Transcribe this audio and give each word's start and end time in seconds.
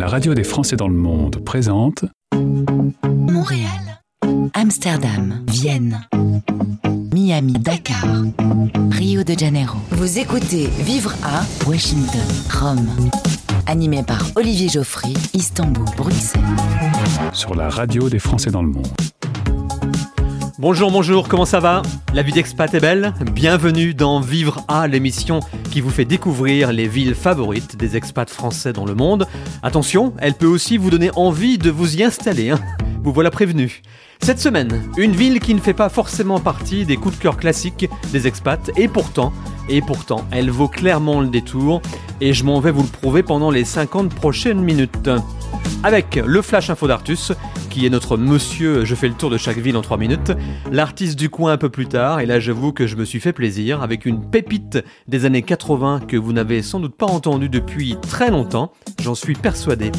La 0.00 0.06
radio 0.08 0.32
des 0.32 0.44
Français 0.44 0.76
dans 0.76 0.88
le 0.88 0.94
monde 0.94 1.44
présente 1.44 2.06
Montréal, 2.34 4.00
Amsterdam, 4.54 5.44
Vienne, 5.46 6.00
Miami, 7.12 7.52
Dakar, 7.52 8.06
Rio 8.92 9.24
de 9.24 9.38
Janeiro. 9.38 9.76
Vous 9.90 10.18
écoutez 10.18 10.68
Vivre 10.78 11.12
à 11.22 11.42
Washington, 11.68 12.26
Rome. 12.50 12.88
Animé 13.66 14.02
par 14.02 14.22
Olivier 14.36 14.70
Geoffrey, 14.70 15.12
Istanbul, 15.34 15.84
Bruxelles. 15.98 16.40
sur 17.34 17.54
la 17.54 17.68
radio 17.68 18.08
des 18.08 18.18
Français 18.18 18.50
dans 18.50 18.62
le 18.62 18.70
monde. 18.70 18.88
Bonjour, 20.60 20.90
bonjour, 20.90 21.26
comment 21.26 21.46
ça 21.46 21.58
va? 21.58 21.80
La 22.12 22.20
vie 22.20 22.32
d'expat 22.32 22.74
est 22.74 22.80
belle 22.80 23.14
Bienvenue 23.32 23.94
dans 23.94 24.20
Vivre 24.20 24.62
à, 24.68 24.86
l'émission 24.88 25.40
qui 25.70 25.80
vous 25.80 25.88
fait 25.88 26.04
découvrir 26.04 26.70
les 26.70 26.86
villes 26.86 27.14
favorites 27.14 27.78
des 27.78 27.96
expats 27.96 28.28
français 28.28 28.74
dans 28.74 28.84
le 28.84 28.94
monde. 28.94 29.26
Attention, 29.62 30.12
elle 30.18 30.34
peut 30.34 30.46
aussi 30.46 30.76
vous 30.76 30.90
donner 30.90 31.10
envie 31.16 31.56
de 31.56 31.70
vous 31.70 31.96
y 31.96 32.04
installer. 32.04 32.50
hein. 32.50 32.60
Vous 33.02 33.10
voilà 33.10 33.30
prévenu. 33.30 33.80
Cette 34.22 34.38
semaine, 34.38 34.82
une 34.98 35.12
ville 35.12 35.40
qui 35.40 35.54
ne 35.54 35.60
fait 35.60 35.74
pas 35.74 35.88
forcément 35.88 36.40
partie 36.40 36.84
des 36.84 36.96
coups 36.96 37.16
de 37.16 37.22
cœur 37.22 37.38
classiques 37.38 37.88
des 38.12 38.26
expats, 38.26 38.70
et 38.76 38.86
pourtant, 38.86 39.32
et 39.68 39.80
pourtant, 39.80 40.26
elle 40.30 40.50
vaut 40.50 40.68
clairement 40.68 41.20
le 41.20 41.28
détour, 41.28 41.80
et 42.20 42.34
je 42.34 42.44
m'en 42.44 42.60
vais 42.60 42.70
vous 42.70 42.82
le 42.82 42.88
prouver 42.88 43.22
pendant 43.22 43.50
les 43.50 43.64
50 43.64 44.14
prochaines 44.14 44.60
minutes. 44.60 45.08
Avec 45.82 46.16
le 46.16 46.42
Flash 46.42 46.68
Info 46.68 46.86
d'Artus, 46.86 47.32
qui 47.70 47.86
est 47.86 47.90
notre 47.90 48.18
monsieur, 48.18 48.84
je 48.84 48.94
fais 48.94 49.08
le 49.08 49.14
tour 49.14 49.30
de 49.30 49.38
chaque 49.38 49.56
ville 49.56 49.76
en 49.76 49.82
3 49.82 49.96
minutes, 49.96 50.32
l'artiste 50.70 51.18
du 51.18 51.30
coin 51.30 51.52
un 51.52 51.56
peu 51.56 51.70
plus 51.70 51.86
tard, 51.86 52.20
et 52.20 52.26
là 52.26 52.40
j'avoue 52.40 52.72
que 52.72 52.86
je 52.86 52.96
me 52.96 53.06
suis 53.06 53.20
fait 53.20 53.32
plaisir 53.32 53.82
avec 53.82 54.04
une 54.04 54.28
pépite 54.28 54.84
des 55.08 55.24
années 55.24 55.42
80 55.42 56.02
que 56.06 56.18
vous 56.18 56.34
n'avez 56.34 56.62
sans 56.62 56.78
doute 56.78 56.94
pas 56.94 57.06
entendu 57.06 57.48
depuis 57.48 57.96
très 58.02 58.30
longtemps, 58.30 58.72
j'en 59.00 59.14
suis 59.14 59.34
persuadé. 59.34 59.90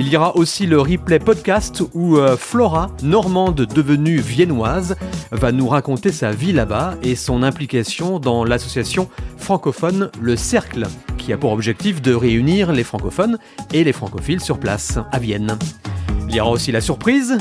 Il 0.00 0.06
y 0.08 0.16
aura 0.16 0.36
aussi 0.36 0.66
le 0.66 0.80
replay 0.80 1.18
podcast 1.18 1.82
où 1.92 2.18
euh, 2.18 2.36
Flora, 2.36 2.92
normande 3.02 3.56
devenue 3.62 4.18
viennoise, 4.18 4.94
va 5.32 5.50
nous 5.50 5.66
raconter 5.66 6.12
sa 6.12 6.30
vie 6.30 6.52
là-bas 6.52 6.94
et 7.02 7.16
son 7.16 7.42
implication 7.42 8.20
dans 8.20 8.44
l'association 8.44 9.08
francophone 9.38 10.12
Le 10.20 10.36
Cercle, 10.36 10.86
qui 11.18 11.32
a 11.32 11.36
pour 11.36 11.50
objectif 11.50 12.00
de 12.00 12.14
réunir 12.14 12.70
les 12.70 12.84
francophones 12.84 13.38
et 13.72 13.82
les 13.82 13.92
francophiles 13.92 14.40
sur 14.40 14.60
place, 14.60 15.00
à 15.10 15.18
Vienne. 15.18 15.58
Il 16.28 16.36
y 16.36 16.40
aura 16.40 16.52
aussi 16.52 16.70
la 16.70 16.80
surprise, 16.80 17.36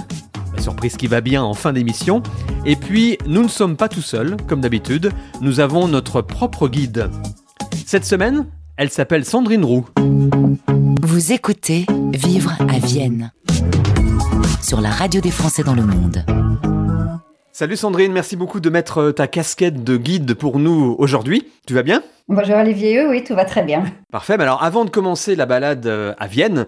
la 0.55 0.61
surprise 0.61 0.97
qui 0.97 1.05
va 1.05 1.21
bien 1.21 1.43
en 1.43 1.53
fin 1.53 1.73
d'émission. 1.73 2.23
Et 2.65 2.75
puis, 2.75 3.19
nous 3.27 3.43
ne 3.43 3.49
sommes 3.49 3.77
pas 3.77 3.87
tout 3.87 4.01
seuls, 4.01 4.35
comme 4.47 4.61
d'habitude, 4.61 5.11
nous 5.41 5.59
avons 5.59 5.87
notre 5.87 6.23
propre 6.23 6.67
guide. 6.67 7.11
Cette 7.85 8.05
semaine, 8.05 8.47
elle 8.77 8.89
s'appelle 8.89 9.25
Sandrine 9.25 9.63
Roux. 9.63 9.85
Vous 11.17 11.33
écoutez 11.33 11.87
Vivre 12.13 12.53
à 12.59 12.77
Vienne. 12.77 13.31
Sur 14.61 14.81
la 14.81 14.91
radio 14.91 15.19
des 15.19 15.31
Français 15.31 15.63
dans 15.63 15.73
le 15.73 15.81
monde. 15.81 16.23
Salut 17.51 17.75
Sandrine, 17.75 18.13
merci 18.13 18.35
beaucoup 18.35 18.59
de 18.59 18.69
mettre 18.69 18.99
euh, 18.99 19.11
ta 19.13 19.25
casquette 19.25 19.83
de 19.83 19.97
guide 19.97 20.35
pour 20.35 20.59
nous 20.59 20.95
aujourd'hui. 20.99 21.47
Tu 21.65 21.73
vas 21.73 21.81
bien? 21.81 22.03
Bonjour 22.27 22.57
Olivier, 22.57 23.07
oui, 23.07 23.23
tout 23.23 23.33
va 23.33 23.45
très 23.45 23.63
bien. 23.63 23.85
Parfait, 24.11 24.37
mais 24.37 24.43
alors 24.43 24.61
avant 24.61 24.85
de 24.85 24.91
commencer 24.91 25.35
la 25.35 25.47
balade 25.47 25.87
euh, 25.87 26.13
à 26.19 26.27
Vienne, 26.27 26.67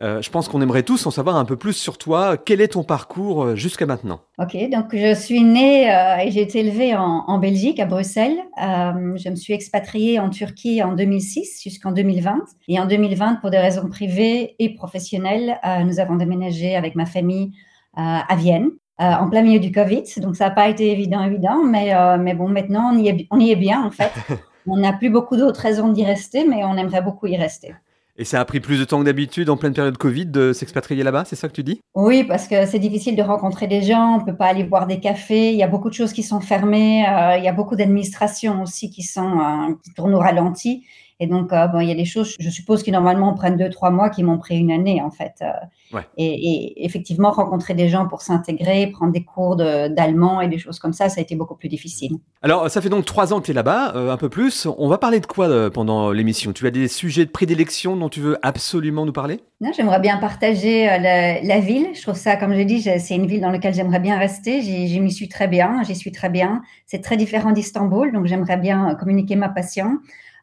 je 0.00 0.30
pense 0.30 0.48
qu'on 0.48 0.60
aimerait 0.62 0.82
tous 0.82 1.06
en 1.06 1.10
savoir 1.10 1.36
un 1.36 1.44
peu 1.44 1.56
plus 1.56 1.74
sur 1.74 1.98
toi. 1.98 2.36
Quel 2.36 2.60
est 2.60 2.68
ton 2.68 2.84
parcours 2.84 3.44
euh, 3.44 3.56
jusqu'à 3.56 3.86
maintenant? 3.86 4.20
Ok, 4.38 4.56
donc 4.70 4.86
je 4.94 5.14
suis 5.14 5.42
née 5.44 5.92
euh, 5.94 6.16
et 6.18 6.30
j'ai 6.30 6.40
été 6.42 6.60
élevée 6.60 6.96
en, 6.96 7.24
en 7.26 7.38
Belgique, 7.38 7.78
à 7.78 7.86
Bruxelles. 7.86 8.36
Euh, 8.60 9.16
je 9.16 9.28
me 9.28 9.36
suis 9.36 9.52
expatriée 9.52 10.18
en 10.18 10.30
Turquie 10.30 10.82
en 10.82 10.92
2006 10.94 11.60
jusqu'en 11.62 11.92
2020. 11.92 12.38
Et 12.68 12.80
en 12.80 12.86
2020, 12.86 13.36
pour 13.36 13.50
des 13.50 13.58
raisons 13.58 13.88
privées 13.88 14.56
et 14.58 14.74
professionnelles, 14.74 15.58
euh, 15.64 15.84
nous 15.84 16.00
avons 16.00 16.16
déménagé 16.16 16.74
avec 16.76 16.94
ma 16.94 17.06
famille 17.06 17.52
euh, 17.98 18.00
à 18.00 18.36
Vienne. 18.36 18.70
euh, 19.00 19.04
en 19.04 19.28
plein 19.30 19.42
milieu 19.42 19.58
du 19.60 19.72
Covid, 19.72 20.04
donc 20.18 20.36
ça 20.36 20.48
n'a 20.48 20.54
pas 20.54 20.68
été 20.68 20.90
évident, 20.90 21.22
évident, 21.24 21.62
mais, 21.64 21.94
euh, 21.94 22.18
mais 22.18 22.34
bon, 22.34 22.48
maintenant 22.48 22.92
on 22.94 22.98
y, 22.98 23.08
est, 23.08 23.26
on 23.30 23.40
y 23.40 23.50
est 23.50 23.56
bien 23.56 23.84
en 23.84 23.90
fait. 23.90 24.12
On 24.64 24.76
n'a 24.76 24.92
plus 24.92 25.10
beaucoup 25.10 25.36
d'autres 25.36 25.58
raisons 25.60 25.88
d'y 25.88 26.04
rester, 26.04 26.46
mais 26.46 26.62
on 26.64 26.76
aimerait 26.76 27.02
beaucoup 27.02 27.26
y 27.26 27.36
rester. 27.36 27.74
Et 28.18 28.24
ça 28.24 28.40
a 28.40 28.44
pris 28.44 28.60
plus 28.60 28.78
de 28.78 28.84
temps 28.84 29.00
que 29.00 29.04
d'habitude 29.04 29.48
en 29.48 29.56
pleine 29.56 29.72
période 29.72 29.96
Covid 29.96 30.26
de 30.26 30.52
s'expatrier 30.52 31.02
là-bas, 31.02 31.24
c'est 31.24 31.36
ça 31.36 31.48
que 31.48 31.54
tu 31.54 31.62
dis? 31.62 31.80
Oui, 31.94 32.24
parce 32.24 32.46
que 32.46 32.66
c'est 32.66 32.78
difficile 32.78 33.16
de 33.16 33.22
rencontrer 33.22 33.66
des 33.66 33.82
gens, 33.82 34.16
on 34.16 34.20
ne 34.20 34.24
peut 34.24 34.36
pas 34.36 34.46
aller 34.46 34.64
boire 34.64 34.86
des 34.86 35.00
cafés, 35.00 35.50
il 35.50 35.56
y 35.56 35.62
a 35.62 35.66
beaucoup 35.66 35.88
de 35.88 35.94
choses 35.94 36.12
qui 36.12 36.22
sont 36.22 36.40
fermées, 36.40 37.06
euh, 37.08 37.38
il 37.38 37.44
y 37.44 37.48
a 37.48 37.52
beaucoup 37.52 37.74
d'administrations 37.74 38.62
aussi 38.62 38.90
qui 38.90 39.02
sont 39.02 39.38
euh, 39.38 39.74
qui 39.82 39.94
tournent 39.94 40.14
au 40.14 40.18
ralenti. 40.18 40.84
Et 41.22 41.28
donc, 41.28 41.52
euh, 41.52 41.68
bon, 41.68 41.78
il 41.78 41.88
y 41.88 41.92
a 41.92 41.94
des 41.94 42.04
choses, 42.04 42.34
je 42.40 42.50
suppose, 42.50 42.82
qui 42.82 42.90
normalement 42.90 43.32
prennent 43.34 43.56
deux, 43.56 43.70
trois 43.70 43.90
mois, 43.90 44.10
qui 44.10 44.24
m'ont 44.24 44.38
pris 44.38 44.58
une 44.58 44.72
année, 44.72 45.00
en 45.00 45.10
fait. 45.12 45.34
Euh, 45.40 45.46
Ouais. 45.94 46.06
et, 46.16 46.24
et 46.24 46.84
effectivement, 46.86 47.30
rencontrer 47.30 47.74
des 47.74 47.88
gens 47.90 48.08
pour 48.08 48.22
s'intégrer, 48.22 48.86
prendre 48.86 49.12
des 49.12 49.22
cours 49.24 49.56
de- 49.56 49.88
d'allemand 49.88 50.40
et 50.40 50.48
des 50.48 50.56
choses 50.58 50.78
comme 50.78 50.94
ça, 50.94 51.10
ça 51.10 51.20
a 51.20 51.22
été 51.22 51.36
beaucoup 51.36 51.54
plus 51.54 51.68
difficile. 51.68 52.16
Alors, 52.40 52.70
ça 52.70 52.80
fait 52.80 52.88
donc 52.88 53.04
trois 53.04 53.34
ans 53.34 53.40
que 53.40 53.44
tu 53.44 53.50
es 53.50 53.54
là-bas, 53.54 53.92
euh, 53.94 54.10
un 54.10 54.16
peu 54.16 54.30
plus. 54.30 54.66
On 54.78 54.88
va 54.88 54.96
parler 54.96 55.20
de 55.20 55.26
quoi 55.26 55.70
pendant 55.70 56.10
l'émission? 56.10 56.52
Tu 56.54 56.66
as 56.66 56.70
des 56.70 56.88
sujets 56.88 57.26
de 57.26 57.30
prédilection 57.30 57.94
dont 57.96 58.08
tu 58.08 58.20
veux 58.20 58.38
absolument 58.42 59.04
nous 59.04 59.12
parler? 59.12 59.40
Non, 59.60 59.70
J'aimerais 59.76 60.00
bien 60.00 60.16
partager 60.16 60.86
la, 60.86 61.42
la 61.42 61.60
ville. 61.60 61.88
Je 61.94 62.00
trouve 62.02 62.16
ça, 62.16 62.36
comme 62.36 62.54
je 62.54 62.62
dis, 62.62 62.80
c'est 62.82 63.14
une 63.14 63.26
ville 63.26 63.42
dans 63.42 63.50
laquelle 63.50 63.74
j'aimerais 63.74 64.00
bien 64.00 64.18
rester. 64.18 64.62
J'y 64.62 64.98
m'y 64.98 65.12
suis 65.12 65.28
très 65.28 65.46
bien, 65.46 65.82
j'y 65.86 65.94
suis 65.94 66.10
très 66.10 66.30
bien. 66.30 66.62
C'est 66.86 67.02
très 67.02 67.18
différent 67.18 67.52
d'Istanbul, 67.52 68.12
donc 68.12 68.24
j'aimerais 68.26 68.56
bien 68.56 68.94
communiquer 68.94 69.36
ma 69.36 69.50
passion. 69.50 69.98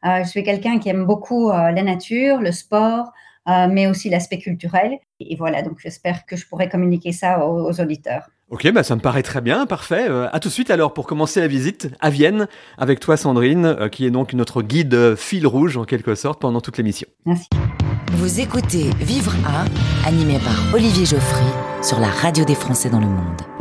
Euh, 0.06 0.24
je 0.24 0.30
suis 0.30 0.44
quelqu'un 0.44 0.80
qui 0.80 0.90
aime 0.90 1.06
beaucoup 1.06 1.50
euh, 1.50 1.72
la 1.72 1.84
nature, 1.84 2.40
le 2.40 2.52
sport, 2.52 3.12
euh, 3.48 3.68
mais 3.70 3.88
aussi 3.88 4.10
l'aspect 4.10 4.38
culturel. 4.38 4.98
Et 5.20 5.36
voilà, 5.36 5.62
donc 5.62 5.80
j'espère 5.80 6.26
que 6.26 6.36
je 6.36 6.48
pourrai 6.48 6.70
communiquer 6.70 7.12
ça 7.12 7.46
aux, 7.46 7.70
aux 7.70 7.82
auditeurs. 7.82 8.30
Ok, 8.52 8.72
bah 8.72 8.82
ça 8.82 8.96
me 8.96 9.02
paraît 9.02 9.22
très 9.22 9.42
bien, 9.42 9.68
parfait. 9.68 10.08
Euh, 10.10 10.28
à 10.32 10.40
tout 10.40 10.48
de 10.48 10.54
suite 10.54 10.72
alors 10.72 10.94
pour 10.94 11.06
commencer 11.06 11.40
la 11.40 11.48
visite 11.48 11.90
à 12.00 12.10
Vienne 12.10 12.48
avec 12.80 13.00
toi 13.00 13.16
Sandrine, 13.16 13.66
euh, 13.66 13.90
qui 13.90 14.08
est 14.08 14.12
donc 14.12 14.34
notre 14.34 14.64
guide 14.64 14.94
euh, 14.96 15.16
fil 15.16 15.46
rouge 15.46 15.78
en 15.78 15.84
quelque 15.84 16.16
sorte 16.16 16.42
pendant 16.42 16.60
toute 16.60 16.78
l'émission. 16.78 17.08
Merci. 17.28 17.48
Vous 18.14 18.40
écoutez 18.40 18.90
Vivre 19.00 19.36
à, 19.46 19.66
animé 20.08 20.40
par 20.40 20.74
Olivier 20.74 21.06
Geoffrey 21.06 21.46
sur 21.84 22.00
la 22.00 22.08
radio 22.08 22.44
des 22.44 22.56
Français 22.56 22.90
dans 22.90 23.00
le 23.00 23.06
monde. 23.06 23.59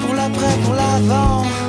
Pour 0.00 0.14
l'après, 0.14 0.54
pour 0.64 0.74
l'avant. 0.74 1.59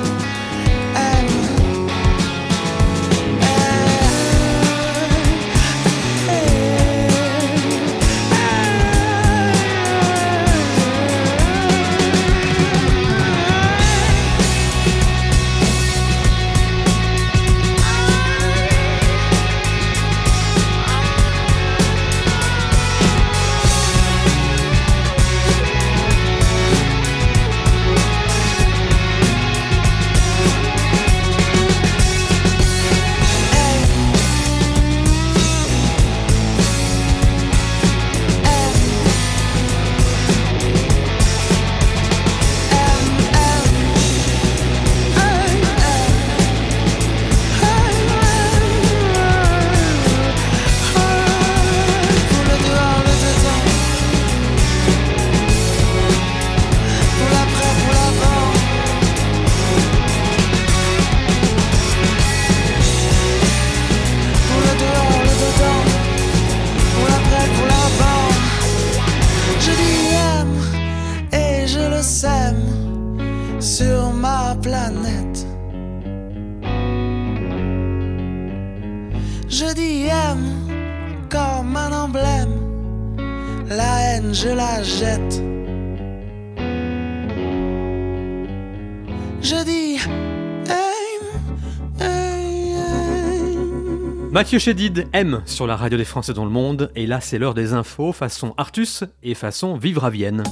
Mathieu 94.32 94.60
Chédid 94.60 95.08
aime 95.14 95.42
sur 95.46 95.66
la 95.66 95.76
radio 95.76 95.98
des 95.98 96.06
Français 96.06 96.34
dans 96.34 96.46
le 96.46 96.52
monde, 96.52 96.92
et 96.96 97.08
là 97.08 97.22
c'est 97.22 97.40
l'heure 97.40 97.56
des 97.56 97.74
infos 97.74 98.14
façon 98.14 98.54
Artus 98.58 99.04
et 99.24 99.34
façon 99.34 99.78
Vivre 99.78 100.06
à 100.06 100.12
Vienne. 100.12 100.44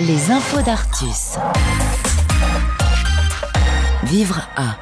Les 0.00 0.30
infos 0.30 0.62
d'Artus. 0.62 1.36
Vivre 4.04 4.48
à. 4.56 4.78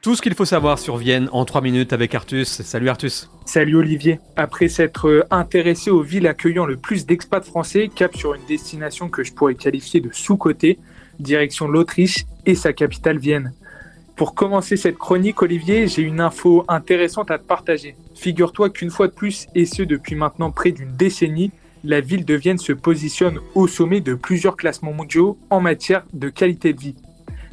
Tout 0.00 0.14
ce 0.14 0.22
qu'il 0.22 0.34
faut 0.34 0.46
savoir 0.46 0.78
sur 0.78 0.96
Vienne 0.96 1.28
en 1.32 1.44
3 1.44 1.60
minutes 1.60 1.92
avec 1.92 2.14
Artus. 2.14 2.62
Salut 2.62 2.88
Artus. 2.88 3.28
Salut 3.44 3.76
Olivier. 3.76 4.18
Après 4.36 4.68
s'être 4.68 5.08
euh, 5.08 5.26
intéressé 5.30 5.90
aux 5.90 6.00
villes 6.00 6.26
accueillant 6.26 6.64
le 6.64 6.78
plus 6.78 7.04
d'expats 7.04 7.44
français, 7.44 7.90
cap 7.94 8.16
sur 8.16 8.32
une 8.32 8.46
destination 8.48 9.10
que 9.10 9.22
je 9.22 9.34
pourrais 9.34 9.56
qualifier 9.56 10.00
de 10.00 10.08
sous-côté, 10.10 10.78
direction 11.20 11.68
l'Autriche 11.68 12.24
et 12.46 12.54
sa 12.54 12.72
capitale 12.72 13.18
Vienne. 13.18 13.52
Pour 14.16 14.34
commencer 14.34 14.76
cette 14.76 14.98
chronique, 14.98 15.40
Olivier, 15.40 15.88
j'ai 15.88 16.02
une 16.02 16.20
info 16.20 16.64
intéressante 16.68 17.30
à 17.30 17.38
te 17.38 17.46
partager. 17.46 17.96
Figure-toi 18.14 18.68
qu'une 18.68 18.90
fois 18.90 19.08
de 19.08 19.12
plus, 19.12 19.46
et 19.54 19.64
ce 19.64 19.82
depuis 19.82 20.14
maintenant 20.14 20.50
près 20.50 20.72
d'une 20.72 20.94
décennie, 20.94 21.52
la 21.84 22.00
ville 22.00 22.26
de 22.26 22.34
Vienne 22.34 22.58
se 22.58 22.72
positionne 22.72 23.38
au 23.54 23.66
sommet 23.66 24.00
de 24.02 24.14
plusieurs 24.14 24.56
classements 24.56 24.92
mondiaux 24.92 25.38
en 25.48 25.60
matière 25.60 26.04
de 26.12 26.28
qualité 26.28 26.74
de 26.74 26.80
vie. 26.80 26.96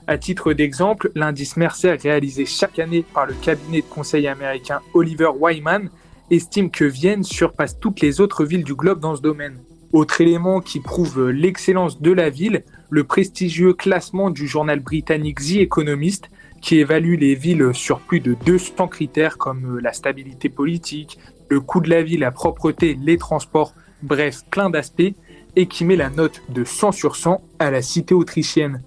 À 0.07 0.17
titre 0.17 0.53
d'exemple, 0.53 1.11
l'indice 1.15 1.57
Mercer 1.57 1.97
réalisé 2.01 2.45
chaque 2.45 2.79
année 2.79 3.05
par 3.13 3.25
le 3.25 3.33
cabinet 3.33 3.81
de 3.81 3.87
conseil 3.87 4.27
américain 4.27 4.79
Oliver 4.93 5.29
Wyman 5.39 5.89
estime 6.29 6.71
que 6.71 6.85
Vienne 6.85 7.23
surpasse 7.23 7.79
toutes 7.79 8.01
les 8.01 8.19
autres 8.19 8.45
villes 8.45 8.63
du 8.63 8.75
globe 8.75 8.99
dans 8.99 9.15
ce 9.15 9.21
domaine. 9.21 9.59
Autre 9.93 10.19
élément 10.21 10.59
qui 10.59 10.79
prouve 10.79 11.29
l'excellence 11.29 12.01
de 12.01 12.11
la 12.11 12.29
ville, 12.29 12.63
le 12.89 13.03
prestigieux 13.03 13.73
classement 13.73 14.29
du 14.29 14.47
journal 14.47 14.79
britannique 14.79 15.39
The 15.39 15.57
Economist 15.57 16.29
qui 16.61 16.79
évalue 16.79 17.15
les 17.15 17.35
villes 17.35 17.71
sur 17.73 17.99
plus 17.99 18.19
de 18.19 18.35
200 18.45 18.87
critères 18.87 19.37
comme 19.37 19.77
euh, 19.77 19.81
la 19.81 19.93
stabilité 19.93 20.49
politique, 20.49 21.19
le 21.49 21.59
coût 21.59 21.81
de 21.81 21.89
la 21.89 22.01
vie, 22.01 22.17
la 22.17 22.31
propreté, 22.31 22.97
les 22.99 23.17
transports, 23.17 23.73
bref, 24.01 24.41
plein 24.49 24.69
d'aspects, 24.69 25.13
et 25.55 25.65
qui 25.67 25.85
met 25.85 25.95
la 25.95 26.09
note 26.09 26.41
de 26.49 26.63
100 26.63 26.91
sur 26.91 27.15
100 27.15 27.41
à 27.59 27.71
la 27.71 27.81
cité 27.81 28.13
autrichienne. 28.13 28.81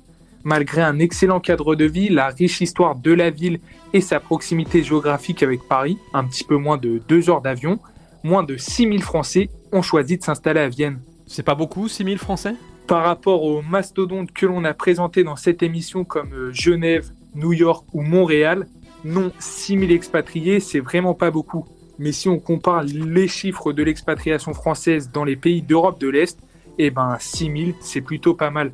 Malgré 0.44 0.82
un 0.82 0.98
excellent 0.98 1.40
cadre 1.40 1.74
de 1.74 1.84
vie, 1.84 2.08
la 2.08 2.28
riche 2.28 2.60
histoire 2.60 2.96
de 2.96 3.12
la 3.12 3.30
ville 3.30 3.60
et 3.92 4.00
sa 4.00 4.20
proximité 4.20 4.82
géographique 4.82 5.42
avec 5.42 5.60
Paris, 5.68 5.98
un 6.14 6.24
petit 6.24 6.44
peu 6.44 6.56
moins 6.56 6.78
de 6.78 7.00
2 7.08 7.28
heures 7.28 7.42
d'avion, 7.42 7.78
moins 8.22 8.42
de 8.42 8.56
6000 8.56 9.02
Français 9.02 9.50
ont 9.72 9.82
choisi 9.82 10.16
de 10.16 10.22
s'installer 10.22 10.60
à 10.60 10.68
Vienne. 10.68 11.00
C'est 11.26 11.42
pas 11.42 11.54
beaucoup, 11.54 11.88
6000 11.88 12.18
Français? 12.18 12.54
Par 12.90 13.04
rapport 13.04 13.44
aux 13.44 13.62
mastodontes 13.62 14.32
que 14.32 14.46
l'on 14.46 14.64
a 14.64 14.74
présentés 14.74 15.22
dans 15.22 15.36
cette 15.36 15.62
émission 15.62 16.02
comme 16.02 16.32
euh, 16.32 16.52
Genève, 16.52 17.12
New 17.36 17.52
York 17.52 17.86
ou 17.92 18.02
Montréal, 18.02 18.66
non, 19.04 19.30
6000 19.38 19.92
expatriés, 19.92 20.58
c'est 20.58 20.80
vraiment 20.80 21.14
pas 21.14 21.30
beaucoup. 21.30 21.64
Mais 22.00 22.10
si 22.10 22.28
on 22.28 22.40
compare 22.40 22.82
les 22.82 23.28
chiffres 23.28 23.72
de 23.72 23.84
l'expatriation 23.84 24.54
française 24.54 25.08
dans 25.12 25.22
les 25.22 25.36
pays 25.36 25.62
d'Europe 25.62 26.00
de 26.00 26.08
l'Est, 26.08 26.40
eh 26.78 26.90
ben 26.90 27.16
6000, 27.20 27.74
c'est 27.80 28.00
plutôt 28.00 28.34
pas 28.34 28.50
mal. 28.50 28.72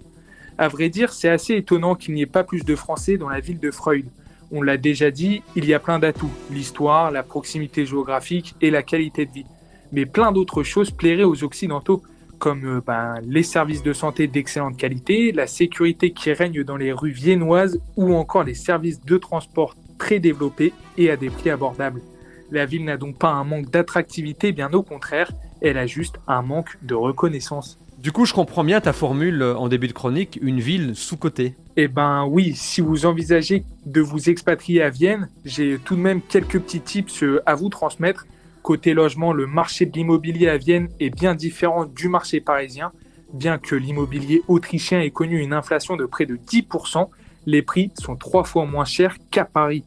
À 0.56 0.68
vrai 0.68 0.88
dire, 0.88 1.12
c'est 1.12 1.28
assez 1.28 1.54
étonnant 1.54 1.94
qu'il 1.94 2.14
n'y 2.14 2.23
ait 2.23 2.26
pas 2.26 2.42
plus 2.42 2.64
de 2.64 2.75
Français 2.75 3.18
dans 3.18 3.28
la 3.28 3.40
ville 3.40 3.61
de 3.61 3.70
Freud. 3.70 4.06
On 4.50 4.62
l'a 4.62 4.78
déjà 4.78 5.11
dit, 5.11 5.42
il 5.56 5.66
y 5.66 5.75
a 5.75 5.78
plein 5.78 5.99
d'atouts, 5.99 6.32
l'histoire, 6.50 7.11
la 7.11 7.23
proximité 7.23 7.85
géographique 7.85 8.54
et 8.62 8.70
la 8.70 8.82
qualité 8.82 9.26
de 9.26 9.32
vie. 9.32 9.46
Mais 9.92 10.06
plein 10.06 10.32
d'autres 10.32 10.62
choses 10.62 10.90
plairaient 10.90 11.25
aux 11.25 11.44
Occidentaux 11.44 12.02
comme 12.38 12.64
euh, 12.64 12.81
ben, 12.87 13.14
les 13.23 13.43
services 13.43 13.83
de 13.83 13.93
santé 13.93 14.26
d'excellente 14.26 14.76
qualité, 14.76 15.33
la 15.33 15.47
sécurité 15.47 16.12
qui 16.12 16.33
règne 16.33 16.64
dans 16.64 16.76
les 16.76 16.93
rues 16.93 17.11
viennoises 17.11 17.81
ou 17.97 18.14
encore 18.14 18.45
les 18.45 18.55
services 18.55 19.00
de 19.00 19.16
transport 19.16 19.75
très 19.99 20.19
développés 20.19 20.73
et 20.97 21.11
à 21.11 21.16
des 21.16 21.31
prix 21.31 21.50
abordables. 21.50 22.02
La 22.50 22.66
ville 22.66 22.85
n'a 22.85 22.97
donc 22.97 23.19
pas 23.19 23.31
un 23.31 23.45
manque 23.45 23.71
d'attractivité, 23.71 24.52
bien 24.52 24.73
au 24.73 24.83
contraire, 24.83 25.33
elle 25.61 25.78
a 25.78 25.87
juste 25.87 26.16
un 26.28 26.43
manque 26.43 26.78
de 26.83 26.95
reconnaissance. 26.95 27.78
Du 27.99 28.12
coup, 28.12 28.25
je 28.25 28.35
comprends 28.35 28.62
bien 28.62 28.81
ta 28.81 28.93
formule 28.93 29.43
euh, 29.43 29.57
en 29.57 29.69
début 29.69 29.88
de 29.88 29.93
chronique, 29.93 30.38
une 30.43 30.61
ville 30.61 30.95
sous-cotée. 30.95 31.55
Eh 31.76 31.88
ben 31.88 32.25
oui, 32.25 32.55
si 32.55 32.81
vous 32.81 33.07
envisagez 33.07 33.64
de 33.85 34.00
vous 34.00 34.28
expatrier 34.31 34.83
à 34.83 34.90
Vienne, 34.90 35.28
j'ai 35.45 35.78
tout 35.78 35.97
de 35.97 36.00
même 36.00 36.21
quelques 36.21 36.61
petits 36.61 36.81
tips 36.81 37.23
euh, 37.23 37.43
à 37.47 37.55
vous 37.55 37.69
transmettre 37.69 38.26
Côté 38.66 38.94
logement, 38.94 39.32
le 39.32 39.46
marché 39.46 39.87
de 39.87 39.92
l'immobilier 39.92 40.49
à 40.49 40.56
Vienne 40.56 40.88
est 40.99 41.11
bien 41.11 41.37
différent 41.37 41.85
du 41.85 42.08
marché 42.08 42.40
parisien. 42.40 42.90
Bien 43.32 43.58
que 43.58 43.76
l'immobilier 43.76 44.42
autrichien 44.49 45.00
ait 45.02 45.12
connu 45.12 45.40
une 45.40 45.52
inflation 45.52 45.96
de 45.96 46.04
près 46.04 46.26
de 46.26 46.35
10%, 46.35 47.08
les 47.46 47.62
prix 47.62 47.92
sont 47.96 48.16
trois 48.16 48.42
fois 48.42 48.66
moins 48.66 48.85
chers 48.85 49.18
qu'à 49.30 49.44
Paris. 49.44 49.85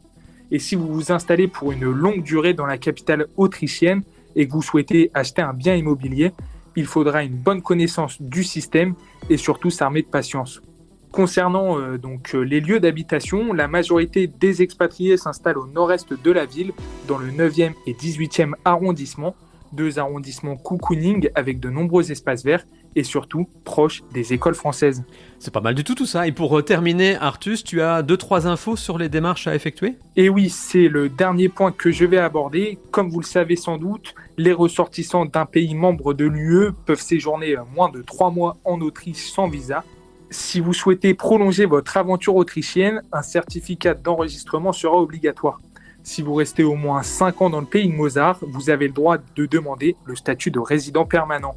Et 0.50 0.58
si 0.58 0.76
vous 0.76 0.86
vous 0.86 1.12
installez 1.12 1.46
pour 1.46 1.72
une 1.72 1.90
longue 1.90 2.22
durée 2.22 2.54
dans 2.54 2.64
la 2.64 2.78
capitale 2.78 3.26
autrichienne 3.36 4.02
et 4.34 4.48
que 4.48 4.52
vous 4.54 4.62
souhaitez 4.62 5.10
acheter 5.12 5.42
un 5.42 5.52
bien 5.52 5.76
immobilier, 5.76 6.32
il 6.74 6.86
faudra 6.86 7.22
une 7.22 7.36
bonne 7.36 7.60
connaissance 7.60 8.16
du 8.22 8.42
système 8.42 8.94
et 9.28 9.36
surtout 9.36 9.68
s'armer 9.68 10.00
de 10.00 10.06
patience. 10.06 10.62
Concernant 11.12 11.80
euh, 11.80 11.98
donc 11.98 12.34
euh, 12.34 12.40
les 12.40 12.60
lieux 12.60 12.78
d'habitation, 12.78 13.52
la 13.52 13.66
majorité 13.66 14.28
des 14.28 14.62
expatriés 14.62 15.16
s'installent 15.16 15.58
au 15.58 15.66
nord-est 15.66 16.12
de 16.12 16.30
la 16.30 16.44
ville, 16.44 16.72
dans 17.08 17.18
le 17.18 17.30
9e 17.32 17.72
et 17.86 17.94
18e 17.94 18.52
arrondissement, 18.64 19.34
deux 19.72 19.98
arrondissements 19.98 20.56
cocooning 20.56 21.28
avec 21.34 21.58
de 21.58 21.68
nombreux 21.68 22.12
espaces 22.12 22.44
verts 22.44 22.64
et 22.94 23.02
surtout 23.02 23.48
proches 23.64 24.02
des 24.12 24.32
écoles 24.32 24.54
françaises. 24.54 25.04
C'est 25.40 25.52
pas 25.52 25.60
mal 25.60 25.74
du 25.74 25.82
tout 25.82 25.96
tout 25.96 26.06
ça. 26.06 26.28
Et 26.28 26.32
pour 26.32 26.56
euh, 26.56 26.62
terminer, 26.62 27.16
Artus, 27.16 27.64
tu 27.64 27.82
as 27.82 28.02
deux 28.02 28.16
trois 28.16 28.46
infos 28.46 28.76
sur 28.76 28.96
les 28.96 29.08
démarches 29.08 29.48
à 29.48 29.54
effectuer? 29.56 29.96
Et 30.14 30.28
oui, 30.28 30.48
c'est 30.48 30.86
le 30.86 31.08
dernier 31.08 31.48
point 31.48 31.72
que 31.72 31.90
je 31.90 32.04
vais 32.04 32.18
aborder. 32.18 32.78
Comme 32.92 33.10
vous 33.10 33.20
le 33.20 33.26
savez 33.26 33.56
sans 33.56 33.78
doute, 33.78 34.14
les 34.38 34.52
ressortissants 34.52 35.26
d'un 35.26 35.46
pays 35.46 35.74
membre 35.74 36.14
de 36.14 36.24
l'UE 36.24 36.70
peuvent 36.86 37.00
séjourner 37.00 37.56
moins 37.74 37.88
de 37.88 38.00
trois 38.00 38.30
mois 38.30 38.58
en 38.64 38.80
Autriche 38.80 39.28
sans 39.30 39.48
visa 39.48 39.84
si 40.30 40.60
vous 40.60 40.72
souhaitez 40.72 41.14
prolonger 41.14 41.66
votre 41.66 41.96
aventure 41.96 42.36
autrichienne, 42.36 43.02
un 43.12 43.22
certificat 43.22 43.94
d'enregistrement 43.94 44.72
sera 44.72 44.96
obligatoire. 44.96 45.60
Si 46.02 46.22
vous 46.22 46.34
restez 46.34 46.62
au 46.62 46.76
moins 46.76 47.02
5 47.02 47.42
ans 47.42 47.50
dans 47.50 47.60
le 47.60 47.66
pays 47.66 47.88
de 47.88 47.94
Mozart, 47.94 48.38
vous 48.42 48.70
avez 48.70 48.86
le 48.86 48.92
droit 48.92 49.18
de 49.18 49.46
demander 49.46 49.96
le 50.06 50.16
statut 50.16 50.50
de 50.50 50.58
résident 50.58 51.04
permanent. 51.04 51.54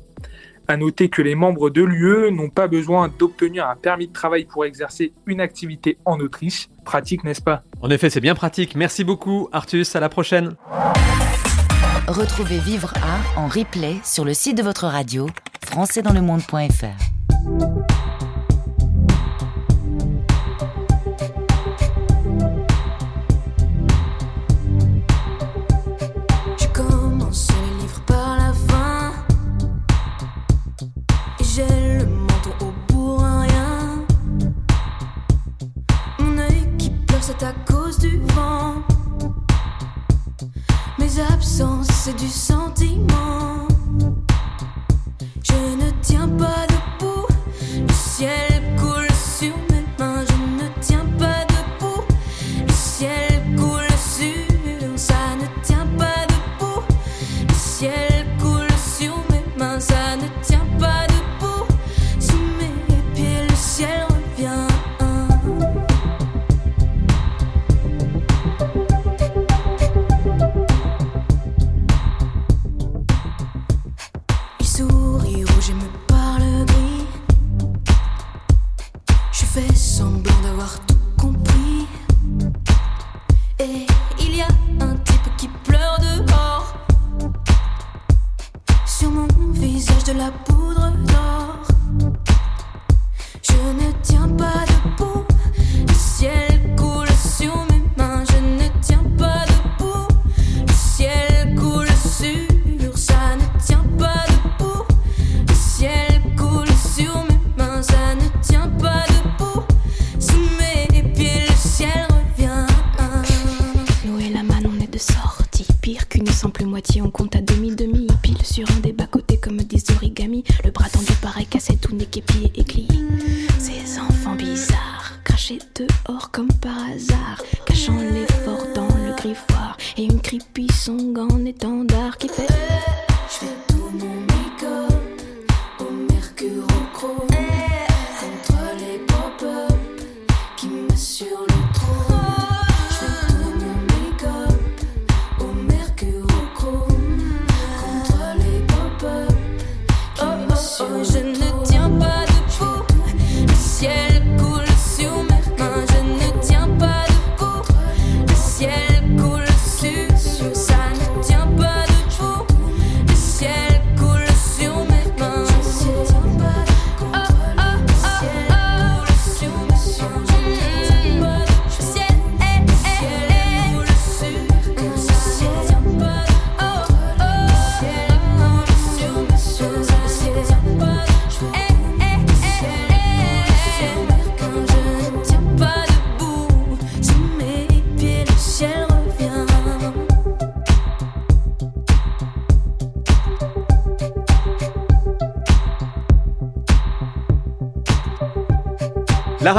À 0.68 0.78
noter 0.78 1.10
que 1.10 1.22
les 1.22 1.36
membres 1.36 1.70
de 1.70 1.84
l'UE 1.84 2.32
n'ont 2.32 2.50
pas 2.50 2.68
besoin 2.68 3.12
d'obtenir 3.20 3.68
un 3.68 3.76
permis 3.76 4.08
de 4.08 4.14
travail 4.14 4.46
pour 4.46 4.66
exercer 4.66 5.14
une 5.26 5.42
activité 5.42 5.98
en 6.06 6.20
Autriche. 6.20 6.70
Pratique, 6.86 7.24
n'est-ce 7.24 7.42
pas? 7.42 7.64
En 7.82 7.90
effet, 7.90 8.10
c'est 8.10 8.22
bien 8.22 8.36
pratique. 8.36 8.76
Merci 8.76 9.04
beaucoup, 9.04 9.50
Artus. 9.52 9.96
À 9.96 10.00
la 10.00 10.10
prochaine. 10.10 10.56
Retrouvez 12.08 12.60
Vivre 12.60 12.94
à 12.98 13.40
en 13.40 13.48
replay 13.48 13.96
sur 14.04 14.26
le 14.26 14.34
site 14.34 14.58
de 14.58 14.64
votre 14.64 14.88
radio, 14.88 15.28
françaisdanslemonde.fr. 15.66 17.93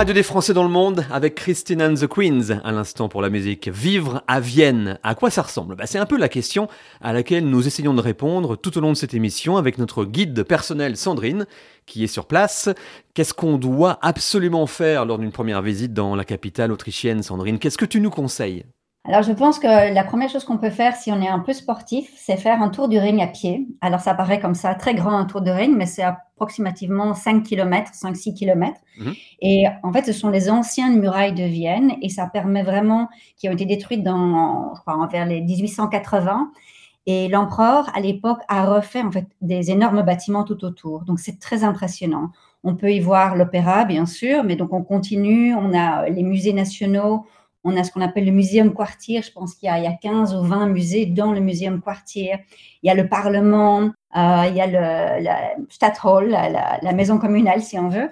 radio 0.05 0.13
des 0.13 0.23
Français 0.23 0.53
dans 0.53 0.65
le 0.65 0.69
monde 0.69 1.07
avec 1.11 1.35
Christine 1.35 1.81
and 1.81 1.95
the 1.95 2.07
Queens 2.07 2.61
à 2.63 2.73
l'instant 2.73 3.09
pour 3.09 3.23
la 3.23 3.31
musique. 3.31 3.69
Vivre 3.69 4.23
à 4.29 4.39
Vienne, 4.39 4.99
à 5.03 5.15
quoi 5.15 5.31
ça 5.31 5.41
ressemble? 5.41 5.77
Bah, 5.77 5.87
C'est 5.87 5.97
un 5.97 6.05
peu 6.05 6.19
la 6.19 6.29
question 6.29 6.69
à 7.01 7.15
laquelle 7.15 7.49
nous 7.49 7.67
essayons 7.67 7.95
de 7.95 8.03
répondre 8.03 8.55
tout 8.55 8.77
au 8.77 8.83
long 8.83 8.91
de 8.91 8.99
cette 8.99 9.15
émission 9.15 9.57
avec 9.57 9.79
notre 9.79 10.05
guide 10.05 10.43
personnel 10.43 10.99
Sandrine 10.99 11.47
qui 11.87 12.05
est 12.05 12.09
sur 12.09 12.27
place. 12.27 12.69
Qu'est-ce 13.15 13.33
qu'on 13.33 13.57
doit 13.57 13.99
absolument 14.03 14.67
faire 14.67 15.07
lors 15.07 15.19
d'une 15.19 15.33
première 15.33 15.63
visite 15.63 15.95
dans 15.95 16.15
la 16.17 16.27
capitale 16.27 16.71
autrichienne, 16.71 17.23
Sandrine? 17.23 17.59
Qu'est-ce 17.59 17.79
que 17.79 17.87
tu 17.87 18.03
nous 18.03 18.11
conseilles? 18.11 18.67
Alors, 19.07 19.23
je 19.23 19.33
pense 19.33 19.59
que 19.59 19.93
la 19.93 20.03
première 20.03 20.31
chose 20.31 20.45
qu'on 20.45 20.57
peut 20.57 20.71
faire 20.71 20.97
si 20.97 21.13
on 21.13 21.21
est 21.21 21.29
un 21.29 21.41
peu 21.41 21.53
sportif, 21.53 22.11
c'est 22.17 22.39
faire 22.39 22.63
un 22.63 22.71
tour 22.71 22.89
du 22.89 22.99
ring 22.99 23.21
à 23.21 23.27
pied. 23.27 23.69
Alors, 23.83 24.01
ça 24.01 24.15
paraît 24.15 24.41
comme 24.41 24.55
ça 24.55 24.75
très 24.75 24.95
grand 24.95 25.15
un 25.19 25.27
tour 25.27 25.43
de 25.43 25.51
ring, 25.51 25.77
mais 25.77 25.85
c'est 25.85 26.03
approximativement 26.03 27.13
5 27.13 27.43
km, 27.43 27.93
5-6 27.93 28.33
km. 28.33 28.81
Et 29.43 29.67
en 29.83 29.93
fait, 29.93 30.07
ce 30.07 30.15
sont 30.15 30.31
les 30.31 30.49
anciennes 30.49 31.01
murailles 31.01 31.35
de 31.35 31.45
Vienne 31.45 31.93
et 32.01 32.09
ça 32.09 32.27
permet 32.27 32.63
vraiment, 32.63 33.11
qui 33.37 33.47
ont 33.51 33.53
été 33.53 33.67
détruites 33.67 34.03
dans, 34.03 34.75
je 34.75 34.81
crois, 34.81 35.07
vers 35.13 35.27
les 35.27 35.43
1880. 35.43 36.51
Et 37.05 37.29
l'empereur, 37.29 37.91
à 37.95 38.01
l'époque, 38.01 38.41
a 38.49 38.65
refait 38.65 39.03
en 39.03 39.13
fait 39.13 39.27
des 39.43 39.71
énormes 39.71 40.01
bâtiments 40.01 40.45
tout 40.45 40.65
autour. 40.65 41.03
Donc, 41.05 41.21
c'est 41.21 41.39
très 41.39 41.63
impressionnant. 41.63 42.31
On 42.63 42.75
peut 42.75 42.91
y 42.91 43.01
voir 43.01 43.37
l'opéra, 43.37 43.85
bien 43.85 44.07
sûr, 44.07 44.45
mais 44.45 44.57
donc 44.57 44.73
on 44.73 44.83
continue. 44.83 45.55
On 45.55 45.75
a 45.75 46.09
les 46.09 46.23
musées 46.23 46.55
nationaux, 46.55 47.27
on 47.65 47.77
a 47.77 47.85
ce 47.85 47.91
qu'on 47.91 48.01
appelle 48.03 48.27
le 48.27 48.33
Muséum 48.33 48.73
Quartier. 48.75 49.23
Je 49.23 49.33
pense 49.33 49.55
qu'il 49.55 49.67
y, 49.69 49.71
a- 49.71 49.79
il 49.79 49.85
y 49.85 49.87
a 49.87 49.93
15 49.95 50.35
ou 50.35 50.43
20 50.43 50.67
musées 50.69 51.07
dans 51.07 51.33
le 51.33 51.41
Muséum 51.41 51.81
Quartier. 51.81 52.35
Il 52.83 52.89
y 52.89 52.91
a 52.91 52.95
le 52.95 53.09
Parlement, 53.09 53.81
euh, 54.17 54.45
il 54.49 54.55
y 54.57 54.61
a 54.61 54.67
le 54.67 55.23
la 55.25 55.37
Stadthall, 55.71 56.29
la, 56.31 56.49
la- 56.51 56.79
la 56.83 56.93
maison 56.93 57.19
communale, 57.19 57.63
si 57.63 57.79
on 57.79 57.89
veut. 57.89 58.11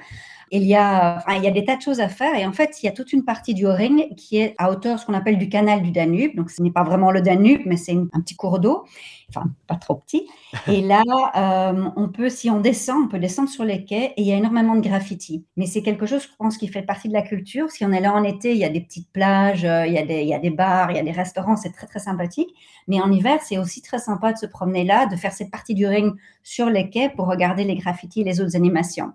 Il 0.54 0.64
y, 0.64 0.75
a, 0.75 1.16
enfin, 1.16 1.38
il 1.38 1.44
y 1.44 1.47
a 1.47 1.50
des 1.50 1.64
tas 1.64 1.76
de 1.76 1.80
choses 1.80 2.00
à 2.00 2.11
faire 2.11 2.35
et 2.35 2.44
en 2.44 2.52
fait, 2.52 2.82
il 2.82 2.87
y 2.87 2.88
a 2.90 2.92
toute 2.92 3.14
une 3.14 3.25
partie 3.25 3.54
du 3.54 3.66
ring 3.66 4.14
qui 4.16 4.37
est 4.37 4.54
à 4.59 4.71
hauteur, 4.71 4.99
ce 4.99 5.06
qu'on 5.06 5.14
appelle 5.14 5.38
du 5.38 5.49
canal 5.49 5.80
du 5.80 5.92
Danube. 5.92 6.37
Donc, 6.37 6.50
ce 6.50 6.62
n'est 6.62 6.71
pas 6.71 6.85
vraiment 6.85 7.11
le 7.11 7.23
Danube, 7.23 7.62
mais 7.64 7.78
c'est 7.78 7.92
un 7.94 8.21
petit 8.21 8.37
cours 8.37 8.59
d'eau, 8.59 8.85
enfin, 9.30 9.47
pas 9.66 9.76
trop 9.76 9.94
petit. 9.94 10.28
Et 10.68 10.82
là, 10.82 11.02
euh, 11.73 11.88
on 11.97 12.11
peut, 12.11 12.28
si 12.28 12.50
on 12.50 12.61
descend, 12.61 13.04
on 13.04 13.09
peut 13.09 13.18
descendre 13.18 13.49
sur 13.49 13.64
les 13.64 13.87
quais 13.87 14.12
et 14.14 14.21
il 14.21 14.26
y 14.26 14.32
a 14.32 14.37
énormément 14.37 14.75
de 14.75 14.82
graffiti. 14.82 15.47
Mais 15.56 15.64
c'est 15.64 15.80
quelque 15.80 16.04
chose, 16.04 16.23
je 16.23 16.28
pense, 16.37 16.59
qui 16.59 16.68
fait 16.68 16.82
partie 16.82 17.09
de 17.09 17.14
la 17.14 17.23
culture. 17.23 17.71
Si 17.71 17.87
on 17.87 17.90
est 17.90 18.00
là 18.00 18.12
en 18.12 18.23
été, 18.23 18.52
il 18.52 18.59
y 18.59 18.64
a 18.64 18.68
des 18.68 18.82
petites 18.82 19.11
plages, 19.11 19.64
euh, 19.64 19.87
il 19.87 19.94
y 19.94 19.99
a 19.99 20.04
des, 20.04 20.21
il 20.21 20.28
y 20.28 20.35
a 20.35 20.38
des 20.38 20.50
bars, 20.50 20.90
il 20.90 20.99
y 20.99 21.00
a 21.00 21.02
des 21.02 21.12
restaurants, 21.12 21.56
c'est 21.56 21.73
très, 21.73 21.87
très 21.87 22.00
sympathique. 22.00 22.50
Mais 22.88 23.00
en 23.00 23.11
hiver, 23.11 23.38
c'est 23.42 23.56
aussi 23.56 23.80
très 23.80 24.00
sympa 24.00 24.35
de 24.35 24.38
se 24.38 24.44
promener 24.44 24.85
là, 24.85 25.06
de 25.06 25.16
faire 25.16 25.32
cette 25.32 25.50
partie 25.50 25.73
du 25.73 25.87
ring 25.87 26.12
sur 26.42 26.68
les 26.68 26.90
quais 26.90 27.09
pour 27.09 27.26
regarder 27.26 27.64
les 27.64 27.76
graffitis 27.76 28.21
et 28.21 28.25
les 28.25 28.42
autres 28.42 28.54
animations. 28.54 29.12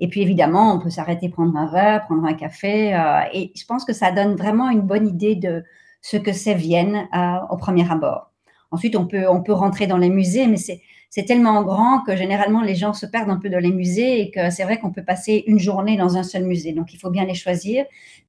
Et 0.00 0.08
puis 0.08 0.22
évidemment, 0.22 0.74
on 0.74 0.78
peut 0.78 0.90
s'arrêter 0.90 1.28
prendre 1.28 1.56
un 1.56 1.66
verre, 1.66 2.04
prendre 2.04 2.24
un 2.24 2.34
café. 2.34 2.94
euh, 2.94 3.20
et 3.32 3.52
je 3.54 3.64
pense 3.64 3.84
que 3.84 3.92
ça 3.92 4.10
donne 4.10 4.34
vraiment 4.36 4.70
une 4.70 4.82
bonne 4.82 5.06
idée 5.06 5.34
de 5.36 5.64
ce 6.00 6.16
que 6.16 6.32
c'est 6.32 6.54
Vienne 6.54 7.08
euh, 7.14 7.36
au 7.50 7.56
premier 7.56 7.90
abord. 7.90 8.30
Ensuite, 8.72 8.96
on 8.96 9.06
peut, 9.06 9.28
on 9.28 9.42
peut 9.42 9.52
rentrer 9.52 9.86
dans 9.86 9.98
les 9.98 10.08
musées, 10.08 10.46
mais 10.46 10.56
c'est 10.56 11.24
tellement 11.24 11.62
grand 11.62 12.00
que 12.00 12.16
généralement 12.16 12.62
les 12.62 12.74
gens 12.74 12.94
se 12.94 13.04
perdent 13.04 13.28
un 13.28 13.36
peu 13.36 13.50
dans 13.50 13.58
les 13.58 13.70
musées 13.70 14.20
et 14.22 14.30
que 14.30 14.50
c'est 14.50 14.64
vrai 14.64 14.78
qu'on 14.78 14.90
peut 14.92 15.04
passer 15.04 15.44
une 15.46 15.58
journée 15.58 15.98
dans 15.98 16.16
un 16.16 16.22
seul 16.22 16.44
musée. 16.44 16.72
Donc 16.72 16.94
il 16.94 16.98
faut 16.98 17.10
bien 17.10 17.26
les 17.26 17.34
choisir. 17.34 17.84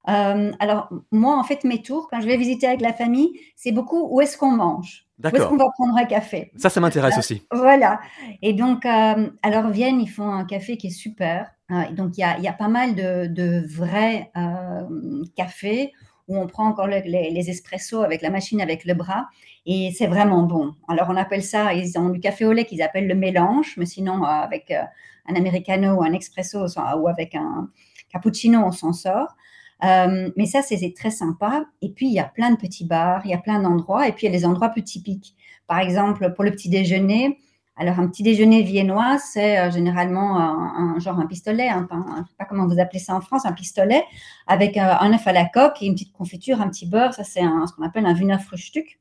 Euh, 0.09 0.51
alors 0.59 0.89
moi, 1.11 1.37
en 1.39 1.43
fait, 1.43 1.63
mes 1.63 1.81
tours, 1.81 2.09
quand 2.11 2.19
je 2.19 2.27
vais 2.27 2.35
visiter 2.35 2.67
avec 2.67 2.81
la 2.81 2.91
famille, 2.91 3.31
c'est 3.55 3.71
beaucoup 3.71 4.09
où 4.11 4.19
est-ce 4.19 4.37
qu'on 4.37 4.51
mange. 4.51 5.05
Où 5.23 5.27
est-ce 5.27 5.33
D'accord. 5.35 5.49
qu'on 5.49 5.57
va 5.57 5.69
prendre 5.77 5.97
un 5.97 6.05
café? 6.05 6.51
Ça, 6.57 6.69
ça 6.69 6.79
m'intéresse 6.81 7.17
aussi. 7.17 7.43
voilà. 7.51 7.99
Et 8.41 8.53
donc, 8.53 8.85
euh, 8.85 9.29
alors 9.41 9.69
Vienne, 9.69 10.01
ils 10.01 10.09
font 10.09 10.29
un 10.29 10.45
café 10.45 10.75
qui 10.77 10.87
est 10.87 10.89
super. 10.91 11.49
Euh, 11.71 11.89
donc, 11.91 12.17
il 12.17 12.21
y 12.21 12.23
a, 12.23 12.37
il 12.37 12.43
y 12.43 12.47
a 12.47 12.53
pas 12.53 12.67
mal 12.67 12.93
de, 12.95 13.27
de 13.27 13.65
vrais 13.67 14.31
euh, 14.35 15.23
cafés 15.35 15.93
où 16.27 16.37
on 16.37 16.47
prend 16.47 16.67
encore 16.67 16.87
le- 16.87 17.01
les, 17.05 17.31
les 17.31 17.49
espressos 17.49 18.01
avec 18.01 18.21
la 18.21 18.29
machine, 18.29 18.61
avec 18.61 18.85
le 18.85 18.93
bras. 18.93 19.27
Et 19.65 19.91
c'est 19.97 20.07
vraiment 20.07 20.43
bon. 20.43 20.73
Alors, 20.87 21.07
on 21.09 21.15
appelle 21.15 21.43
ça, 21.43 21.73
ils 21.73 21.97
ont 21.97 22.09
du 22.09 22.19
café 22.19 22.45
au 22.45 22.51
lait 22.53 22.65
qu'ils 22.65 22.81
appellent 22.81 23.07
le 23.07 23.15
mélange, 23.15 23.75
mais 23.77 23.85
sinon, 23.85 24.23
euh, 24.23 24.27
avec 24.27 24.71
euh, 24.71 24.81
un 25.27 25.35
americano 25.35 25.95
ou 25.95 26.03
un 26.03 26.11
expresso 26.13 26.67
ça- 26.67 26.97
ou 26.97 27.07
avec 27.07 27.33
un 27.35 27.69
cappuccino, 28.11 28.59
on 28.59 28.71
s'en 28.71 28.91
sort. 28.93 29.35
Euh, 29.83 30.29
mais 30.37 30.45
ça, 30.45 30.61
c'est 30.61 30.93
très 30.95 31.11
sympa. 31.11 31.65
Et 31.81 31.89
puis, 31.89 32.07
il 32.07 32.13
y 32.13 32.19
a 32.19 32.23
plein 32.25 32.51
de 32.51 32.57
petits 32.57 32.85
bars, 32.85 33.21
il 33.25 33.31
y 33.31 33.33
a 33.33 33.37
plein 33.37 33.59
d'endroits. 33.61 34.07
Et 34.07 34.11
puis, 34.13 34.25
il 34.27 34.31
y 34.31 34.33
a 34.33 34.37
les 34.37 34.45
endroits 34.45 34.69
plus 34.69 34.83
typiques. 34.83 35.35
Par 35.67 35.79
exemple, 35.79 36.33
pour 36.33 36.43
le 36.43 36.51
petit 36.51 36.69
déjeuner, 36.69 37.37
alors 37.75 37.99
un 37.99 38.07
petit 38.07 38.23
déjeuner 38.23 38.61
viennois, 38.63 39.17
c'est 39.17 39.57
euh, 39.59 39.71
généralement 39.71 40.37
un, 40.39 40.95
un- 40.95 40.99
genre 40.99 41.19
un 41.19 41.25
pistolet, 41.25 41.69
pain, 41.89 42.05
je 42.15 42.21
ne 42.21 42.25
sais 42.25 42.35
pas 42.37 42.45
comment 42.45 42.67
vous 42.67 42.79
appelez 42.79 42.99
ça 42.99 43.15
en 43.15 43.21
France, 43.21 43.45
un 43.45 43.51
pistolet 43.51 44.03
avec 44.47 44.77
euh, 44.77 44.93
un 44.99 45.11
œuf 45.13 45.25
à 45.27 45.33
la 45.33 45.45
coque 45.45 45.81
et 45.81 45.87
une 45.87 45.93
petite 45.93 46.13
confiture, 46.13 46.61
un 46.61 46.69
petit 46.69 46.87
beurre. 46.87 47.13
Ça, 47.13 47.23
c'est 47.23 47.41
ce 47.41 47.73
qu'on 47.73 47.83
appelle 47.83 48.05
un 48.05 48.13
Wiener 48.15 48.37
Frühstück. 48.39 48.99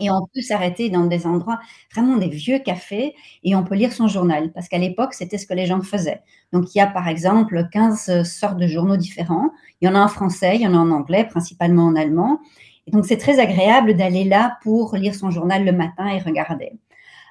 Et 0.00 0.10
on 0.10 0.26
peut 0.34 0.40
s'arrêter 0.40 0.90
dans 0.90 1.06
des 1.06 1.26
endroits, 1.26 1.60
vraiment 1.94 2.16
des 2.16 2.28
vieux 2.28 2.58
cafés, 2.58 3.14
et 3.44 3.54
on 3.54 3.64
peut 3.64 3.74
lire 3.74 3.92
son 3.92 4.08
journal, 4.08 4.52
parce 4.52 4.68
qu'à 4.68 4.78
l'époque, 4.78 5.14
c'était 5.14 5.38
ce 5.38 5.46
que 5.46 5.54
les 5.54 5.66
gens 5.66 5.80
faisaient. 5.82 6.22
Donc, 6.52 6.74
il 6.74 6.78
y 6.78 6.80
a 6.80 6.86
par 6.86 7.08
exemple 7.08 7.68
15 7.70 8.22
sortes 8.24 8.58
de 8.58 8.66
journaux 8.66 8.96
différents. 8.96 9.50
Il 9.80 9.86
y 9.86 9.88
en 9.88 9.94
a 9.94 10.00
en 10.00 10.08
français, 10.08 10.56
il 10.56 10.62
y 10.62 10.66
en 10.66 10.74
a 10.74 10.78
en 10.78 10.90
anglais, 10.90 11.24
principalement 11.24 11.84
en 11.84 11.96
allemand. 11.96 12.40
Et 12.86 12.90
donc, 12.90 13.06
c'est 13.06 13.16
très 13.16 13.38
agréable 13.38 13.94
d'aller 13.94 14.24
là 14.24 14.58
pour 14.62 14.96
lire 14.96 15.14
son 15.14 15.30
journal 15.30 15.64
le 15.64 15.72
matin 15.72 16.08
et 16.08 16.18
regarder. 16.18 16.72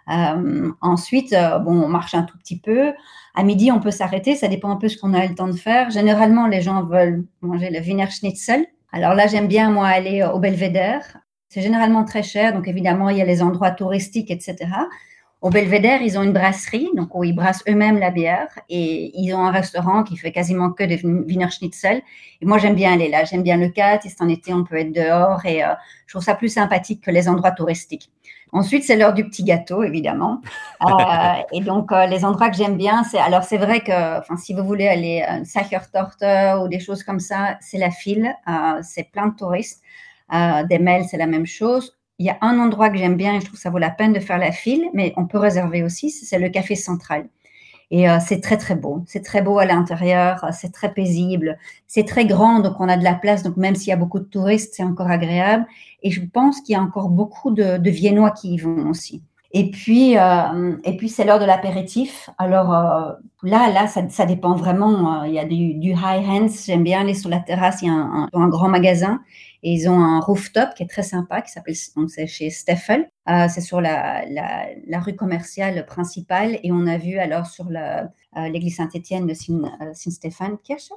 Euh, 0.09 0.71
ensuite, 0.81 1.33
euh, 1.33 1.59
bon, 1.59 1.83
on 1.83 1.87
marche 1.87 2.15
un 2.15 2.23
tout 2.23 2.37
petit 2.37 2.59
peu. 2.59 2.93
À 3.35 3.43
midi, 3.43 3.71
on 3.71 3.79
peut 3.79 3.91
s'arrêter. 3.91 4.35
Ça 4.35 4.47
dépend 4.47 4.71
un 4.71 4.77
peu 4.77 4.87
ce 4.87 4.97
qu'on 4.97 5.13
a 5.13 5.25
le 5.25 5.35
temps 5.35 5.47
de 5.47 5.53
faire. 5.57 5.89
Généralement, 5.89 6.47
les 6.47 6.61
gens 6.61 6.83
veulent 6.83 7.25
manger 7.41 7.69
le 7.69 7.79
Wiener 7.79 8.09
Schnitzel. 8.09 8.65
Alors 8.91 9.13
là, 9.13 9.27
j'aime 9.27 9.47
bien, 9.47 9.69
moi, 9.69 9.87
aller 9.87 10.23
au 10.23 10.39
Belvédère. 10.39 11.19
C'est 11.49 11.61
généralement 11.61 12.05
très 12.05 12.21
cher, 12.21 12.53
donc 12.53 12.67
évidemment, 12.67 13.09
il 13.09 13.17
y 13.17 13.21
a 13.21 13.25
les 13.25 13.41
endroits 13.41 13.71
touristiques, 13.71 14.29
etc. 14.29 14.67
Au 15.41 15.49
Belvédère, 15.49 16.01
ils 16.01 16.19
ont 16.19 16.21
une 16.21 16.33
brasserie, 16.33 16.89
donc 16.95 17.15
où 17.15 17.23
ils 17.23 17.33
brassent 17.33 17.63
eux-mêmes 17.67 17.97
la 17.97 18.11
bière, 18.11 18.49
et 18.69 19.17
ils 19.17 19.33
ont 19.33 19.45
un 19.45 19.51
restaurant 19.51 20.03
qui 20.03 20.17
fait 20.17 20.33
quasiment 20.33 20.71
que 20.71 20.83
des 20.83 21.01
Wiener 21.03 21.49
Schnitzel. 21.49 22.01
Et 22.41 22.45
moi, 22.45 22.57
j'aime 22.57 22.75
bien 22.75 22.93
aller 22.93 23.07
là, 23.07 23.23
j'aime 23.23 23.41
bien 23.41 23.55
le 23.55 23.69
cadre, 23.69 24.05
et 24.05 24.09
c'est 24.09 24.21
en 24.21 24.27
été, 24.27 24.53
on 24.53 24.65
peut 24.65 24.75
être 24.75 24.91
dehors, 24.91 25.43
et 25.45 25.63
euh, 25.63 25.73
je 26.07 26.13
trouve 26.13 26.23
ça 26.23 26.35
plus 26.35 26.49
sympathique 26.49 27.01
que 27.01 27.09
les 27.09 27.29
endroits 27.29 27.51
touristiques. 27.51 28.11
Ensuite, 28.51 28.83
c'est 28.83 28.97
l'heure 28.97 29.13
du 29.13 29.23
petit 29.23 29.43
gâteau, 29.43 29.83
évidemment. 29.83 30.41
Euh, 30.81 31.41
et 31.51 31.59
donc, 31.59 31.91
euh, 31.91 32.05
les 32.05 32.23
endroits 32.23 32.49
que 32.49 32.55
j'aime 32.55 32.77
bien, 32.77 33.03
c'est 33.03 33.19
alors 33.19 33.43
c'est 33.43 33.57
vrai 33.57 33.81
que, 33.81 34.19
enfin, 34.19 34.37
si 34.37 34.53
vous 34.53 34.63
voulez 34.63 34.87
aller 34.87 35.21
à 35.21 35.43
Sachertorte 35.43 36.23
ou 36.61 36.69
des 36.69 36.79
choses 36.79 37.03
comme 37.03 37.19
ça, 37.19 37.57
c'est 37.59 37.77
la 37.77 37.91
file, 37.91 38.33
c'est 38.81 39.11
plein 39.11 39.27
de 39.27 39.35
touristes. 39.35 39.83
Euh, 40.33 40.63
des 40.63 40.79
mails, 40.79 41.05
c'est 41.05 41.17
la 41.17 41.27
même 41.27 41.45
chose. 41.45 41.97
Il 42.19 42.25
y 42.25 42.29
a 42.29 42.37
un 42.41 42.59
endroit 42.59 42.89
que 42.89 42.97
j'aime 42.97 43.15
bien 43.15 43.35
et 43.35 43.39
je 43.39 43.45
trouve 43.45 43.55
que 43.55 43.61
ça 43.61 43.69
vaut 43.69 43.77
la 43.77 43.89
peine 43.89 44.13
de 44.13 44.19
faire 44.19 44.37
la 44.37 44.51
file, 44.51 44.89
mais 44.93 45.13
on 45.17 45.25
peut 45.25 45.37
réserver 45.37 45.83
aussi, 45.83 46.09
c'est 46.09 46.39
le 46.39 46.49
café 46.49 46.75
central. 46.75 47.29
Et 47.91 48.09
euh, 48.09 48.19
c'est 48.19 48.39
très 48.41 48.57
très 48.57 48.75
beau. 48.75 49.03
C'est 49.07 49.23
très 49.23 49.41
beau 49.41 49.57
à 49.57 49.65
l'intérieur, 49.65 50.43
euh, 50.43 50.49
c'est 50.51 50.71
très 50.71 50.93
paisible, 50.93 51.57
c'est 51.87 52.05
très 52.05 52.25
grand, 52.25 52.59
donc 52.59 52.75
on 52.79 52.89
a 52.89 52.97
de 52.97 53.03
la 53.03 53.15
place. 53.15 53.41
Donc 53.43 53.57
même 53.57 53.75
s'il 53.75 53.89
y 53.89 53.93
a 53.93 53.95
beaucoup 53.95 54.19
de 54.19 54.25
touristes, 54.25 54.73
c'est 54.75 54.83
encore 54.83 55.09
agréable. 55.09 55.65
Et 56.03 56.11
je 56.11 56.21
pense 56.21 56.61
qu'il 56.61 56.73
y 56.73 56.75
a 56.75 56.81
encore 56.81 57.09
beaucoup 57.09 57.51
de, 57.51 57.77
de 57.77 57.89
Viennois 57.89 58.31
qui 58.31 58.53
y 58.53 58.57
vont 58.57 58.89
aussi. 58.89 59.23
Et 59.51 59.71
puis, 59.71 60.15
euh, 60.15 60.77
puis 60.97 61.09
c'est 61.09 61.25
l'heure 61.25 61.39
de 61.39 61.45
l'apéritif. 61.45 62.29
Alors 62.37 62.73
euh, 62.73 63.13
là, 63.41 63.71
là, 63.71 63.87
ça, 63.87 64.25
dépend 64.25 64.55
vraiment. 64.55 65.23
Euh, 65.23 65.27
il 65.27 65.33
y 65.33 65.39
a 65.39 65.45
du, 65.45 65.91
high 65.91 66.23
hands. 66.27 66.53
J'aime 66.65 66.83
bien 66.83 67.01
aller 67.01 67.15
sur 67.15 67.29
la 67.29 67.39
terrasse. 67.39 67.81
Il 67.81 67.87
y 67.87 67.89
a 67.89 67.93
un, 67.93 68.47
grand 68.49 68.69
magasin 68.69 69.21
et 69.63 69.73
ils 69.73 69.89
ont 69.89 69.99
un 69.99 70.19
rooftop 70.19 70.75
qui 70.75 70.83
est 70.83 70.87
très 70.87 71.03
sympa, 71.03 71.41
qui 71.41 71.51
s'appelle 71.51 71.75
donc 71.95 72.11
c'est 72.11 72.27
chez 72.27 72.51
Steffel. 72.51 73.09
C'est 73.27 73.61
sur 73.61 73.81
la, 73.81 74.23
rue 74.99 75.15
commerciale 75.15 75.85
principale 75.85 76.59
et 76.63 76.71
on 76.71 76.85
a 76.85 76.97
vu 76.97 77.17
alors 77.17 77.47
sur 77.47 77.65
l'église 78.35 78.77
Saint-Étienne 78.77 79.25
de 79.25 79.33
Saint-Stéphane-Kirche. 79.33 80.91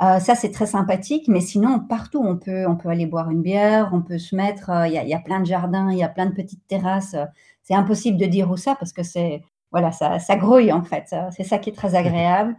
Euh, 0.00 0.20
ça, 0.20 0.34
c'est 0.34 0.50
très 0.50 0.66
sympathique, 0.66 1.26
mais 1.28 1.40
sinon, 1.40 1.80
partout, 1.80 2.22
on 2.24 2.36
peut, 2.36 2.66
on 2.68 2.76
peut 2.76 2.88
aller 2.88 3.06
boire 3.06 3.30
une 3.30 3.42
bière, 3.42 3.90
on 3.92 4.00
peut 4.00 4.18
se 4.18 4.36
mettre, 4.36 4.70
il 4.86 4.92
y, 4.92 4.98
a, 4.98 5.04
y, 5.04 5.14
a 5.14 5.18
plein 5.18 5.40
de 5.40 5.46
jardins, 5.46 5.90
il 5.90 5.98
y 5.98 6.04
a 6.04 6.08
plein 6.08 6.26
de 6.26 6.34
petites 6.34 6.66
terrasses. 6.68 7.16
c'est 7.62 7.74
impossible 7.74 8.16
de 8.16 8.26
dire 8.26 8.50
où 8.50 8.56
ça 8.56 8.76
parce 8.76 8.92
que 8.92 9.02
c'est, 9.02 9.42
voilà, 9.72 9.90
ça, 9.90 10.18
ça 10.18 10.36
grouille 10.36 10.72
en 10.72 10.84
fait. 10.84 11.14
C'est 11.36 11.44
ça 11.44 11.58
qui 11.58 11.70
est 11.70 11.74
très 11.74 11.94
agréable. 11.96 12.56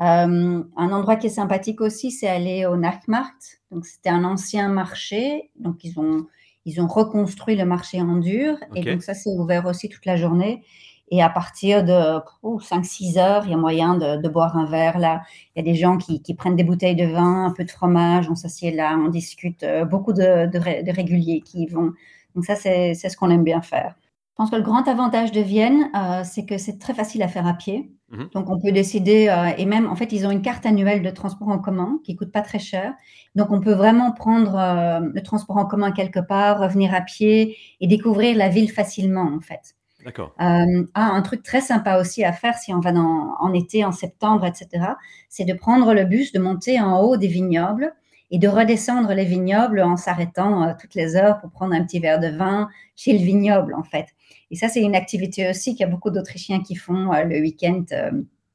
Euh, 0.00 0.62
un 0.76 0.92
endroit 0.92 1.16
qui 1.16 1.28
est 1.28 1.30
sympathique 1.30 1.80
aussi, 1.80 2.10
c'est 2.10 2.28
aller 2.28 2.66
au 2.66 2.76
Nachtmarkt. 2.76 3.62
Donc, 3.70 3.86
c'était 3.86 4.10
un 4.10 4.24
ancien 4.24 4.68
marché. 4.68 5.50
Donc, 5.58 5.84
ils 5.84 5.98
ont, 5.98 6.26
ils 6.64 6.80
ont 6.80 6.86
reconstruit 6.86 7.56
le 7.56 7.64
marché 7.64 8.00
en 8.00 8.16
dur. 8.16 8.56
Okay. 8.70 8.80
Et 8.80 8.92
donc, 8.92 9.02
ça, 9.02 9.14
c'est 9.14 9.30
ouvert 9.30 9.66
aussi 9.66 9.88
toute 9.88 10.04
la 10.04 10.16
journée. 10.16 10.62
Et 11.10 11.22
à 11.22 11.28
partir 11.28 11.84
de 11.84 12.20
oh, 12.42 12.58
5-6 12.60 13.18
heures, 13.18 13.44
il 13.44 13.52
y 13.52 13.54
a 13.54 13.56
moyen 13.56 13.96
de, 13.96 14.20
de, 14.20 14.28
boire 14.28 14.56
un 14.56 14.66
verre 14.66 14.98
là. 14.98 15.22
Il 15.54 15.64
y 15.64 15.68
a 15.68 15.72
des 15.72 15.78
gens 15.78 15.98
qui, 15.98 16.20
qui, 16.20 16.34
prennent 16.34 16.56
des 16.56 16.64
bouteilles 16.64 16.96
de 16.96 17.06
vin, 17.06 17.46
un 17.46 17.52
peu 17.52 17.64
de 17.64 17.70
fromage, 17.70 18.28
on 18.28 18.34
s'assied 18.34 18.72
là, 18.72 18.96
on 18.98 19.08
discute. 19.08 19.62
Euh, 19.62 19.84
beaucoup 19.84 20.12
de, 20.12 20.46
de, 20.46 20.82
de, 20.82 20.92
réguliers 20.92 21.42
qui 21.42 21.62
y 21.62 21.66
vont. 21.66 21.92
Donc, 22.34 22.44
ça, 22.44 22.56
c'est 22.56 22.94
ce 22.94 23.16
qu'on 23.16 23.30
aime 23.30 23.44
bien 23.44 23.62
faire. 23.62 23.94
Je 24.36 24.42
pense 24.42 24.50
que 24.50 24.56
le 24.56 24.62
grand 24.62 24.86
avantage 24.86 25.32
de 25.32 25.40
Vienne, 25.40 25.90
euh, 25.96 26.22
c'est 26.22 26.44
que 26.44 26.58
c'est 26.58 26.78
très 26.78 26.92
facile 26.92 27.22
à 27.22 27.28
faire 27.28 27.46
à 27.46 27.54
pied. 27.54 27.90
Mmh. 28.10 28.24
Donc, 28.34 28.50
on 28.50 28.60
peut 28.60 28.70
décider, 28.70 29.28
euh, 29.28 29.46
et 29.56 29.64
même, 29.64 29.86
en 29.86 29.96
fait, 29.96 30.12
ils 30.12 30.26
ont 30.26 30.30
une 30.30 30.42
carte 30.42 30.66
annuelle 30.66 31.02
de 31.02 31.08
transport 31.10 31.48
en 31.48 31.58
commun 31.58 32.00
qui 32.04 32.16
coûte 32.16 32.32
pas 32.32 32.42
très 32.42 32.58
cher. 32.58 32.94
Donc, 33.34 33.50
on 33.50 33.60
peut 33.60 33.72
vraiment 33.72 34.12
prendre 34.12 34.54
euh, 34.56 35.00
le 35.14 35.22
transport 35.22 35.56
en 35.56 35.64
commun 35.64 35.90
quelque 35.90 36.20
part, 36.20 36.60
revenir 36.60 36.94
à 36.94 37.00
pied 37.00 37.56
et 37.80 37.86
découvrir 37.86 38.36
la 38.36 38.50
ville 38.50 38.70
facilement, 38.70 39.32
en 39.34 39.40
fait. 39.40 39.75
D'accord. 40.06 40.34
ah, 40.38 40.64
un 40.94 41.22
truc 41.22 41.42
très 41.42 41.60
sympa 41.60 41.98
aussi 41.98 42.24
à 42.24 42.32
faire 42.32 42.56
si 42.56 42.72
on 42.72 42.78
va 42.78 42.92
en 42.94 43.52
été, 43.52 43.84
en 43.84 43.90
septembre, 43.90 44.46
etc., 44.46 44.92
c'est 45.28 45.44
de 45.44 45.52
prendre 45.52 45.92
le 45.92 46.04
bus, 46.04 46.32
de 46.32 46.38
monter 46.38 46.80
en 46.80 47.00
haut 47.00 47.16
des 47.16 47.26
vignobles 47.26 47.92
et 48.30 48.38
de 48.38 48.48
redescendre 48.48 49.12
les 49.12 49.24
vignobles 49.24 49.80
en 49.80 49.96
s'arrêtant 49.96 50.62
euh, 50.62 50.72
toutes 50.80 50.94
les 50.94 51.16
heures 51.16 51.38
pour 51.40 51.50
prendre 51.50 51.74
un 51.74 51.84
petit 51.84 52.00
verre 52.00 52.18
de 52.18 52.28
vin 52.28 52.68
chez 52.96 53.12
le 53.12 53.24
vignoble, 53.24 53.74
en 53.74 53.82
fait. 53.82 54.06
Et 54.50 54.56
ça, 54.56 54.68
c'est 54.68 54.80
une 54.80 54.96
activité 54.96 55.48
aussi 55.50 55.72
qu'il 55.72 55.80
y 55.80 55.88
a 55.88 55.90
beaucoup 55.90 56.10
d'Autrichiens 56.10 56.60
qui 56.60 56.74
font 56.74 57.12
euh, 57.12 57.24
le 57.24 57.40
week-end. 57.40 57.84
Euh, 57.92 58.10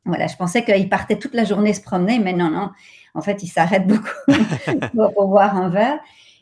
voilà, 0.05 0.27
je 0.27 0.35
pensais 0.35 0.63
qu'ils 0.63 0.89
partaient 0.89 1.19
toute 1.19 1.33
la 1.33 1.43
journée 1.43 1.73
se 1.73 1.81
promener, 1.81 2.19
mais 2.19 2.33
non, 2.33 2.49
non. 2.49 2.71
En 3.13 3.21
fait, 3.21 3.43
ils 3.43 3.47
s'arrêtent 3.47 3.87
beaucoup 3.87 4.09
pour 5.13 5.27
boire 5.27 5.55
un 5.55 5.69
verre. 5.69 5.99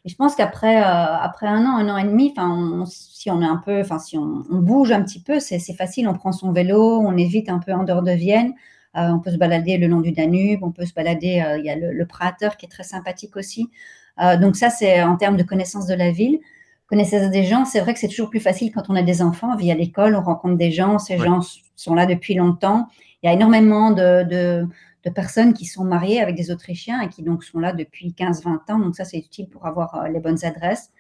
Et 0.10 0.12
je 0.12 0.16
pense 0.16 0.34
qu'après 0.34 0.82
euh, 0.82 0.84
après 0.84 1.46
un 1.46 1.68
an, 1.68 1.78
un 1.78 1.88
an 1.88 1.98
et 1.98 2.04
demi, 2.04 2.34
on, 2.36 2.84
si 2.88 3.30
on 3.30 3.44
est 3.44 3.46
un 3.46 3.58
peu, 3.64 3.80
enfin 3.80 4.00
si 4.00 4.18
on, 4.18 4.44
on, 4.50 4.58
bouge 4.58 4.92
un 4.92 5.04
petit 5.04 5.22
peu, 5.22 5.40
c'est 5.40 5.60
facile. 5.74 6.08
On 6.08 6.16
prend 6.16 6.32
son 6.32 6.52
vélo, 6.52 7.00
on 7.00 7.16
évite 7.16 7.48
un 7.48 7.60
peu 7.60 7.74
en 7.74 7.84
dehors 7.84 8.02
de 8.02 8.14
Vienne. 8.14 8.56
Euh, 8.98 9.10
on 9.10 9.20
peut 9.20 9.30
se 9.30 9.38
balader 9.38 9.78
le 9.78 9.86
long 9.86 10.02
du 10.02 10.12
Danube, 10.12 10.64
on 10.64 10.72
peut 10.72 10.88
se 10.88 10.96
balader. 10.96 11.44
Euh, 11.46 11.60
il 11.60 11.66
y 11.66 11.70
a 11.70 11.76
le, 11.76 11.94
le, 11.94 12.06
Prater 12.08 12.50
qui 12.58 12.66
est 12.66 12.70
très 12.70 12.82
sympathique 12.82 13.38
aussi. 13.38 13.70
Donc 14.42 14.56
ça, 14.58 14.72
c'est 14.72 15.02
en 15.04 15.16
termes 15.16 15.38
de 15.38 15.44
connaissance 15.44 15.86
de 15.86 15.94
la 15.94 16.10
ville, 16.10 16.40
connaissance 16.88 17.30
des 17.30 17.44
gens. 17.44 17.66
C'est 17.66 17.80
vrai 17.80 17.94
que 17.94 18.00
c'est 18.00 18.08
toujours 18.10 18.32
plus 18.32 18.40
facile 18.40 18.72
quand 18.74 18.90
on 18.90 18.96
a 18.96 19.04
des 19.04 19.22
enfants 19.22 19.56
via 19.56 19.76
l'école. 19.76 20.16
On 20.16 20.24
rencontre 20.24 20.58
des 20.58 20.72
gens, 20.72 20.98
ces 20.98 21.18
ouais. 21.18 21.26
gens 21.26 21.40
sont 21.76 21.94
là 21.94 22.08
depuis 22.08 22.34
longtemps. 22.34 22.88
Il 23.22 23.28
y 23.28 23.30
a 23.30 23.34
énormément 23.34 23.92
de, 23.92 24.24
de 24.24 24.68
de 25.06 25.10
personnes 25.10 25.54
qui 25.54 25.66
sont 25.66 25.84
mariées 25.84 26.22
avec 26.22 26.36
des 26.36 26.52
Autrichiens 26.52 27.02
et 27.02 27.10
qui 27.10 27.24
donc 27.24 27.44
sont 27.44 27.60
là 27.60 27.74
depuis 27.74 28.14
15-20 28.18 28.72
ans. 28.72 28.80
Donc 28.80 28.96
ça, 28.96 29.06
c'est 29.06 29.18
utile 29.18 29.50
pour 29.50 29.66
avoir 29.66 29.96
euh, 29.96 30.08
les 30.08 30.20
bonnes 30.20 30.44
adresses. 30.44 30.92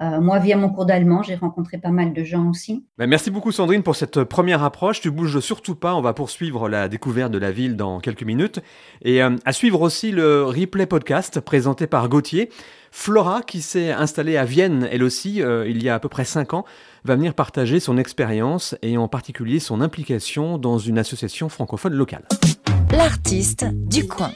Euh, 0.00 0.20
moi, 0.20 0.38
via 0.38 0.56
mon 0.56 0.70
cours 0.70 0.86
d'allemand, 0.86 1.22
j'ai 1.22 1.34
rencontré 1.34 1.76
pas 1.76 1.90
mal 1.90 2.14
de 2.14 2.24
gens 2.24 2.48
aussi. 2.48 2.84
Ben, 2.96 3.06
merci 3.06 3.30
beaucoup 3.30 3.52
Sandrine 3.52 3.82
pour 3.82 3.94
cette 3.94 4.24
première 4.24 4.62
approche. 4.62 5.00
Tu 5.00 5.10
bouges 5.10 5.40
surtout 5.40 5.74
pas. 5.74 5.94
On 5.94 6.00
va 6.00 6.14
poursuivre 6.14 6.68
la 6.68 6.88
découverte 6.88 7.30
de 7.30 7.38
la 7.38 7.52
ville 7.52 7.76
dans 7.76 8.00
quelques 8.00 8.22
minutes. 8.22 8.60
Et 9.02 9.22
euh, 9.22 9.36
à 9.44 9.52
suivre 9.52 9.82
aussi 9.82 10.10
le 10.10 10.44
replay 10.44 10.86
podcast 10.86 11.40
présenté 11.40 11.86
par 11.86 12.08
Gauthier. 12.08 12.48
Flora, 12.90 13.42
qui 13.42 13.62
s'est 13.62 13.90
installée 13.90 14.36
à 14.36 14.44
Vienne, 14.44 14.86
elle 14.90 15.02
aussi, 15.02 15.42
euh, 15.42 15.66
il 15.66 15.82
y 15.82 15.88
a 15.88 15.94
à 15.94 15.98
peu 15.98 16.10
près 16.10 16.26
5 16.26 16.52
ans, 16.52 16.64
va 17.04 17.16
venir 17.16 17.32
partager 17.32 17.80
son 17.80 17.96
expérience 17.96 18.76
et 18.82 18.98
en 18.98 19.08
particulier 19.08 19.60
son 19.60 19.80
implication 19.80 20.58
dans 20.58 20.78
une 20.78 20.98
association 20.98 21.48
francophone 21.48 21.94
locale. 21.94 22.24
L'artiste 22.92 23.64
du 23.72 24.06
coin. 24.06 24.32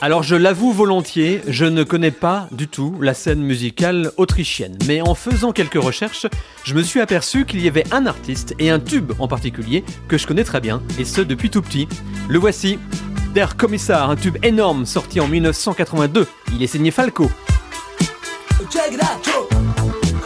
Alors 0.00 0.22
je 0.22 0.34
l'avoue 0.34 0.72
volontiers, 0.72 1.42
je 1.46 1.66
ne 1.66 1.84
connais 1.84 2.10
pas 2.10 2.48
du 2.50 2.66
tout 2.66 2.96
la 3.00 3.12
scène 3.12 3.42
musicale 3.42 4.10
autrichienne, 4.16 4.78
mais 4.86 5.02
en 5.02 5.14
faisant 5.14 5.52
quelques 5.52 5.80
recherches, 5.80 6.26
je 6.64 6.74
me 6.74 6.82
suis 6.82 7.00
aperçu 7.00 7.44
qu'il 7.44 7.60
y 7.60 7.68
avait 7.68 7.84
un 7.92 8.06
artiste 8.06 8.54
et 8.58 8.70
un 8.70 8.80
tube 8.80 9.12
en 9.18 9.28
particulier 9.28 9.84
que 10.08 10.16
je 10.16 10.26
connais 10.26 10.44
très 10.44 10.60
bien, 10.60 10.82
et 10.98 11.04
ce 11.04 11.20
depuis 11.20 11.50
tout 11.50 11.60
petit. 11.60 11.86
Le 12.28 12.38
voici, 12.38 12.78
Der 13.34 13.56
Kommissar, 13.56 14.08
un 14.08 14.16
tube 14.16 14.38
énorme 14.42 14.86
sorti 14.86 15.20
en 15.20 15.28
1982. 15.28 16.26
Il 16.54 16.62
est 16.62 16.66
signé 16.66 16.90
Falco. 16.90 17.30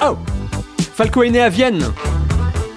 Oh 0.00 0.16
Falco 0.94 1.22
est 1.24 1.30
né 1.30 1.40
à 1.40 1.48
Vienne 1.48 1.92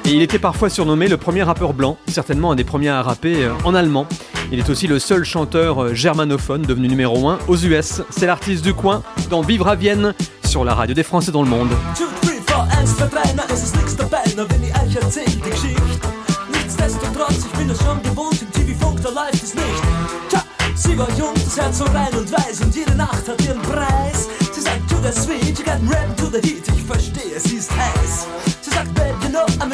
et 0.07 0.11
il 0.11 0.21
était 0.21 0.39
parfois 0.39 0.69
surnommé 0.69 1.09
le 1.09 1.17
premier 1.17 1.43
rappeur 1.43 1.73
blanc, 1.73 1.97
certainement 2.07 2.51
un 2.51 2.55
des 2.55 2.63
premiers 2.63 2.87
à 2.87 3.01
rapper 3.01 3.43
euh, 3.43 3.51
en 3.65 3.75
allemand. 3.75 4.07
Il 4.53 4.59
est 4.59 4.69
aussi 4.69 4.87
le 4.87 4.99
seul 4.99 5.25
chanteur 5.25 5.83
euh, 5.83 5.93
germanophone 5.93 6.61
devenu 6.61 6.87
numéro 6.87 7.27
1 7.27 7.39
aux 7.49 7.57
US. 7.57 8.01
C'est 8.09 8.25
l'artiste 8.25 8.63
du 8.63 8.73
coin 8.73 9.03
dans 9.29 9.41
Vivre 9.41 9.67
à 9.67 9.75
Vienne 9.75 10.13
sur 10.45 10.63
la 10.63 10.73
radio 10.73 10.95
des 10.95 11.03
Français 11.03 11.31
dans 11.33 11.43
le 11.43 11.49
monde. 11.49 11.71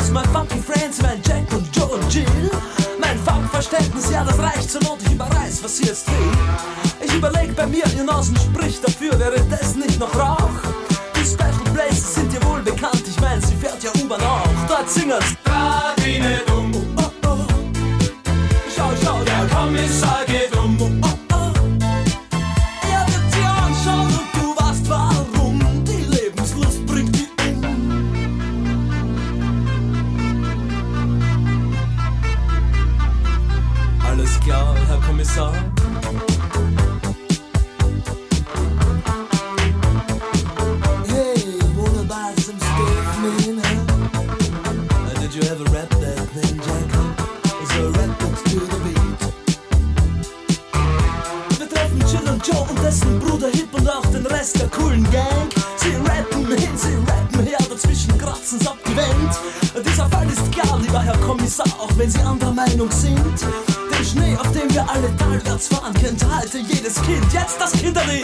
Miss 0.04 0.12
my 0.12 0.24
funky 0.34 0.60
friends, 0.60 1.02
mein 1.02 1.22
Jack 1.26 1.50
und 1.54 1.74
Joe 1.74 1.88
und 1.88 2.14
Jill. 2.14 2.52
Mein 3.00 3.18
Funkverständnis, 3.20 4.12
ja, 4.12 4.26
das 4.26 4.38
reicht 4.38 4.70
zur 4.70 4.84
Not, 4.84 4.98
ich 5.02 5.14
überreiß, 5.14 5.64
was 5.64 5.78
sie 5.78 5.86
jetzt 5.86 6.08
will. 6.08 7.06
Ich 7.06 7.14
überleg 7.14 7.56
bei 7.56 7.66
mir, 7.66 7.86
ihr 7.96 8.04
Nasen 8.04 8.36
spricht 8.36 8.84
dafür, 8.84 9.18
wäre 9.18 9.40
das 9.50 9.76
nicht 9.76 9.98
noch 10.02 10.14
Rauch? 10.14 10.50
Die 11.16 11.26
Special 11.26 11.74
Places 11.74 12.16
sind 12.16 12.34
dir 12.34 12.44
wohl 12.44 12.62
bekannt, 12.62 13.02
ich 13.08 13.18
mein, 13.22 13.42
sie 13.42 13.56
fährt 13.56 13.82
ja 13.82 13.92
U-Bahn 14.04 14.20
auch. 14.20 14.46
Dort 14.68 14.90
singen's. 14.90 15.38
Radine 15.46 16.42
dumm. 16.48 16.74
Oh, 16.98 17.04
oh. 17.26 17.38
Schau, 18.76 18.92
schau, 19.02 19.24
der 19.24 19.48
Kommissar 19.56 20.23
Kommissar. 35.34 35.54
Hey, 41.08 41.60
wanna 41.76 42.04
buy 42.04 42.34
some 42.38 42.60
stuff, 42.60 43.20
man? 43.22 43.58
Huh? 43.64 43.80
Uh, 44.94 45.14
did 45.20 45.34
you 45.34 45.42
ever 45.44 45.64
rap 45.72 45.90
that 45.90 46.28
thing, 46.34 46.60
Jack? 46.62 46.92
So 47.74 47.90
rap 47.90 48.22
it 48.22 48.36
to 48.46 48.60
the 48.60 48.78
beat. 48.84 49.20
Wir 51.58 51.68
treffen 51.70 52.00
Jill 52.12 52.30
und 52.30 52.48
Joe 52.48 52.68
und 52.70 52.84
dessen 52.84 53.20
Bruder 53.20 53.50
Hip 53.50 53.74
und 53.74 53.90
auch 53.90 54.06
den 54.08 54.26
Rest 54.28 54.60
der 54.60 54.68
coolen 54.70 55.04
Gang. 55.12 55.50
Sie 55.78 55.96
rappen 55.96 56.46
hin, 56.46 56.78
sie 56.78 56.96
rappen 57.10 57.40
her, 57.44 57.58
dazwischen 57.70 58.18
kratzen's 58.20 58.68
ab 58.68 58.78
die 58.86 58.96
Wand. 58.96 59.34
Dieser 59.84 60.08
Fall 60.10 60.28
ist 60.30 60.52
klar, 60.52 60.80
lieber 60.80 61.02
Herr 61.02 61.18
Kommissar, 61.18 61.66
auch 61.80 61.92
wenn 61.98 62.10
Sie 62.12 62.20
anderer 62.20 62.54
Meinung 62.54 62.92
sind. 62.92 63.73
Platz 65.44 65.68
für 65.68 65.84
ein 65.84 65.94
Kind, 65.94 66.24
halte 66.26 66.58
jedes 66.60 66.96
Kind, 67.02 67.34
jetzt 67.34 67.60
das 67.60 67.72
Kinderlied. 67.74 68.24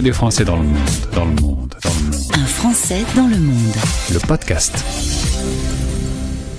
Radio 0.00 0.10
des 0.10 0.16
Français 0.16 0.44
dans 0.44 0.56
le 0.56 0.62
monde, 0.62 0.78
dans 1.14 1.24
le 1.26 1.30
monde, 1.42 1.74
dans 1.82 1.90
le 1.90 2.10
monde. 2.10 2.32
Un 2.32 2.46
Français 2.46 3.04
dans 3.14 3.26
le 3.26 3.36
monde. 3.36 3.74
Le 4.10 4.18
podcast. 4.18 4.82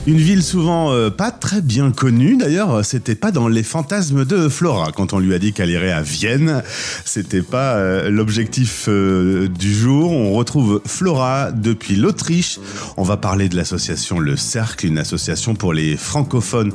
Une 0.05 0.17
ville 0.17 0.43
souvent 0.43 0.91
euh, 0.91 1.09
pas 1.09 1.31
très 1.31 1.61
bien 1.61 1.91
connue. 1.91 2.37
D'ailleurs, 2.37 2.85
c'était 2.85 3.15
pas 3.15 3.31
dans 3.31 3.47
les 3.47 3.63
fantasmes 3.63 4.25
de 4.25 4.47
Flora 4.47 4.91
quand 4.91 5.13
on 5.13 5.19
lui 5.19 5.33
a 5.33 5.39
dit 5.39 5.53
qu'elle 5.53 5.71
irait 5.71 5.91
à 5.91 6.03
Vienne. 6.03 6.61
C'était 7.03 7.41
pas 7.41 7.75
euh, 7.77 8.11
l'objectif 8.11 8.85
euh, 8.87 9.47
du 9.47 9.73
jour. 9.73 10.11
On 10.11 10.33
retrouve 10.33 10.81
Flora 10.85 11.51
depuis 11.51 11.95
l'Autriche. 11.95 12.59
On 12.97 13.03
va 13.03 13.17
parler 13.17 13.49
de 13.49 13.55
l'association 13.55 14.19
Le 14.19 14.37
Cercle, 14.37 14.85
une 14.85 14.99
association 14.99 15.55
pour 15.55 15.73
les 15.73 15.97
francophones, 15.97 16.73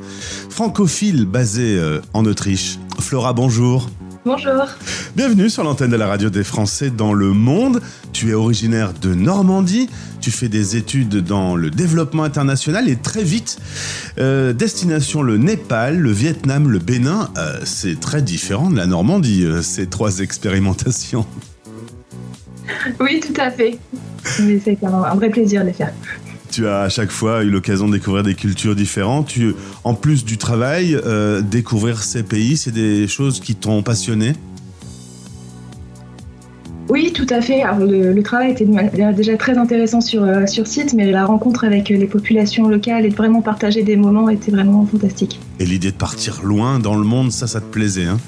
francophiles 0.50 1.26
basés 1.26 1.79
euh, 1.79 2.00
en 2.12 2.24
Autriche. 2.24 2.79
Flora, 2.98 3.33
bonjour. 3.33 3.88
Bonjour. 4.26 4.66
Bienvenue 5.16 5.48
sur 5.48 5.64
l'antenne 5.64 5.90
de 5.90 5.96
la 5.96 6.09
radio 6.09 6.29
des 6.29 6.44
Français 6.44 6.90
dans 6.90 7.14
le 7.14 7.33
monde. 7.33 7.81
Tu 8.12 8.33
es 8.33 8.35
originaire 8.35 8.92
de 8.92 9.14
Normandie, 9.14 9.88
tu 10.20 10.31
fais 10.31 10.50
des 10.50 10.76
études 10.76 11.24
dans 11.24 11.57
le 11.57 11.70
développement 11.70 12.22
international 12.22 12.87
et 12.87 12.96
très 12.96 13.24
vite, 13.24 13.57
euh, 14.18 14.52
destination 14.52 15.22
le 15.22 15.38
Népal, 15.38 15.96
le 15.96 16.12
Vietnam, 16.12 16.68
le 16.68 16.79
Bénin. 16.81 17.31
Euh, 17.38 17.61
c'est 17.64 17.98
très 17.98 18.20
différent 18.20 18.68
de 18.68 18.76
la 18.76 18.85
Normandie, 18.85 19.46
euh, 19.46 19.62
ces 19.62 19.87
trois 19.87 20.18
expérimentations. 20.18 21.24
Oui, 23.00 23.20
tout 23.20 23.40
à 23.40 23.50
fait. 23.50 23.79
Mais 24.42 24.61
c'est 24.62 24.85
un, 24.85 25.14
vrai 25.14 25.31
plaisir 25.31 25.62
de 25.62 25.68
les 25.68 25.72
faire. 25.72 25.94
Tu 26.50 26.68
as 26.68 26.83
à 26.83 26.88
chaque 26.90 27.11
fois 27.11 27.42
eu 27.42 27.48
l'occasion 27.48 27.88
de 27.88 27.92
découvrir 27.92 28.22
des 28.22 28.35
cultures 28.35 28.76
différentes. 28.76 29.29
Tu, 29.29 29.55
en 29.83 29.94
plus 29.94 30.26
du 30.26 30.37
travail, 30.37 30.94
euh, 30.94 31.40
découvrir 31.40 32.02
ces 32.02 32.22
pays, 32.22 32.59
c'est 32.59 32.70
des 32.70 33.09
choses 33.09 33.40
qui 33.40 33.55
t'ont 33.55 33.83
passionné? 33.83 34.35
Oui, 36.88 37.12
tout 37.12 37.27
à 37.31 37.40
fait. 37.40 37.62
Alors, 37.62 37.87
le, 37.87 38.12
le 38.12 38.22
travail 38.22 38.53
était 38.53 38.64
manière 38.64 39.12
déjà 39.14 39.37
très 39.37 39.59
intéressant 39.59 40.01
sur, 40.01 40.22
euh, 40.22 40.46
sur 40.46 40.66
site, 40.66 40.94
mais 40.94 41.11
la 41.11 41.25
rencontre 41.25 41.64
avec 41.64 41.90
euh, 41.90 41.96
les 41.96 42.07
populations 42.07 42.68
locales 42.68 43.05
et 43.05 43.09
de 43.11 43.14
vraiment 43.16 43.42
partager 43.42 43.83
des 43.83 43.96
moments 43.96 44.29
était 44.29 44.53
vraiment 44.53 44.87
fantastique. 44.87 45.40
Et 45.59 45.64
l'idée 45.66 45.90
de 45.90 45.96
partir 45.96 46.42
loin 46.44 46.79
dans 46.79 46.94
le 46.94 47.05
monde, 47.05 47.33
ça, 47.33 47.46
ça 47.46 47.61
te 47.61 47.66
plaisait, 47.66 48.05
hein? 48.05 48.18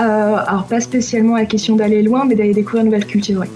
Euh, 0.00 0.36
alors, 0.46 0.64
pas 0.64 0.80
spécialement 0.80 1.36
la 1.36 1.44
question 1.44 1.76
d'aller 1.76 2.02
loin, 2.02 2.24
mais 2.24 2.34
d'aller 2.34 2.54
découvrir 2.54 2.80
une 2.80 2.86
nouvelle 2.86 3.06
culture, 3.06 3.40
oui. 3.40 3.46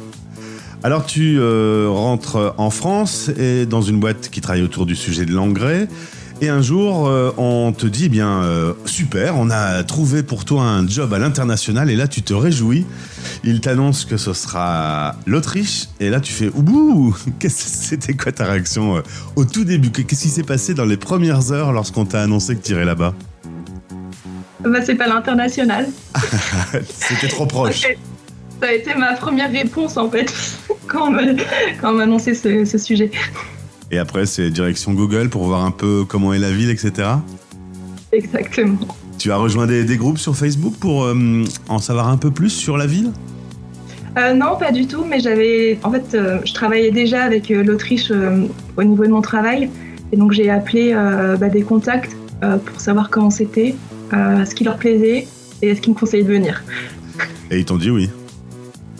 Alors 0.83 1.05
tu 1.05 1.39
euh, 1.41 1.89
rentres 1.89 2.55
en 2.59 2.71
France 2.71 3.29
et 3.37 3.67
dans 3.67 3.83
une 3.83 3.99
boîte 3.99 4.29
qui 4.31 4.41
travaille 4.41 4.62
autour 4.62 4.87
du 4.87 4.95
sujet 4.95 5.25
de 5.25 5.33
l'engrais. 5.33 5.89
Et 6.42 6.51
un 6.51 6.61
jour, 6.61 7.09
euh, 7.09 7.33
on 7.38 7.72
te 7.72 7.87
dit, 7.87 8.07
eh 8.07 8.09
bien, 8.11 8.42
euh, 8.42 8.75
super, 8.85 9.37
on 9.37 9.49
a 9.49 9.83
trouvé 9.85 10.22
pour 10.22 10.44
toi 10.44 10.64
un 10.64 10.87
job 10.87 11.14
à 11.14 11.18
l'international. 11.18 11.90
Et 11.90 11.96
là, 11.96 12.09
tu 12.09 12.20
te 12.20 12.35
réjouis. 12.35 12.85
Il 13.42 13.62
t'annonce 13.62 14.05
que 14.05 14.18
ce 14.18 14.35
sera 14.35 15.16
l'Autriche. 15.27 15.87
Et 15.99 16.11
là, 16.11 16.20
tu 16.20 16.35
fais, 16.35 16.51
ouh, 16.55 17.16
c'était 17.49 18.12
quoi 18.12 18.33
ta 18.33 18.44
réaction 18.44 18.99
euh, 18.99 19.01
au 19.37 19.46
tout 19.46 19.64
début? 19.64 19.90
Qu'est-ce 19.90 20.22
qui 20.22 20.29
s'est 20.29 20.42
passé 20.42 20.75
dans 20.75 20.85
les 20.85 20.99
premières 20.99 21.53
heures 21.53 21.72
lorsqu'on 21.72 22.05
t'a 22.05 22.20
annoncé 22.20 22.55
que 22.55 22.62
tu 22.62 22.72
irais 22.72 22.85
là-bas? 22.85 23.14
Bah, 24.61 24.81
c'est 24.85 24.94
pas 24.94 25.09
l'international. 25.09 25.88
C'était 26.88 27.29
trop 27.29 27.46
proche. 27.46 27.83
Ça 28.61 28.68
a 28.68 28.72
été 28.72 28.94
ma 28.94 29.14
première 29.14 29.51
réponse 29.53 29.96
en 29.96 30.11
fait 30.11 30.33
quand 30.87 31.09
on 31.09 31.11
m'a 31.11 31.22
quand 31.81 31.90
on 31.90 31.94
m'a 31.94 32.03
annoncé 32.05 32.35
ce, 32.35 32.64
ce 32.64 32.79
sujet. 32.79 33.11
Et 33.90 33.99
après, 33.99 34.27
c'est 34.27 34.51
direction 34.51 34.92
Google 34.92 35.29
pour 35.29 35.44
voir 35.44 35.64
un 35.64 35.70
peu 35.70 36.05
comment 36.07 36.33
est 36.33 36.38
la 36.38 36.51
ville, 36.51 36.70
etc. 36.70 37.09
Exactement. 38.12 38.79
Tu 39.18 39.31
as 39.31 39.37
rejoint 39.37 39.66
des, 39.66 39.85
des 39.85 39.96
groupes 39.96 40.18
sur 40.18 40.37
Facebook 40.37 40.75
pour 40.79 41.05
euh, 41.05 41.44
en 41.68 41.79
savoir 41.79 42.09
un 42.09 42.16
peu 42.16 42.31
plus 42.31 42.51
sur 42.51 42.77
la 42.77 42.87
ville? 42.87 43.12
Euh, 44.18 44.35
non, 44.35 44.57
pas 44.59 44.72
du 44.72 44.87
tout, 44.87 45.05
mais 45.05 45.20
j'avais. 45.20 45.79
En 45.83 45.90
fait, 45.90 46.14
euh, 46.14 46.38
je 46.44 46.53
travaillais 46.55 46.90
déjà 46.90 47.22
avec 47.22 47.49
l'Autriche 47.49 48.11
au 48.77 48.83
niveau 48.83 49.05
de 49.05 49.11
mon 49.11 49.22
travail. 49.22 49.70
Et 50.12 50.16
donc, 50.16 50.33
j'ai 50.33 50.51
appelé 50.51 50.94
bah, 51.38 51.49
des 51.49 51.62
contacts 51.62 52.16
pour 52.40 52.81
savoir 52.81 53.11
comment 53.11 53.31
c'était, 53.31 53.75
ce 54.12 54.55
qui 54.55 54.64
leur 54.64 54.77
plaisait 54.77 55.27
et 55.62 55.75
ce 55.75 55.81
qu'ils 55.81 55.92
me 55.92 55.99
conseillaient 55.99 56.22
de 56.22 56.33
venir. 56.33 56.62
Et 57.51 57.59
ils 57.59 57.64
t'ont 57.64 57.77
dit 57.77 57.90
oui. 57.90 58.09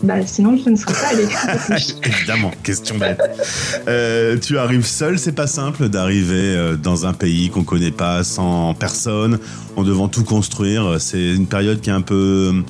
Bah, 0.03 0.15
sinon, 0.25 0.57
je 0.63 0.69
ne 0.69 0.75
serais 0.75 0.93
pas 0.93 1.07
allée. 1.07 1.27
Évidemment, 2.05 2.51
question 2.63 2.97
bête. 2.97 3.19
Euh, 3.87 4.37
tu 4.37 4.57
arrives 4.57 4.85
seul, 4.85 5.17
c'est 5.17 5.31
pas 5.31 5.47
simple 5.47 5.89
d'arriver 5.89 6.55
euh, 6.55 6.75
dans 6.75 7.05
un 7.05 7.13
pays 7.13 7.49
qu'on 7.49 7.63
connaît 7.63 7.91
pas, 7.91 8.23
sans 8.23 8.73
personne, 8.75 9.39
en 9.75 9.83
devant 9.83 10.07
tout 10.07 10.23
construire. 10.23 10.97
C'est 10.99 11.33
une 11.33 11.47
période 11.47 11.81
qui 11.81 11.89
est 11.89 11.93
un 11.93 12.01
peu, 12.01 12.63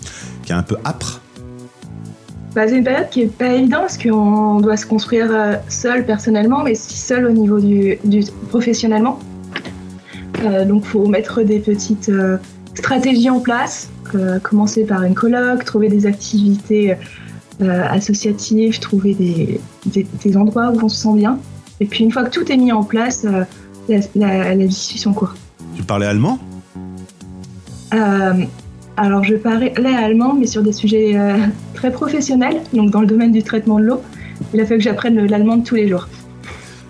qui 0.44 0.52
est 0.54 0.56
un 0.56 0.63
peu 0.63 0.78
âpre. 0.86 1.22
Bah, 2.58 2.68
c'est 2.68 2.78
une 2.78 2.84
période 2.84 3.10
qui 3.10 3.22
est 3.22 3.28
pas 3.28 3.54
évidente 3.54 3.82
parce 3.82 4.00
qu'on 4.00 4.60
doit 4.62 4.78
se 4.78 4.88
construire 4.88 5.28
euh, 5.30 5.54
seul 5.70 6.08
personnellement, 6.08 6.63
mais 6.63 6.72
aussi 6.72 6.98
seul 6.98 7.28
au 7.28 7.32
niveau 7.32 7.60
du, 7.60 8.00
du 8.04 8.24
professionnellement. 8.50 9.20
Euh, 10.44 10.66
donc, 10.66 10.86
faut 10.86 11.06
mettre 11.06 11.44
des 11.44 11.60
petites 11.60 12.10
euh, 12.10 12.38
stratégies 12.74 13.30
en 13.30 13.42
place. 13.42 13.90
Euh, 14.15 14.39
commencer 14.39 14.84
par 14.86 15.04
une 15.04 15.13
colloque, 15.15 15.63
trouver 15.65 15.89
des 15.89 16.06
activités 16.06 16.96
euh, 17.62 17.84
associatives, 17.89 18.80
trouver 18.80 19.13
des, 19.13 19.60
des- 19.86 20.08
des 20.24 20.38
endroits 20.38 20.72
où 20.72 20.80
on 20.84 20.89
se 20.89 20.98
sent 20.98 21.15
bien. 21.15 21.39
Et 21.80 21.86
puis, 21.86 22.04
une 22.04 22.12
fois 22.12 22.24
que 22.24 22.30
tout 22.32 22.52
est 22.52 22.58
mis 22.58 22.72
en 22.72 22.84
place, 22.84 23.26
euh, 23.26 23.43
la, 23.89 24.00
la, 24.15 24.56
la 24.56 24.65
discussion 24.67 25.13
court. 25.13 25.34
Tu 25.76 25.84
parlais 25.84 26.06
allemand? 26.08 26.39
Alors, 29.00 29.24
je 29.24 29.36
parlais 29.36 29.74
allemand, 29.96 30.34
mais 30.34 30.48
sur 30.48 30.63
des 30.63 30.74
sujets 30.74 31.15
très 31.76 31.91
professionnels, 31.91 32.62
donc 32.74 32.89
dans 32.91 33.02
le 33.02 33.08
domaine 33.08 33.32
du 33.32 33.43
traitement 33.43 33.80
de 33.80 33.86
l'eau. 33.86 34.02
Il 34.54 34.60
a 34.60 34.65
fallu 34.65 34.80
que 34.80 34.84
j'apprenne 34.84 35.24
l'allemand 35.28 35.58
de 35.58 35.63
tous 35.63 35.76
les 35.76 35.88
jours. 35.88 36.08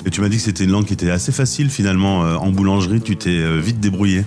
Et 0.06 0.10
tu 0.10 0.22
m'as 0.22 0.30
dit 0.30 0.38
que 0.38 0.44
c'était 0.44 0.64
une 0.64 0.72
langue 0.72 0.86
qui 0.86 0.94
était 0.94 1.10
assez 1.12 1.32
facile 1.34 1.70
finalement. 1.70 2.20
En 2.22 2.50
boulangerie, 2.52 3.02
tu 3.02 3.18
t'es 3.18 3.60
vite 3.60 3.80
débrouillé. 3.82 4.24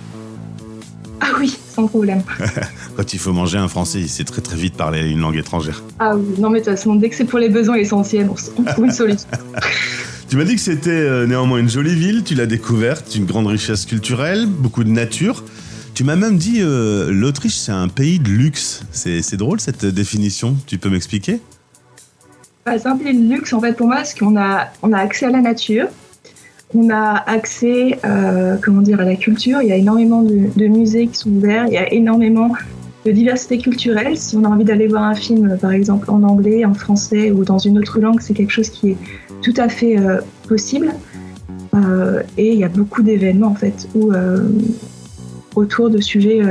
Ah 1.21 1.27
oui, 1.39 1.57
sans 1.69 1.87
problème. 1.87 2.21
Quand 2.95 3.13
il 3.13 3.19
faut 3.19 3.33
manger 3.33 3.57
un 3.57 3.67
français, 3.67 3.99
il 3.99 4.09
sait 4.09 4.23
très 4.23 4.41
très 4.41 4.57
vite 4.57 4.75
parler 4.75 5.09
une 5.09 5.19
langue 5.19 5.37
étrangère. 5.37 5.83
Ah 5.99 6.15
oui, 6.15 6.23
non 6.39 6.49
mais 6.49 6.59
de 6.59 6.65
toute 6.65 6.75
façon, 6.75 6.95
dès 6.95 7.09
que 7.09 7.15
c'est 7.15 7.25
pour 7.25 7.39
les 7.39 7.49
besoins 7.49 7.75
essentiels, 7.75 8.29
on, 8.29 8.63
trouve 8.63 8.85
une 8.85 8.91
solution. 8.91 9.27
Tu 10.29 10.37
m'as 10.37 10.45
dit 10.45 10.55
que 10.55 10.61
c'était 10.61 10.91
euh, 10.91 11.27
néanmoins 11.27 11.59
une 11.59 11.69
jolie 11.69 11.93
ville, 11.93 12.23
tu 12.23 12.35
l'as 12.35 12.45
découverte, 12.45 13.15
une 13.15 13.25
grande 13.25 13.47
richesse 13.47 13.85
culturelle, 13.85 14.45
beaucoup 14.45 14.85
de 14.85 14.89
nature. 14.89 15.43
Tu 15.93 16.05
m'as 16.05 16.15
même 16.15 16.37
dit 16.37 16.59
euh, 16.61 17.11
l'Autriche 17.11 17.57
c'est 17.57 17.73
un 17.73 17.89
pays 17.89 18.17
de 18.17 18.29
luxe. 18.29 18.85
C'est 18.93 19.21
c'est 19.23 19.35
drôle 19.35 19.59
cette 19.59 19.85
définition, 19.85 20.55
tu 20.67 20.77
peux 20.77 20.89
m'expliquer? 20.89 21.41
Bah, 22.65 22.79
c'est 22.79 22.87
un 22.87 22.95
pays 22.95 23.13
de 23.13 23.33
luxe 23.33 23.51
en 23.51 23.59
fait 23.59 23.73
pour 23.73 23.87
moi 23.87 23.97
parce 23.97 24.13
qu'on 24.13 24.37
a, 24.37 24.67
on 24.83 24.93
a 24.93 24.99
accès 24.99 25.25
à 25.25 25.31
la 25.31 25.41
nature, 25.41 25.87
on 26.73 26.89
a 26.89 27.23
accès 27.27 27.99
euh, 28.05 28.55
comment 28.63 28.81
dire, 28.81 29.01
à 29.01 29.03
la 29.03 29.17
culture, 29.17 29.61
il 29.61 29.67
y 29.67 29.73
a 29.73 29.75
énormément 29.75 30.21
de, 30.21 30.47
de 30.55 30.67
musées 30.67 31.07
qui 31.07 31.15
sont 31.15 31.31
ouverts, 31.31 31.65
il 31.67 31.73
y 31.73 31.77
a 31.77 31.91
énormément 31.91 32.53
de 33.05 33.11
diversité 33.11 33.57
culturelle. 33.57 34.17
Si 34.17 34.35
on 34.35 34.43
a 34.43 34.47
envie 34.47 34.63
d'aller 34.63 34.87
voir 34.87 35.03
un 35.03 35.15
film 35.15 35.51
euh, 35.51 35.55
par 35.57 35.71
exemple 35.71 36.09
en 36.09 36.23
anglais, 36.23 36.65
en 36.65 36.73
français 36.73 37.31
ou 37.31 37.43
dans 37.43 37.57
une 37.57 37.77
autre 37.77 37.99
langue, 37.99 38.21
c'est 38.21 38.33
quelque 38.33 38.51
chose 38.51 38.69
qui 38.69 38.91
est 38.91 38.97
tout 39.41 39.53
à 39.57 39.69
fait 39.69 39.97
euh, 39.97 40.21
possible. 40.47 40.93
Euh, 41.73 42.21
et 42.37 42.51
il 42.53 42.59
y 42.59 42.63
a 42.63 42.69
beaucoup 42.69 43.01
d'événements 43.01 43.47
en 43.47 43.55
fait 43.55 43.87
autour 45.55 45.89
de 45.89 45.99
sujets 45.99 46.41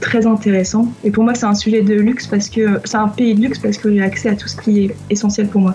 très 0.00 0.26
intéressants. 0.26 0.92
Et 1.04 1.10
pour 1.10 1.24
moi, 1.24 1.34
c'est 1.34 1.46
un 1.46 1.54
sujet 1.54 1.82
de 1.82 1.94
luxe 1.94 2.26
parce 2.26 2.48
que 2.48 2.80
c'est 2.84 2.96
un 2.96 3.08
pays 3.08 3.34
de 3.34 3.40
luxe 3.40 3.58
parce 3.58 3.78
que 3.78 3.90
j'ai 3.90 4.02
accès 4.02 4.28
à 4.28 4.36
tout 4.36 4.48
ce 4.48 4.56
qui 4.56 4.84
est 4.84 4.96
essentiel 5.10 5.48
pour 5.48 5.62
moi. 5.62 5.74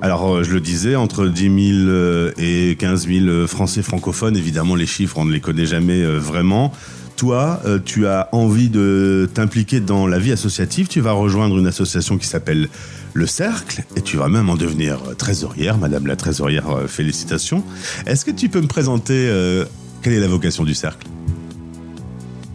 Alors 0.00 0.44
je 0.44 0.52
le 0.52 0.60
disais, 0.60 0.94
entre 0.94 1.26
10 1.26 1.42
000 1.42 1.88
euh, 1.88 2.30
et 2.38 2.76
15 2.76 3.08
000 3.08 3.26
euh, 3.26 3.46
Français 3.48 3.82
francophones, 3.82 4.36
évidemment 4.36 4.76
les 4.76 4.86
chiffres 4.86 5.18
on 5.18 5.24
ne 5.24 5.32
les 5.32 5.40
connaît 5.40 5.66
jamais 5.66 6.04
vraiment. 6.04 6.72
Toi, 7.18 7.58
euh, 7.66 7.80
tu 7.84 8.06
as 8.06 8.28
envie 8.30 8.68
de 8.68 9.28
t'impliquer 9.34 9.80
dans 9.80 10.06
la 10.06 10.20
vie 10.20 10.30
associative, 10.30 10.86
tu 10.86 11.00
vas 11.00 11.10
rejoindre 11.10 11.58
une 11.58 11.66
association 11.66 12.16
qui 12.16 12.28
s'appelle 12.28 12.68
Le 13.12 13.26
Cercle 13.26 13.82
et 13.96 14.02
tu 14.02 14.16
vas 14.16 14.28
même 14.28 14.48
en 14.48 14.54
devenir 14.54 15.00
trésorière, 15.18 15.78
Madame 15.78 16.06
la 16.06 16.14
trésorière, 16.14 16.70
euh, 16.70 16.86
félicitations. 16.86 17.64
Est-ce 18.06 18.24
que 18.24 18.30
tu 18.30 18.48
peux 18.48 18.60
me 18.60 18.68
présenter 18.68 19.26
euh, 19.28 19.64
quelle 20.00 20.12
est 20.12 20.20
la 20.20 20.28
vocation 20.28 20.62
du 20.62 20.74
Cercle? 20.74 21.08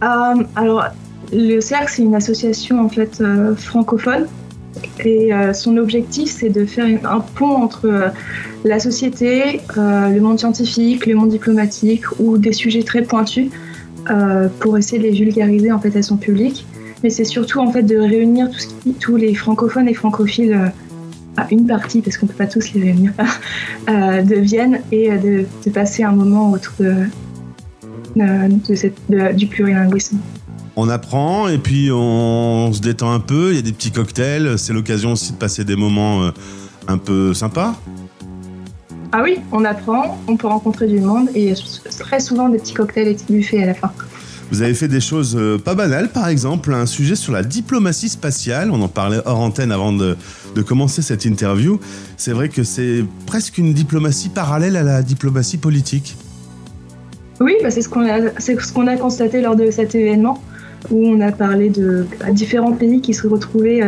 Alors, 0.00 0.86
le 1.30 1.60
Cercle, 1.60 1.92
c'est 1.94 2.02
une 2.02 2.14
association 2.14 2.82
en 2.82 2.88
fait 2.88 3.22
francophone. 3.58 4.26
Et 5.04 5.30
son 5.54 5.76
objectif, 5.76 6.30
c'est 6.38 6.50
de 6.50 6.66
faire 6.66 6.86
un 7.04 7.20
pont 7.20 7.56
entre 7.62 8.12
la 8.64 8.80
société, 8.80 9.60
le 9.76 10.18
monde 10.20 10.38
scientifique, 10.38 11.06
le 11.06 11.14
monde 11.14 11.30
diplomatique 11.30 12.04
ou 12.18 12.36
des 12.38 12.52
sujets 12.52 12.82
très 12.82 13.02
pointus 13.02 13.50
euh, 14.10 14.48
pour 14.60 14.76
essayer 14.76 14.98
de 14.98 15.04
les 15.04 15.12
vulgariser 15.12 15.72
en 15.72 15.80
fait 15.80 15.96
à 15.96 16.02
son 16.02 16.16
public. 16.16 16.66
Mais 17.02 17.10
c'est 17.10 17.24
surtout 17.24 17.60
en 17.60 17.70
fait 17.72 17.82
de 17.82 17.96
réunir 17.96 18.48
tous 19.00 19.16
les 19.16 19.34
francophones 19.34 19.88
et 19.88 19.94
francophiles 19.94 20.52
euh, 20.52 20.68
à 21.36 21.46
une 21.50 21.66
partie, 21.66 22.00
parce 22.00 22.16
qu'on 22.16 22.26
peut 22.26 22.34
pas 22.34 22.46
tous 22.46 22.72
les 22.74 22.82
réunir, 22.82 23.12
euh, 23.88 24.22
de 24.22 24.36
Vienne 24.36 24.80
et 24.92 25.10
de, 25.18 25.46
passer 25.70 26.02
un 26.04 26.12
moment 26.12 26.52
autour 26.52 26.74
de, 26.78 27.06
du 29.32 29.46
plurilinguisme. 29.46 30.18
On 30.76 30.88
apprend 30.88 31.48
et 31.48 31.58
puis 31.58 31.90
on 31.92 32.72
se 32.72 32.80
détend 32.80 33.12
un 33.12 33.20
peu, 33.20 33.50
il 33.50 33.56
y 33.56 33.58
a 33.58 33.62
des 33.62 33.72
petits 33.72 33.90
cocktails, 33.90 34.58
c'est 34.58 34.72
l'occasion 34.72 35.12
aussi 35.12 35.32
de 35.32 35.38
passer 35.38 35.64
des 35.64 35.76
moments 35.76 36.30
un 36.88 36.98
peu 36.98 37.34
sympas. 37.34 37.74
Ah 39.16 39.20
oui, 39.22 39.36
on 39.52 39.64
apprend, 39.64 40.18
on 40.26 40.36
peut 40.36 40.48
rencontrer 40.48 40.88
du 40.88 40.98
monde 40.98 41.28
et 41.36 41.44
il 41.44 41.48
y 41.48 41.52
a 41.52 41.54
très 42.00 42.18
souvent 42.18 42.48
des 42.48 42.58
petits 42.58 42.74
cocktails 42.74 43.06
et 43.06 43.14
petits 43.14 43.32
buffets 43.32 43.62
à 43.62 43.66
la 43.66 43.74
fin. 43.74 43.92
Vous 44.50 44.60
avez 44.60 44.74
fait 44.74 44.88
des 44.88 45.00
choses 45.00 45.36
euh, 45.38 45.56
pas 45.56 45.76
banales, 45.76 46.08
par 46.08 46.26
exemple, 46.26 46.74
un 46.74 46.84
sujet 46.84 47.14
sur 47.14 47.32
la 47.32 47.44
diplomatie 47.44 48.08
spatiale. 48.08 48.72
On 48.72 48.82
en 48.82 48.88
parlait 48.88 49.20
hors 49.24 49.38
antenne 49.38 49.70
avant 49.70 49.92
de, 49.92 50.16
de 50.56 50.62
commencer 50.62 51.00
cette 51.00 51.26
interview. 51.26 51.78
C'est 52.16 52.32
vrai 52.32 52.48
que 52.48 52.64
c'est 52.64 53.04
presque 53.24 53.56
une 53.58 53.72
diplomatie 53.72 54.30
parallèle 54.30 54.76
à 54.76 54.82
la 54.82 55.00
diplomatie 55.00 55.58
politique. 55.58 56.16
Oui, 57.38 57.54
bah, 57.62 57.70
c'est 57.70 57.82
ce 57.82 57.88
qu'on 57.88 58.08
a, 58.08 58.40
ce 58.40 58.72
qu'on 58.72 58.88
a 58.88 58.96
constaté 58.96 59.42
lors 59.42 59.54
de 59.54 59.70
cet 59.70 59.94
événement 59.94 60.42
où 60.90 61.06
on 61.06 61.20
a 61.20 61.30
parlé 61.30 61.70
de 61.70 62.04
à 62.24 62.32
différents 62.32 62.72
pays 62.72 63.00
qui 63.00 63.14
se 63.14 63.28
retrouvaient 63.28 63.80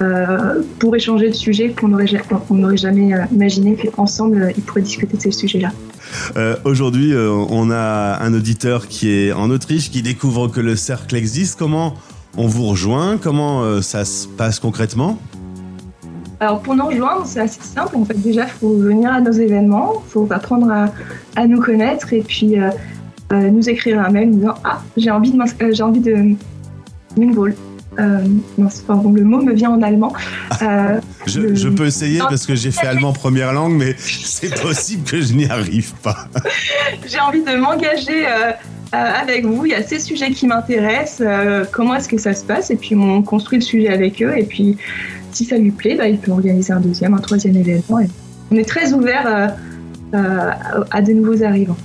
euh, 0.00 0.62
pour 0.78 0.94
échanger 0.96 1.28
de 1.28 1.34
sujets 1.34 1.70
qu'on 1.70 1.88
n'aurait 1.88 2.06
on 2.50 2.76
jamais 2.76 3.14
euh, 3.14 3.24
imaginé 3.32 3.76
qu'ensemble 3.76 4.42
euh, 4.42 4.52
ils 4.56 4.62
pourraient 4.62 4.82
discuter 4.82 5.16
de 5.16 5.22
ces 5.22 5.30
sujets-là. 5.30 5.72
Euh, 6.36 6.56
Aujourd'hui, 6.64 7.12
euh, 7.12 7.30
on 7.30 7.70
a 7.70 8.18
un 8.20 8.34
auditeur 8.34 8.88
qui 8.88 9.10
est 9.10 9.32
en 9.32 9.50
Autriche, 9.50 9.90
qui 9.90 10.02
découvre 10.02 10.48
que 10.48 10.60
le 10.60 10.76
cercle 10.76 11.16
existe. 11.16 11.58
Comment 11.58 11.94
on 12.36 12.46
vous 12.46 12.66
rejoint? 12.66 13.18
Comment 13.18 13.80
ça 13.82 14.04
se 14.04 14.28
passe 14.28 14.58
concrètement? 14.58 15.18
Alors 16.38 16.60
pour 16.60 16.74
nous 16.74 16.86
rejoindre, 16.86 17.22
c'est 17.24 17.40
assez 17.40 17.62
simple. 17.62 17.96
En 17.96 18.04
fait, 18.04 18.20
déjà, 18.20 18.44
il 18.44 18.50
faut 18.50 18.76
venir 18.76 19.10
à 19.10 19.20
nos 19.20 19.32
événements, 19.32 20.02
il 20.06 20.10
faut 20.10 20.28
apprendre 20.30 20.70
à, 20.70 20.92
à 21.34 21.46
nous 21.46 21.60
connaître 21.60 22.12
et 22.12 22.20
puis 22.20 22.56
euh, 23.32 23.50
nous 23.50 23.68
écrire 23.68 24.00
un 24.00 24.10
mail 24.10 24.30
nous 24.30 24.36
disant 24.36 24.54
Ah, 24.62 24.82
j'ai 24.96 25.10
envie 25.10 25.32
de, 25.32 25.38
j'ai 25.72 25.82
envie 25.82 26.00
de. 26.00 26.34
Euh, 27.98 28.18
non, 28.58 28.68
le 29.14 29.24
mot 29.24 29.40
me 29.42 29.52
vient 29.54 29.70
en 29.70 29.82
allemand. 29.82 30.12
Euh, 30.62 31.00
je, 31.26 31.40
le- 31.40 31.54
je 31.54 31.68
peux 31.68 31.86
essayer 31.86 32.18
parce 32.18 32.46
que 32.46 32.54
j'ai 32.54 32.70
fait 32.70 32.86
allemand 32.86 33.12
première 33.12 33.52
langue, 33.52 33.74
mais 33.74 33.94
c'est 33.98 34.60
possible 34.60 35.04
que 35.04 35.20
je 35.20 35.32
n'y 35.32 35.46
arrive 35.46 35.94
pas. 36.02 36.28
j'ai 37.06 37.20
envie 37.20 37.42
de 37.42 37.56
m'engager 37.56 38.26
euh, 38.26 38.52
avec 38.92 39.44
vous. 39.46 39.64
Il 39.66 39.72
y 39.72 39.74
a 39.74 39.82
ces 39.82 39.98
sujets 39.98 40.30
qui 40.30 40.46
m'intéressent. 40.46 41.26
comment 41.72 41.94
est-ce 41.94 42.08
que 42.08 42.18
ça 42.18 42.34
se 42.34 42.44
passe? 42.44 42.70
Et 42.70 42.76
puis 42.76 42.94
on 42.94 43.22
construit 43.22 43.58
le 43.58 43.64
sujet 43.64 43.88
avec 43.88 44.22
eux. 44.22 44.34
Et 44.36 44.44
puis 44.44 44.76
si 45.32 45.44
ça 45.44 45.56
lui 45.56 45.70
plaît, 45.70 45.96
bah, 45.96 46.08
il 46.08 46.18
peut 46.18 46.30
organiser 46.32 46.72
un 46.72 46.80
deuxième, 46.80 47.14
un 47.14 47.18
troisième 47.18 47.56
événement. 47.56 48.00
Et 48.00 48.08
on 48.50 48.56
est 48.56 48.68
très 48.68 48.92
ouvert 48.92 49.54
à 50.12 51.02
des 51.02 51.14
nouveaux 51.14 51.42
arrivants. 51.42 51.76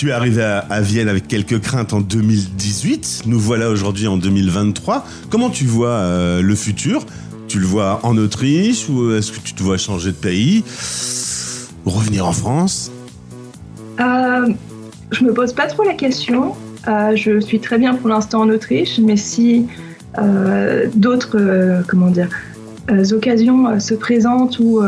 Tu 0.00 0.08
es 0.08 0.12
arrivé 0.12 0.42
à, 0.42 0.80
Vienne 0.80 1.10
avec 1.10 1.28
quelques 1.28 1.60
craintes 1.60 1.92
en 1.92 2.00
2018. 2.00 3.24
Nous 3.26 3.38
voilà 3.38 3.68
aujourd'hui 3.68 4.06
en 4.06 4.16
2023. 4.16 5.04
Comment 5.28 5.50
tu 5.50 5.66
vois 5.66 5.90
euh, 5.90 6.40
le 6.40 6.54
futur? 6.54 7.04
Tu 7.48 7.58
le 7.58 7.66
vois 7.66 8.00
en 8.02 8.16
Autriche 8.16 8.88
ou 8.88 9.12
est-ce 9.12 9.30
que 9.30 9.40
tu 9.40 9.52
te 9.52 9.62
vois 9.62 9.76
changer 9.76 10.12
de 10.12 10.16
pays? 10.16 10.64
Revenir 11.84 12.26
en 12.26 12.32
France? 12.32 12.90
Euh, 14.00 14.48
je 15.10 15.22
me 15.22 15.34
pose 15.34 15.52
pas 15.52 15.66
trop 15.66 15.84
la 15.84 15.92
question. 15.92 16.54
Euh, 16.88 17.14
je 17.14 17.38
suis 17.38 17.60
très 17.60 17.76
bien 17.76 17.94
pour 17.94 18.08
l'instant 18.08 18.40
en 18.40 18.48
Autriche, 18.48 18.98
mais 19.00 19.18
si 19.18 19.66
euh, 20.16 20.86
d'autres 20.94 21.82
comment 21.88 22.08
dire 22.08 22.30
occasions 23.12 23.78
se 23.78 23.92
présentent 23.92 24.58
ou 24.60 24.80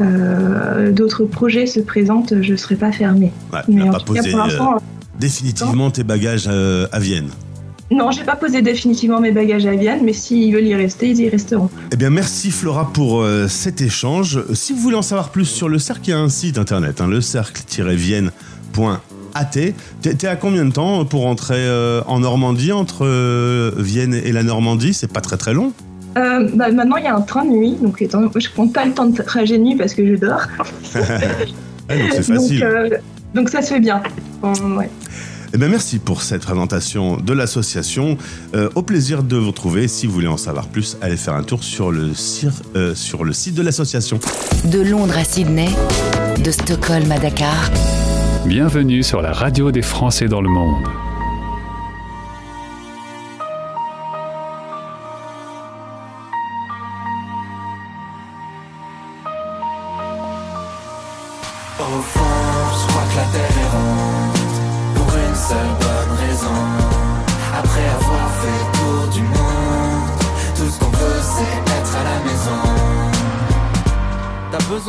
euh, 0.00 0.92
d'autres 0.92 1.24
projets 1.24 1.66
se 1.66 1.80
présentent, 1.80 2.34
je 2.40 2.52
ne 2.52 2.56
serai 2.56 2.76
pas 2.76 2.92
fermée. 2.92 3.32
Ouais, 3.52 3.60
tu 3.64 3.72
Mais 3.72 3.82
n'as 3.84 3.88
en 3.88 3.92
pas 3.92 3.98
tout 4.00 4.12
cas, 4.14 4.20
posé 4.20 4.30
pour 4.30 4.38
l'instant, 4.40 4.74
euh, 4.76 4.78
définitivement 5.18 5.90
tes 5.90 6.04
bagages 6.04 6.44
euh, 6.48 6.86
à 6.92 6.98
Vienne. 6.98 7.28
non, 7.90 8.10
j'ai 8.10 8.24
pas 8.24 8.36
posé 8.36 8.62
définitivement 8.62 9.20
mes 9.20 9.32
bagages 9.32 9.66
à 9.66 9.74
Vienne, 9.74 10.00
mais 10.04 10.12
s'ils 10.12 10.54
veulent 10.54 10.66
y 10.66 10.74
rester, 10.74 11.08
ils 11.10 11.20
y 11.20 11.28
resteront. 11.28 11.68
Eh 11.92 11.96
bien, 11.96 12.10
merci 12.10 12.50
Flora 12.50 12.92
pour 12.92 13.20
euh, 13.22 13.48
cet 13.48 13.80
échange. 13.80 14.40
Si 14.54 14.72
vous 14.72 14.78
voulez 14.80 14.96
en 14.96 15.02
savoir 15.02 15.30
plus 15.30 15.44
sur 15.46 15.68
le 15.68 15.78
cercle, 15.78 16.02
il 16.06 16.10
y 16.10 16.14
a 16.14 16.18
un 16.18 16.28
site 16.28 16.56
internet, 16.58 17.00
hein, 17.00 17.08
le 17.08 17.20
cercle-vienne.at. 17.20 18.30
T'es 20.02 20.26
à 20.26 20.36
combien 20.36 20.64
de 20.64 20.72
temps 20.72 21.04
pour 21.04 21.22
rentrer 21.22 21.54
euh, 21.58 22.02
en 22.06 22.20
Normandie 22.20 22.72
entre 22.72 23.04
euh, 23.06 23.72
Vienne 23.76 24.14
et 24.14 24.32
la 24.32 24.42
Normandie? 24.42 24.92
C'est 24.94 25.12
pas 25.12 25.20
très 25.20 25.36
très 25.36 25.52
long. 25.54 25.72
Euh, 26.18 26.48
bah, 26.54 26.70
maintenant, 26.72 26.96
il 26.96 27.04
y 27.04 27.06
a 27.08 27.14
un 27.14 27.20
train 27.20 27.44
de 27.44 27.50
nuit, 27.50 27.76
donc 27.80 28.02
étant- 28.02 28.30
je 28.34 28.48
compte 28.54 28.72
pas 28.72 28.84
le 28.84 28.92
temps 28.92 29.06
de 29.06 29.22
trajet 29.22 29.58
de 29.58 29.62
nuit 29.62 29.76
parce 29.76 29.94
que 29.94 30.06
je 30.06 30.14
dors. 30.16 30.42
Ah, 31.92 31.96
donc 31.96 32.08
c'est 32.12 32.22
facile. 32.34 32.60
Donc, 32.60 32.68
euh, 32.68 32.88
donc 33.34 33.48
ça 33.48 33.62
se 33.62 33.74
fait 33.74 33.80
bien. 33.80 34.00
Euh, 34.44 34.76
ouais. 34.76 34.88
Eh 35.52 35.58
bien, 35.58 35.66
merci 35.68 35.98
pour 35.98 36.22
cette 36.22 36.42
présentation 36.42 37.16
de 37.16 37.32
l'association. 37.32 38.16
Euh, 38.54 38.68
au 38.76 38.82
plaisir 38.82 39.24
de 39.24 39.36
vous 39.36 39.48
retrouver. 39.48 39.88
Si 39.88 40.06
vous 40.06 40.12
voulez 40.12 40.28
en 40.28 40.36
savoir 40.36 40.68
plus, 40.68 40.96
allez 41.02 41.16
faire 41.16 41.34
un 41.34 41.42
tour 41.42 41.64
sur 41.64 41.90
le, 41.90 42.12
cir- 42.12 42.62
euh, 42.76 42.94
sur 42.94 43.24
le 43.24 43.32
site 43.32 43.56
de 43.56 43.62
l'association. 43.62 44.20
De 44.66 44.80
Londres 44.80 45.18
à 45.18 45.24
Sydney, 45.24 45.70
de 46.44 46.50
Stockholm 46.52 47.10
à 47.10 47.18
Dakar, 47.18 47.70
Bienvenue 48.46 49.02
sur 49.02 49.20
la 49.20 49.32
radio 49.32 49.70
des 49.72 49.82
Français 49.82 50.28
dans 50.28 50.40
le 50.40 50.48
monde. 50.48 50.76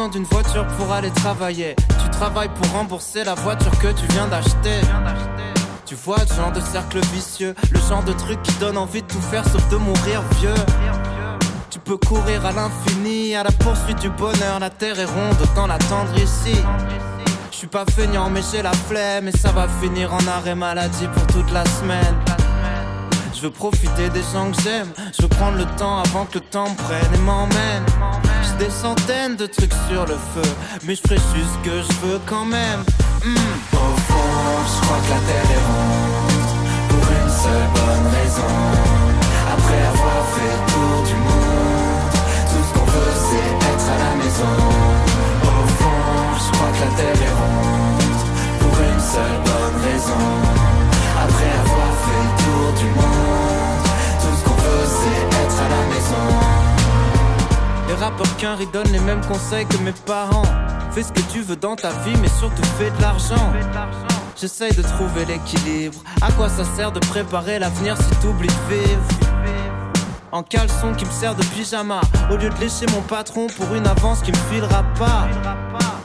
D'une 0.10 0.24
voiture 0.24 0.66
pour 0.78 0.92
aller 0.92 1.12
travailler. 1.12 1.76
Tu 2.04 2.10
travailles 2.10 2.50
pour 2.50 2.72
rembourser 2.72 3.24
la 3.24 3.36
voiture 3.36 3.72
que 3.80 3.88
tu 3.88 4.06
viens 4.08 4.28
d'acheter. 4.28 4.82
Tu 5.86 5.96
vois 5.96 6.18
le 6.20 6.36
genre 6.36 6.52
de 6.52 6.62
cercle 6.62 7.00
vicieux, 7.14 7.54
le 7.72 7.80
genre 7.80 8.04
de 8.04 8.14
truc 8.14 8.42
qui 8.42 8.54
donne 8.56 8.78
envie 8.78 9.02
de 9.02 9.08
tout 9.08 9.22
faire 9.22 9.44
sauf 9.48 9.68
de 9.70 9.78
mourir 9.78 10.22
vieux. 10.40 10.54
Tu 11.70 11.80
peux 11.80 11.98
courir 11.98 12.46
à 12.46 12.52
l'infini, 12.52 13.36
à 13.36 13.44
la 13.44 13.52
poursuite 13.52 14.00
du 14.00 14.10
bonheur. 14.10 14.60
La 14.60 14.70
terre 14.70 15.00
est 15.00 15.06
ronde, 15.06 15.38
autant 15.42 15.68
l'attendre 15.68 16.18
ici. 16.18 16.56
Je 17.52 17.58
suis 17.58 17.68
pas 17.68 17.86
feignant, 17.86 18.30
mais 18.30 18.42
j'ai 18.52 18.62
la 18.62 18.74
flemme. 18.74 19.28
Et 19.28 19.38
ça 19.38 19.52
va 19.52 19.68
finir 19.82 20.14
en 20.14 20.26
arrêt 20.28 20.56
maladie 20.56 21.08
pour 21.14 21.28
toute 21.28 21.52
la 21.52 21.66
semaine. 21.66 22.41
Je 23.42 23.48
veux 23.48 23.54
profiter 23.54 24.08
des 24.10 24.22
gens 24.22 24.52
que 24.52 24.62
j'aime. 24.62 24.94
Je 25.18 25.24
veux 25.24 25.28
prendre 25.28 25.58
le 25.58 25.66
temps 25.76 25.98
avant 25.98 26.26
que 26.26 26.36
le 26.36 26.42
temps 26.42 26.76
prenne 26.76 27.12
et 27.12 27.18
m'emmène. 27.18 27.84
J'ai 28.44 28.66
des 28.66 28.70
centaines 28.70 29.36
de 29.36 29.48
trucs 29.48 29.74
sur 29.90 30.06
le 30.06 30.14
feu, 30.14 30.48
mais 30.84 30.94
je 30.94 31.02
ferai 31.02 31.16
juste 31.34 31.50
ce 31.56 31.68
que 31.68 31.76
je 31.82 32.06
veux 32.06 32.20
quand 32.28 32.46
même. 32.46 32.82
Hmm. 33.26 33.34
Au 33.74 33.98
fond, 33.98 34.62
je 34.70 34.86
crois 34.86 34.98
que 35.00 35.10
la 35.10 35.22
terre 35.26 35.50
est 35.58 35.64
ronde 35.66 36.52
Pour 36.90 37.04
une 37.18 37.34
seule 37.42 37.70
bonne 37.74 38.08
raison 38.14 38.54
Après 39.54 39.82
avoir 39.90 40.22
fait 40.36 40.58
tour 40.72 40.96
du 41.10 41.16
monde 41.26 42.14
Tout 42.46 42.64
ce 42.68 42.72
qu'on 42.78 42.86
veut 42.86 43.16
c'est 43.26 43.52
être 43.72 43.88
à 43.90 43.98
la 44.06 44.14
maison 44.22 44.54
Au 45.42 45.68
fond, 45.82 46.14
je 46.38 46.52
crois 46.52 46.72
que 46.76 46.82
la 46.86 46.92
terre 46.96 47.22
est 47.26 47.36
ronde 47.42 48.22
Pour 48.60 48.76
une 48.86 49.02
seule 49.02 49.40
bonne 49.46 49.78
raison 49.82 50.26
Après 51.24 51.61
fait 52.04 52.24
le 52.28 52.34
tour 52.44 52.68
du 52.80 52.88
monde 53.00 53.82
Tout 54.22 54.34
ce 54.38 54.44
qu'on 54.44 54.60
veut 54.66 54.88
c'est 55.00 55.24
être 55.44 55.60
à 55.62 55.70
la 55.70 55.84
maison 55.94 56.26
Les 57.88 57.96
rappeurs 57.96 58.36
qu'un 58.38 58.56
donnent 58.72 58.92
les 58.92 59.00
mêmes 59.00 59.26
conseils 59.26 59.66
que 59.66 59.78
mes 59.78 59.94
parents. 60.06 60.44
Fais 60.92 61.04
ce 61.04 61.12
que 61.12 61.22
tu 61.32 61.42
veux 61.42 61.56
dans 61.56 61.76
ta 61.76 61.90
vie, 62.04 62.16
mais 62.22 62.28
surtout 62.28 62.64
fais 62.78 62.90
de 62.90 63.02
l'argent. 63.02 63.54
J'essaye 64.40 64.74
de 64.74 64.82
trouver 64.82 65.26
l'équilibre. 65.26 66.00
À 66.22 66.32
quoi 66.32 66.50
ça 66.50 66.66
sert 66.66 66.92
de 66.92 67.00
préparer 67.00 67.60
l'avenir 67.60 67.96
si 67.98 68.10
t'oublies 68.22 68.48
de 68.48 68.76
vivre? 68.76 69.02
En 70.32 70.44
caleçon 70.44 70.94
qui 70.98 71.06
me 71.06 71.12
sert 71.12 71.36
de 71.36 71.44
pyjama. 71.44 72.02
Au 72.30 72.38
lieu 72.38 72.50
de 72.50 72.60
lécher 72.60 72.86
mon 72.94 73.02
patron 73.02 73.48
pour 73.48 73.74
une 73.76 73.86
avance 73.86 74.22
qui 74.22 74.32
me 74.32 74.38
filera 74.52 74.84
pas. 74.98 75.28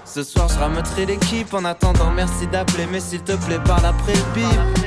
Ce 0.05 0.23
soir, 0.23 0.49
je 0.49 0.59
rameuterai 0.59 1.07
l'équipe. 1.07 1.53
En 1.55 1.65
attendant, 1.65 2.11
merci 2.11 2.47
d'appeler, 2.47 2.87
mais 2.91 3.01
s'il 3.01 3.23
te 3.23 3.33
plaît, 3.33 3.61
parle 3.65 3.87
après 3.87 4.15
le 4.15 4.35
bip. 4.35 4.87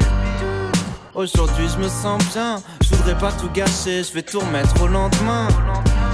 Aujourd'hui 1.19 1.67
je 1.67 1.77
me 1.83 1.89
sens 1.89 2.23
bien, 2.33 2.61
je 2.81 2.95
voudrais 2.95 3.17
pas 3.17 3.33
tout 3.33 3.49
gâcher, 3.49 4.05
je 4.05 4.13
vais 4.13 4.21
tout 4.21 4.39
remettre 4.39 4.81
au 4.81 4.87
lendemain. 4.87 5.49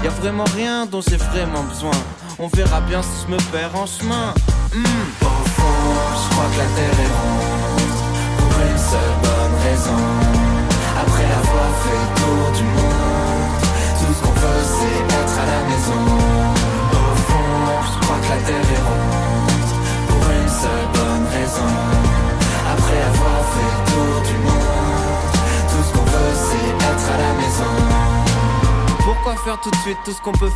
Y 0.02 0.08
a 0.08 0.10
vraiment 0.10 0.42
rien 0.56 0.84
dont 0.84 1.00
j'ai 1.00 1.16
vraiment 1.16 1.62
besoin. 1.62 1.92
On 2.40 2.48
verra 2.48 2.80
bien 2.80 3.02
si 3.02 3.24
je 3.24 3.32
me 3.32 3.36
perds 3.52 3.76
en 3.76 3.86
chemin. 3.86 4.34
Crois 5.20 6.46
que 6.52 6.58
la 6.58 6.64
terre 6.74 7.00
est 7.04 7.55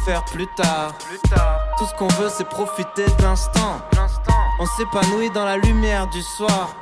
tout 0.01 0.07
ce 0.07 0.13
qu'on 0.13 0.13
peut 0.13 0.13
faire 0.13 0.25
plus 0.25 0.47
tard. 0.49 0.93
Tout 1.79 1.87
ce 1.87 1.95
qu'on 1.95 2.09
veut 2.09 2.31
c'est 2.31 2.49
profiter 2.49 3.05
de 3.05 3.23
l'instant. 3.23 3.81
On 4.61 4.67
s'épanouit 4.67 5.31
dans 5.31 5.45
la 5.45 5.57
lumière 5.57 6.07
du 6.09 6.23
soir. 6.23 6.75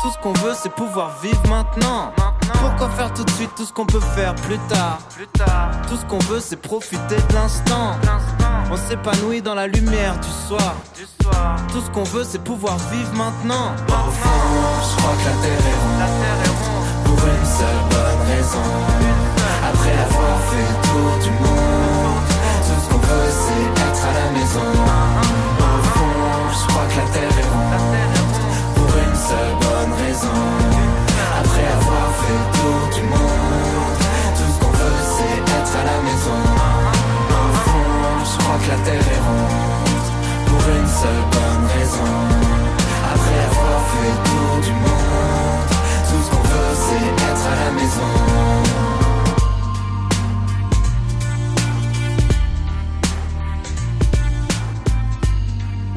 Tout 0.00 0.10
ce 0.10 0.18
qu'on 0.18 0.32
veut 0.34 0.54
c'est 0.54 0.72
pouvoir 0.72 1.10
vivre 1.22 1.42
maintenant. 1.48 2.12
Pourquoi 2.60 2.88
faire 2.90 3.12
tout 3.12 3.24
de 3.24 3.30
suite 3.30 3.54
tout 3.56 3.64
ce 3.64 3.72
qu'on 3.72 3.86
peut 3.86 4.00
faire 4.00 4.34
plus 4.34 4.58
tard? 4.68 4.98
Tout 5.88 5.96
ce 5.96 6.04
qu'on 6.06 6.18
veut 6.18 6.40
c'est 6.40 6.56
profiter 6.56 7.16
de 7.16 7.34
l'instant. 7.34 7.96
On 8.70 8.76
s'épanouit 8.76 9.42
dans 9.42 9.54
la 9.54 9.66
lumière 9.66 10.18
du 10.18 10.48
soir. 10.48 10.74
Tout 11.72 11.80
ce 11.80 11.90
qu'on 11.90 12.04
veut 12.04 12.24
c'est 12.24 12.42
pouvoir 12.42 12.76
vivre 12.92 13.12
maintenant. 13.14 13.72
Au 13.88 14.10
fond, 14.10 14.30
je 14.82 14.96
crois 14.96 15.14
que 15.14 15.26
la 15.26 15.34
terre 15.42 15.64
est 15.66 15.78
ronde. 15.84 16.86
Pour 17.04 17.18
une 17.26 17.44
seule 17.44 17.82
bonne 17.90 18.22
raison. 18.28 18.68
Après 19.62 19.92
avoir 19.92 20.38
fait 20.48 20.66
le 20.68 20.74
tour 20.88 21.18
du 21.22 21.30
monde 21.30 22.29
Tout 22.70 22.80
ce 22.84 22.88
qu'on 22.88 22.98
veut 22.98 23.30
c'est 23.42 23.82
être 23.82 24.04
à 24.06 24.12
la 24.20 24.30
maison. 24.30 24.70
Au 25.58 25.82
fond, 25.90 26.22
je 26.54 26.64
crois 26.68 26.86
que 26.90 26.96
la 27.02 27.06
terre 27.14 27.36
est 27.42 27.50
ronde. 27.50 28.36
Pour 28.76 28.90
une 28.94 29.18
seule 29.28 29.54
bonne 29.58 29.92
raison. 30.04 30.38
Après 31.40 31.66
avoir 31.78 32.06
fait 32.22 32.42
tour 32.54 32.82
du 32.94 33.02
monde 33.10 33.98
Tout 34.36 34.50
ce 34.54 34.58
qu'on 34.62 34.70
veut 34.70 35.02
c'est 35.14 35.38
être 35.58 35.74
à 35.82 35.84
la 35.90 35.98
maison. 36.06 36.40
Au 37.42 37.50
fond, 37.66 37.90
je 38.30 38.34
crois 38.38 38.58
que 38.62 38.68
la 38.70 38.78
terre 38.86 39.06
est 39.16 39.22
ronde. 39.26 40.08
Pour 40.46 40.62
une 40.78 40.90
seule 41.02 41.24
bonne 41.34 41.66
raison. 41.74 42.14
Après 43.14 43.38
avoir 43.50 43.78
fait 43.90 44.14
tour 44.30 44.52
du 44.62 44.72
monde 44.84 45.70
Tout 46.06 46.22
ce 46.24 46.30
qu'on 46.30 46.44
veut 46.52 46.74
c'est 46.86 47.24
être 47.30 47.46
à 47.50 47.64
la 47.64 47.70
maison 47.72 48.99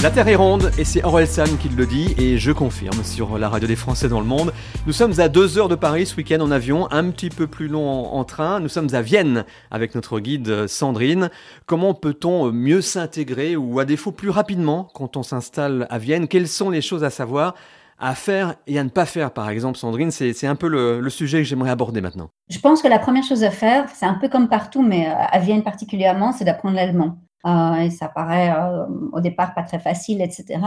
La 0.04 0.12
Terre 0.12 0.28
est 0.28 0.36
ronde 0.36 0.70
et 0.78 0.84
c'est 0.84 1.02
Orelsan 1.06 1.56
qui 1.62 1.70
le 1.70 1.86
dit 1.86 2.14
et 2.18 2.38
je 2.38 2.52
confirme 2.52 3.06
sur 3.06 3.38
la 3.38 3.48
radio 3.48 3.70
des 3.70 3.78
Français 3.78 4.10
dans 4.10 4.20
le 4.20 4.26
monde. 4.26 4.52
Nous 4.86 4.92
sommes 4.92 5.18
à 5.22 5.30
deux 5.30 5.58
heures 5.58 5.70
de 5.70 5.76
Paris 5.76 6.08
ce 6.08 6.18
week-end 6.18 6.42
en 6.42 6.52
avion, 6.52 6.92
un 6.92 7.10
petit 7.10 7.30
peu 7.30 7.48
plus 7.48 7.70
long 7.70 7.88
en, 7.88 8.26
train. 8.26 8.60
Nous 8.60 8.68
sommes 8.68 8.94
à 8.94 9.02
Vienne 9.02 9.46
avec 9.72 9.96
notre 9.96 10.20
guide 10.20 10.50
euh, 10.50 10.68
Sandrine. 10.68 11.30
Comment 11.68 11.94
peut-on 11.94 12.52
mieux 12.52 12.82
s'intégrer 12.82 13.56
ou 13.56 13.80
à 13.80 13.86
défaut 13.86 14.12
plus 14.12 14.30
rapidement 14.30 14.90
quand 14.94 15.16
on 15.16 15.24
s'installe 15.24 15.88
à 15.90 16.00
Vienne? 16.00 16.28
Quelles 16.28 16.50
sont 16.50 16.70
les 16.70 16.82
choses 16.82 17.06
à 17.06 17.10
savoir 17.10 17.56
à 17.98 18.14
faire 18.14 18.56
et 18.68 18.78
à 18.78 18.84
ne 18.84 18.90
pas 18.90 19.06
faire, 19.06 19.32
par 19.32 19.50
exemple, 19.50 19.78
Sandrine 19.78 20.12
C'est 20.12 20.48
un 20.48 20.56
peu 20.56 20.68
le, 20.68 21.00
le 21.00 21.10
sujet 21.10 21.38
que 21.38 21.46
j'aimerais 21.46 21.72
aborder 21.72 22.02
maintenant. 22.02 22.30
Je 22.50 22.60
pense 22.60 22.82
que 22.82 22.90
la 22.90 23.00
première 23.00 23.24
chose 23.24 23.46
à 23.46 23.52
faire, 23.52 23.86
c'est 23.94 24.06
un 24.06 24.16
peu 24.16 24.28
comme 24.28 24.50
partout, 24.50 24.82
mais 24.82 25.08
euh, 25.08 25.14
à 25.16 25.40
Vienne 25.40 25.64
particulièrement, 25.64 26.34
c'est 26.34 26.44
d'apprendre 26.44 26.76
l'allemand. 26.76 27.23
Euh, 27.46 27.76
et 27.76 27.90
ça 27.90 28.08
paraît 28.08 28.52
euh, 28.52 28.86
au 29.12 29.20
départ 29.20 29.54
pas 29.54 29.64
très 29.64 29.80
facile, 29.80 30.22
etc. 30.22 30.60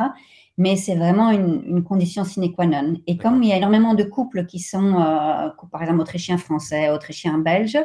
Mais 0.58 0.76
c'est 0.76 0.94
vraiment 0.94 1.30
une, 1.30 1.62
une 1.66 1.84
condition 1.84 2.24
sine 2.24 2.52
qua 2.52 2.66
non. 2.66 2.94
Et 3.06 3.16
comme 3.16 3.42
il 3.42 3.50
y 3.50 3.52
a 3.52 3.56
énormément 3.56 3.94
de 3.94 4.04
couples 4.04 4.46
qui 4.46 4.58
sont, 4.58 5.00
euh, 5.00 5.48
par 5.70 5.82
exemple, 5.82 6.00
autrichiens-français, 6.00 6.90
autrichiens-belges, 6.90 7.78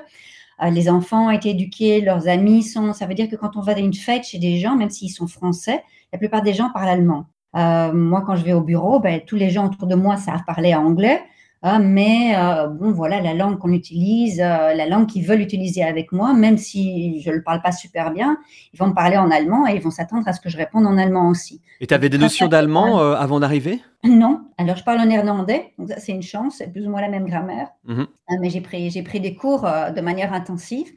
euh, 0.62 0.70
les 0.70 0.90
enfants 0.90 1.28
ont 1.28 1.32
été 1.32 1.50
éduqués, 1.50 2.02
leurs 2.02 2.28
amis 2.28 2.64
sont. 2.64 2.94
Ça 2.94 3.06
veut 3.06 3.14
dire 3.14 3.30
que 3.30 3.36
quand 3.36 3.56
on 3.58 3.62
va 3.62 3.74
à 3.74 3.80
une 3.80 3.94
fête 3.94 4.26
chez 4.26 4.40
des 4.40 4.58
gens, 4.58 4.76
même 4.76 4.90
s'ils 4.90 5.10
sont 5.12 5.28
français, 5.28 5.84
la 6.14 6.20
plupart 6.20 6.42
des 6.42 6.54
gens 6.54 6.70
parlent 6.72 6.90
allemand. 6.90 7.26
Euh, 7.56 7.92
moi, 7.94 8.24
quand 8.26 8.36
je 8.36 8.44
vais 8.46 8.54
au 8.54 8.62
bureau, 8.62 9.00
ben, 9.00 9.22
tous 9.26 9.36
les 9.36 9.50
gens 9.50 9.66
autour 9.66 9.88
de 9.88 9.96
moi 9.96 10.18
savent 10.18 10.44
parler 10.46 10.74
anglais. 10.76 11.22
Ah, 11.64 11.78
mais 11.78 12.34
euh, 12.36 12.68
bon, 12.68 12.92
voilà, 12.92 13.22
la 13.22 13.36
langue 13.36 13.60
qu'on 13.60 13.72
utilise, 13.72 14.40
euh, 14.40 14.74
la 14.74 14.88
langue 14.88 15.06
qu'ils 15.06 15.24
veulent 15.24 15.42
utiliser 15.42 15.84
avec 15.84 16.12
moi, 16.12 16.34
même 16.34 16.58
si 16.58 17.22
je 17.22 17.30
ne 17.30 17.36
le 17.36 17.44
parle 17.44 17.62
pas 17.62 17.72
super 17.72 18.12
bien, 18.12 18.38
ils 18.74 18.80
vont 18.80 18.88
me 18.88 18.96
parler 18.96 19.18
en 19.18 19.30
allemand 19.30 19.68
et 19.68 19.76
ils 19.76 19.82
vont 19.82 19.92
s'attendre 19.92 20.28
à 20.28 20.34
ce 20.34 20.42
que 20.42 20.50
je 20.50 20.58
réponde 20.58 20.88
en 20.88 20.98
allemand 20.98 21.30
aussi. 21.30 21.62
Et 21.80 21.86
tu 21.86 21.94
avais 21.94 22.10
des 22.10 22.18
notions 22.18 22.48
d'allemand 22.48 23.00
euh, 23.00 23.14
avant 23.14 23.40
d'arriver? 23.40 23.80
Non, 24.04 24.42
alors 24.58 24.76
je 24.76 24.84
parle 24.84 25.02
en 25.02 25.06
néerlandais, 25.06 25.74
donc 25.78 25.90
ça 25.90 26.00
c'est 26.00 26.12
une 26.14 26.24
chance, 26.24 26.56
c'est 26.58 26.72
plus 26.72 26.88
ou 26.88 26.90
moins 26.90 27.02
la 27.02 27.10
même 27.10 27.28
grammaire, 27.28 27.70
Mhm. 27.86 28.00
Euh, 28.02 28.36
mais 28.40 28.50
j'ai 28.50 28.62
pris, 28.62 28.90
j'ai 28.90 29.04
pris 29.04 29.20
des 29.20 29.36
cours 29.36 29.62
de 29.62 30.02
manière 30.02 30.34
intensive 30.34 30.88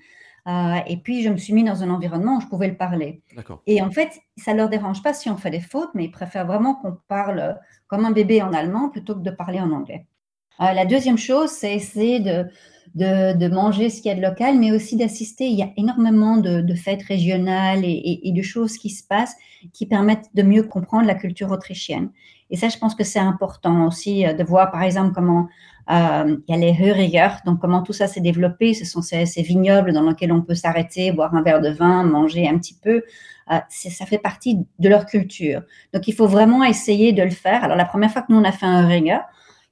et 0.87 0.97
puis 0.99 1.23
je 1.23 1.31
me 1.31 1.37
suis 1.37 1.53
mis 1.53 1.65
dans 1.65 1.83
un 1.83 1.91
environnement 1.91 2.37
où 2.37 2.41
je 2.41 2.47
pouvais 2.47 2.69
le 2.69 2.77
parler. 2.77 3.23
Et 3.67 3.83
en 3.83 3.91
fait, 3.91 4.21
ça 4.37 4.53
ne 4.53 4.59
leur 4.59 4.69
dérange 4.69 5.03
pas 5.03 5.13
si 5.15 5.29
on 5.31 5.37
fait 5.37 5.51
des 5.51 5.61
fautes, 5.61 5.91
mais 5.95 6.05
ils 6.05 6.11
préfèrent 6.11 6.47
vraiment 6.47 6.75
qu'on 6.75 6.97
parle 7.09 7.59
comme 7.87 8.05
un 8.05 8.11
bébé 8.11 8.43
en 8.43 8.53
allemand 8.53 8.89
plutôt 8.91 9.15
que 9.15 9.21
de 9.21 9.31
parler 9.31 9.61
en 9.61 9.71
anglais. 9.71 10.07
Euh, 10.61 10.73
la 10.73 10.85
deuxième 10.85 11.19
chose, 11.19 11.51
c'est 11.51 11.75
essayer 11.75 12.21
de, 12.21 12.47
de, 12.95 13.49
manger 13.49 13.91
ce 13.91 14.01
qu'il 14.01 14.11
y 14.11 14.15
a 14.15 14.17
de 14.17 14.23
local, 14.23 14.59
mais 14.59 14.73
aussi 14.73 14.97
d'assister. 14.97 15.47
Il 15.47 15.59
y 15.59 15.63
a 15.63 15.71
énormément 15.77 16.37
de, 16.37 16.75
fêtes 16.75 17.03
régionales 17.03 17.85
et, 17.85 18.21
et- 18.23 18.33
de 18.33 18.43
choses 18.43 18.79
qui 18.79 18.91
se 18.91 19.03
passent 19.07 19.37
qui 19.73 19.87
permettent 19.87 20.29
de 20.35 20.43
mieux 20.43 20.63
comprendre 20.63 21.07
la 21.07 21.15
culture 21.15 21.51
autrichienne. 21.51 22.11
Et 22.51 22.57
ça, 22.57 22.69
je 22.69 22.77
pense 22.77 22.95
que 22.95 23.05
c'est 23.05 23.19
important 23.19 23.87
aussi 23.87 24.27
euh, 24.27 24.33
de 24.33 24.45
voir, 24.45 24.71
par 24.71 24.83
exemple, 24.83 25.13
comment 25.15 25.49
euh, 25.91 26.37
il 26.47 26.55
y 26.55 26.57
a 26.57 26.61
les 26.61 26.73
Höriger, 26.73 27.29
donc 27.45 27.61
comment 27.61 27.83
tout 27.83 27.93
ça 27.93 28.07
s'est 28.07 28.21
développé. 28.21 28.75
Ce 28.75 28.85
sont 28.85 29.03
ces, 29.03 29.27
ces 29.27 29.43
vignobles 29.43 29.93
dans 29.93 30.09
lesquels 30.09 30.33
on 30.33 30.43
peut 30.43 30.55
s'arrêter, 30.55 31.11
boire 31.11 31.35
un 31.35 31.43
verre 31.43 31.61
de 31.61 31.71
vin, 31.71 32.05
manger 32.05 32.47
un 32.49 32.59
petit 32.59 32.75
peu. 32.75 33.03
Ça 33.69 34.07
fait 34.07 34.19
partie 34.19 34.61
de 34.79 34.89
leur 34.89 35.05
culture. 35.05 35.61
Donc, 35.93 36.09
il 36.09 36.15
faut 36.15 36.27
vraiment 36.27 36.65
essayer 36.65 37.13
de 37.13 37.23
le 37.23 37.31
faire. 37.31 37.63
Alors, 37.63 37.77
la 37.77 37.85
première 37.85 38.11
fois 38.11 38.23
que 38.23 38.33
nous, 38.33 38.39
on 38.39 38.45
a 38.45 38.53
fait 38.53 38.65
un 38.65 38.85
Höriger, 38.85 39.19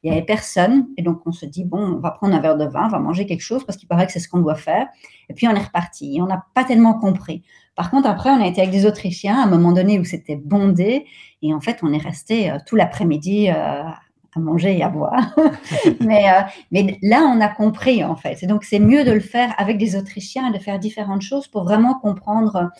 il 0.03 0.11
n'y 0.11 0.17
avait 0.17 0.27
personne. 0.27 0.89
Et 0.97 1.03
donc, 1.03 1.21
on 1.27 1.33
se 1.33 1.47
dit, 1.47 1.65
bon, 1.65 1.79
on 1.79 1.99
va 1.99 2.11
prendre 2.11 2.35
un 2.35 2.41
verre 2.41 2.57
de 2.57 2.65
vin, 2.65 2.87
on 2.87 2.91
va 2.91 2.99
manger 2.99 3.27
quelque 3.27 3.43
chose 3.43 3.65
parce 3.65 3.79
qu'il 3.79 3.89
paraît 3.89 4.07
que 4.07 4.13
c'est 4.13 4.21
ce 4.21 4.29
qu'on 4.29 4.41
doit 4.41 4.57
faire. 4.57 4.87
Et 5.29 5.35
puis, 5.35 5.47
on 5.47 5.55
est 5.55 5.65
reparti. 5.65 6.17
Et 6.17 6.23
on 6.23 6.27
n'a 6.27 6.45
pas 6.55 6.65
tellement 6.65 6.95
compris. 6.95 7.43
Par 7.75 7.91
contre, 7.91 8.09
après, 8.09 8.31
on 8.31 8.43
a 8.43 8.47
été 8.47 8.61
avec 8.61 8.73
des 8.73 8.85
Autrichiens 8.85 9.41
à 9.41 9.45
un 9.45 9.47
moment 9.47 9.73
donné 9.73 9.99
où 9.99 10.05
c'était 10.05 10.37
bondé. 10.37 11.07
Et 11.41 11.55
en 11.55 11.61
fait, 11.61 11.79
on 11.83 11.93
est 11.93 12.03
resté 12.03 12.51
euh, 12.51 12.59
tout 12.67 12.77
l'après-midi 12.77 13.49
euh, 13.49 13.55
à 13.55 14.41
manger 14.41 14.77
et 14.77 14.83
à 14.83 14.89
boire. 14.89 15.35
mais, 16.01 16.29
euh, 16.29 16.43
mais 16.71 16.99
là, 17.03 17.23
on 17.23 17.41
a 17.41 17.49
compris, 17.49 18.05
en 18.05 18.17
fait. 18.17 18.43
Et 18.43 18.47
donc, 18.47 18.65
c'est 18.65 18.79
mieux 18.81 19.05
de 19.05 19.13
le 19.13 19.21
faire 19.21 19.55
avec 19.57 19.79
des 19.79 19.97
Autrichiens 19.97 20.53
et 20.53 20.59
de 20.59 20.63
faire 20.63 20.79
différentes 20.79 21.23
choses 21.23 21.49
pour 21.49 21.65
vraiment 21.65 21.95
comprendre 21.95 22.71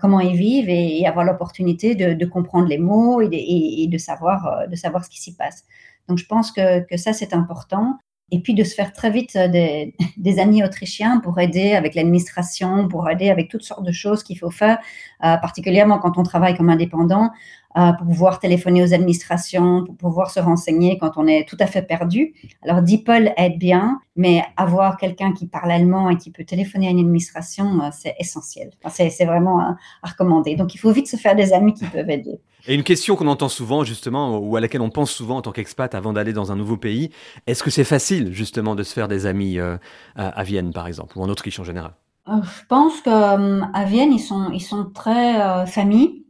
comment 0.00 0.20
ils 0.20 0.34
vivent 0.34 0.70
et, 0.70 1.06
avoir 1.06 1.26
l'opportunité 1.26 1.94
de, 1.94 2.24
comprendre 2.24 2.68
les 2.68 2.78
mots 2.78 3.20
et 3.20 3.86
de, 3.86 3.98
savoir, 3.98 4.66
de 4.66 4.74
savoir 4.74 5.04
ce 5.04 5.10
qui 5.10 5.20
s'y 5.20 5.36
passe. 5.36 5.66
Donc, 6.08 6.18
je 6.18 6.26
pense 6.26 6.52
que, 6.52 6.96
ça, 6.96 7.12
c'est 7.12 7.34
important. 7.34 7.98
Et 8.30 8.40
puis, 8.40 8.54
de 8.54 8.64
se 8.64 8.74
faire 8.74 8.92
très 8.92 9.10
vite 9.10 9.36
euh, 9.36 9.48
des, 10.16 10.38
amis 10.38 10.64
autrichiens 10.64 11.20
pour 11.20 11.38
aider 11.38 11.74
avec 11.74 11.94
l'administration, 11.94 12.88
pour 12.88 13.08
aider 13.08 13.30
avec 13.30 13.48
toutes 13.48 13.62
sortes 13.62 13.84
de 13.84 13.92
choses 13.92 14.22
qu'il 14.22 14.38
faut 14.38 14.50
faire, 14.50 14.78
euh, 15.24 15.36
particulièrement 15.36 15.98
quand 15.98 16.18
on 16.18 16.22
travaille 16.22 16.56
comme 16.56 16.70
indépendant, 16.70 17.30
pour 17.98 18.06
pouvoir 18.06 18.40
téléphoner 18.40 18.82
aux 18.82 18.92
administrations, 18.94 19.84
pour 19.84 19.96
pouvoir 19.96 20.30
se 20.30 20.40
renseigner 20.40 20.98
quand 20.98 21.12
on 21.16 21.26
est 21.26 21.48
tout 21.48 21.56
à 21.60 21.66
fait 21.66 21.82
perdu. 21.82 22.34
Alors, 22.62 22.82
DeepL 22.82 23.32
aide 23.36 23.58
bien, 23.58 24.00
mais 24.16 24.42
avoir 24.56 24.96
quelqu'un 24.96 25.32
qui 25.32 25.46
parle 25.46 25.70
allemand 25.70 26.10
et 26.10 26.16
qui 26.16 26.30
peut 26.30 26.44
téléphoner 26.44 26.88
à 26.88 26.90
une 26.90 26.98
administration, 26.98 27.80
euh, 27.80 27.90
c'est 27.92 28.14
essentiel. 28.18 28.70
Enfin, 28.82 29.08
c'est 29.10 29.24
vraiment 29.24 29.60
à, 29.60 29.76
à 30.02 30.08
recommander. 30.08 30.56
Donc, 30.56 30.74
il 30.74 30.78
faut 30.78 30.90
vite 30.90 31.08
se 31.08 31.16
faire 31.16 31.36
des 31.36 31.52
amis 31.52 31.74
qui 31.74 31.84
peuvent 31.84 32.10
aider. 32.10 32.40
Et 32.66 32.74
une 32.74 32.82
question 32.82 33.16
qu'on 33.16 33.28
entend 33.28 33.48
souvent, 33.48 33.84
justement, 33.84 34.38
ou 34.38 34.56
à 34.56 34.60
laquelle 34.60 34.80
on 34.80 34.90
pense 34.90 35.10
souvent 35.10 35.36
en 35.36 35.42
tant 35.42 35.52
qu'expat 35.52 35.94
avant 35.94 36.12
d'aller 36.12 36.32
dans 36.32 36.50
un 36.52 36.56
nouveau 36.56 36.76
pays, 36.76 37.10
est-ce 37.46 37.62
que 37.62 37.70
c'est 37.70 37.84
facile, 37.84 38.32
justement, 38.32 38.74
de 38.74 38.82
se 38.82 38.92
faire 38.92 39.08
des 39.08 39.26
amis 39.26 39.58
euh, 39.58 39.76
à, 40.16 40.42
Vienne, 40.42 40.72
par 40.72 40.86
exemple, 40.86 41.18
ou 41.18 41.22
en 41.22 41.28
Autriche 41.28 41.58
en 41.60 41.64
général? 41.64 41.92
Euh, 42.28 42.32
Je 42.42 42.66
pense 42.68 43.00
qu'à 43.00 43.38
Vienne, 43.86 44.12
ils 44.12 44.20
sont, 44.20 44.50
ils 44.52 44.60
sont 44.60 44.90
très 44.92 45.40
euh, 45.40 45.66
famille. 45.66 46.24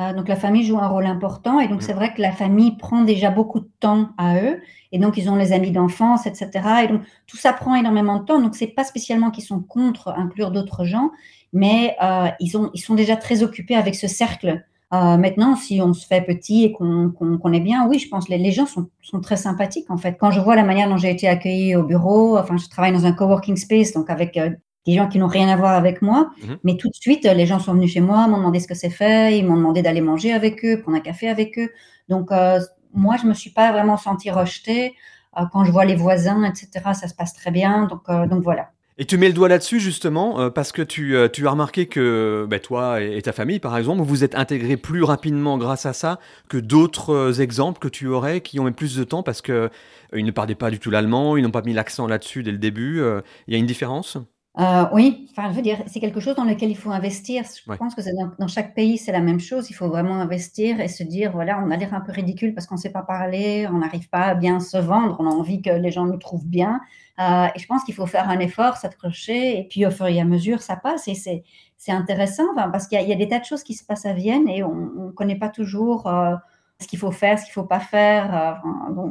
Euh, 0.00 0.12
donc 0.12 0.28
la 0.28 0.36
famille 0.36 0.64
joue 0.64 0.78
un 0.78 0.86
rôle 0.86 1.06
important. 1.06 1.60
Et 1.60 1.68
donc 1.68 1.82
c'est 1.82 1.92
vrai 1.92 2.14
que 2.14 2.22
la 2.22 2.32
famille 2.32 2.76
prend 2.76 3.02
déjà 3.02 3.30
beaucoup 3.30 3.60
de 3.60 3.70
temps 3.80 4.10
à 4.16 4.40
eux. 4.40 4.60
Et 4.92 4.98
donc 4.98 5.16
ils 5.16 5.28
ont 5.28 5.36
les 5.36 5.52
amis 5.52 5.72
d'enfance, 5.72 6.26
etc. 6.26 6.50
Et 6.84 6.88
donc 6.88 7.02
tout 7.26 7.36
ça 7.36 7.52
prend 7.52 7.74
énormément 7.74 8.18
de 8.18 8.24
temps. 8.24 8.40
Donc 8.40 8.54
c'est 8.54 8.68
pas 8.68 8.84
spécialement 8.84 9.30
qu'ils 9.30 9.44
sont 9.44 9.60
contre 9.60 10.08
inclure 10.16 10.50
d'autres 10.50 10.84
gens, 10.84 11.10
mais 11.52 11.96
euh, 12.02 12.28
ils, 12.40 12.56
ont, 12.56 12.70
ils 12.74 12.80
sont 12.80 12.94
déjà 12.94 13.16
très 13.16 13.42
occupés 13.42 13.74
avec 13.74 13.94
ce 13.94 14.06
cercle. 14.06 14.64
Euh, 14.94 15.18
maintenant, 15.18 15.54
si 15.54 15.82
on 15.82 15.92
se 15.92 16.06
fait 16.06 16.22
petit 16.22 16.64
et 16.64 16.72
qu'on 16.72 17.10
qu'on 17.10 17.52
est 17.52 17.60
bien, 17.60 17.86
oui, 17.88 17.98
je 17.98 18.08
pense 18.08 18.26
que 18.26 18.30
les, 18.30 18.38
les 18.38 18.52
gens 18.52 18.64
sont, 18.64 18.88
sont 19.02 19.20
très 19.20 19.36
sympathiques 19.36 19.90
en 19.90 19.98
fait. 19.98 20.16
Quand 20.18 20.30
je 20.30 20.40
vois 20.40 20.56
la 20.56 20.64
manière 20.64 20.88
dont 20.88 20.96
j'ai 20.96 21.10
été 21.10 21.28
accueillie 21.28 21.76
au 21.76 21.82
bureau, 21.82 22.38
enfin, 22.38 22.56
je 22.56 22.68
travaille 22.68 22.92
dans 22.92 23.04
un 23.04 23.12
coworking 23.12 23.56
space, 23.56 23.92
donc 23.92 24.08
avec 24.08 24.36
euh, 24.38 24.50
des 24.86 24.94
gens 24.94 25.08
qui 25.08 25.18
n'ont 25.18 25.26
rien 25.26 25.48
à 25.48 25.56
voir 25.56 25.72
avec 25.74 26.00
moi, 26.02 26.30
Mhm. 26.42 26.58
mais 26.64 26.76
tout 26.76 26.88
de 26.88 26.94
suite, 26.94 27.24
les 27.24 27.46
gens 27.46 27.58
sont 27.58 27.74
venus 27.74 27.92
chez 27.92 28.00
moi, 28.00 28.26
m'ont 28.26 28.38
demandé 28.38 28.58
ce 28.60 28.66
que 28.66 28.74
c'est 28.74 28.90
fait, 28.90 29.38
ils 29.38 29.44
m'ont 29.46 29.56
demandé 29.56 29.82
d'aller 29.82 30.00
manger 30.00 30.32
avec 30.32 30.64
eux, 30.64 30.80
prendre 30.80 30.96
un 30.96 31.00
café 31.00 31.28
avec 31.28 31.58
eux. 31.58 31.68
Donc, 32.08 32.32
euh, 32.32 32.58
moi, 32.94 33.16
je 33.20 33.26
me 33.26 33.34
suis 33.34 33.50
pas 33.50 33.70
vraiment 33.72 33.96
sentie 33.98 34.30
rejetée. 34.30 34.94
Euh, 35.36 35.42
quand 35.52 35.64
je 35.64 35.70
vois 35.72 35.84
les 35.84 35.94
voisins, 35.94 36.42
etc., 36.44 36.70
ça 36.94 37.06
se 37.06 37.14
passe 37.14 37.34
très 37.34 37.50
bien. 37.50 37.86
Donc, 37.86 38.00
euh, 38.08 38.26
donc 38.26 38.42
voilà. 38.42 38.70
Et 39.00 39.04
tu 39.04 39.16
mets 39.18 39.28
le 39.28 39.34
doigt 39.34 39.48
là-dessus 39.48 39.78
justement 39.78 40.50
parce 40.50 40.72
que 40.72 40.82
tu, 40.82 41.14
tu 41.32 41.46
as 41.46 41.50
remarqué 41.52 41.86
que 41.86 42.48
bah, 42.50 42.58
toi 42.58 43.00
et, 43.00 43.22
ta 43.22 43.32
famille, 43.32 43.60
par 43.60 43.78
exemple, 43.78 44.02
vous 44.02 44.24
êtes 44.24 44.34
intégrés 44.34 44.76
plus 44.76 45.04
rapidement 45.04 45.56
grâce 45.56 45.86
à 45.86 45.92
ça 45.92 46.18
que 46.48 46.56
d'autres 46.58 47.40
exemples 47.40 47.78
que 47.78 47.86
tu 47.86 48.08
aurais 48.08 48.40
qui 48.40 48.58
ont 48.58 48.64
mis 48.64 48.72
plus 48.72 48.96
de 48.96 49.04
temps 49.04 49.22
parce 49.22 49.40
que 49.40 49.52
euh, 49.52 49.68
ils 50.16 50.24
ne 50.24 50.32
parlaient 50.32 50.56
pas 50.56 50.70
du 50.70 50.80
tout 50.80 50.90
l'allemand, 50.90 51.36
ils 51.36 51.44
n'ont 51.44 51.52
pas 51.52 51.62
mis 51.62 51.74
l'accent 51.74 52.08
là-dessus 52.08 52.42
dès 52.42 52.50
le 52.50 52.58
début. 52.58 53.00
Il 53.46 53.52
y 53.52 53.56
a 53.56 53.58
une 53.60 53.66
différence? 53.66 54.18
Euh, 54.58 54.86
oui, 54.92 55.28
enfin, 55.30 55.50
je 55.52 55.56
veux 55.56 55.62
dire, 55.62 55.78
c'est 55.86 56.00
quelque 56.00 56.18
chose 56.18 56.34
dans 56.34 56.42
lequel 56.44 56.68
il 56.70 56.76
faut 56.76 56.90
investir. 56.90 57.44
Je 57.44 57.70
Ouais. 57.70 57.76
pense 57.76 57.94
que 57.94 58.02
c'est 58.02 58.12
dans, 58.12 58.32
dans 58.40 58.48
chaque 58.48 58.74
pays, 58.74 58.98
c'est 58.98 59.12
la 59.12 59.20
même 59.20 59.38
chose. 59.38 59.70
Il 59.70 59.74
faut 59.74 59.88
vraiment 59.88 60.14
investir 60.20 60.80
et 60.80 60.88
se 60.88 61.04
dire, 61.04 61.30
voilà, 61.30 61.62
on 61.64 61.70
a 61.70 61.76
l'air 61.76 61.94
un 61.94 62.00
peu 62.00 62.10
ridicule 62.10 62.54
parce 62.54 62.66
qu'on 62.66 62.74
ne 62.74 62.80
sait 62.80 62.90
pas 62.90 63.02
parler, 63.02 63.68
on 63.70 63.78
n'arrive 63.78 64.08
pas 64.08 64.22
à 64.24 64.34
bien 64.34 64.58
se 64.58 64.76
vendre, 64.76 65.16
on 65.20 65.26
a 65.26 65.30
envie 65.30 65.62
que 65.62 65.70
les 65.70 65.92
gens 65.92 66.06
nous 66.06 66.16
trouvent 66.16 66.46
bien. 66.46 66.80
Euh, 67.20 67.46
et 67.54 67.58
je 67.58 67.66
pense 67.66 67.84
qu'il 67.84 67.94
faut 67.94 68.06
faire 68.06 68.28
un 68.28 68.40
effort, 68.40 68.76
s'accrocher, 68.78 69.60
et 69.60 69.64
puis 69.68 69.86
au 69.86 69.90
fur 69.92 70.06
et 70.08 70.20
à 70.20 70.24
mesure, 70.24 70.60
ça 70.60 70.74
passe. 70.74 71.06
Et 71.06 71.14
c'est, 71.14 71.44
c'est 71.76 71.92
intéressant 71.92 72.42
parce 72.56 72.88
qu'il 72.88 72.98
y 72.98 73.00
a, 73.00 73.04
il 73.04 73.08
y 73.08 73.12
a 73.12 73.16
des 73.16 73.28
tas 73.28 73.38
de 73.38 73.44
choses 73.44 73.62
qui 73.62 73.74
se 73.74 73.84
passent 73.84 74.06
à 74.06 74.12
Vienne 74.12 74.48
et 74.48 74.64
on 74.64 74.74
ne 74.74 75.10
connaît 75.12 75.38
pas 75.38 75.50
toujours 75.50 76.08
euh, 76.08 76.34
ce 76.80 76.86
qu'il 76.86 76.98
faut 76.98 77.10
faire, 77.10 77.38
ce 77.38 77.44
qu'il 77.44 77.50
ne 77.50 77.62
faut 77.62 77.68
pas 77.68 77.80
faire. 77.80 78.60
euh, 78.64 79.02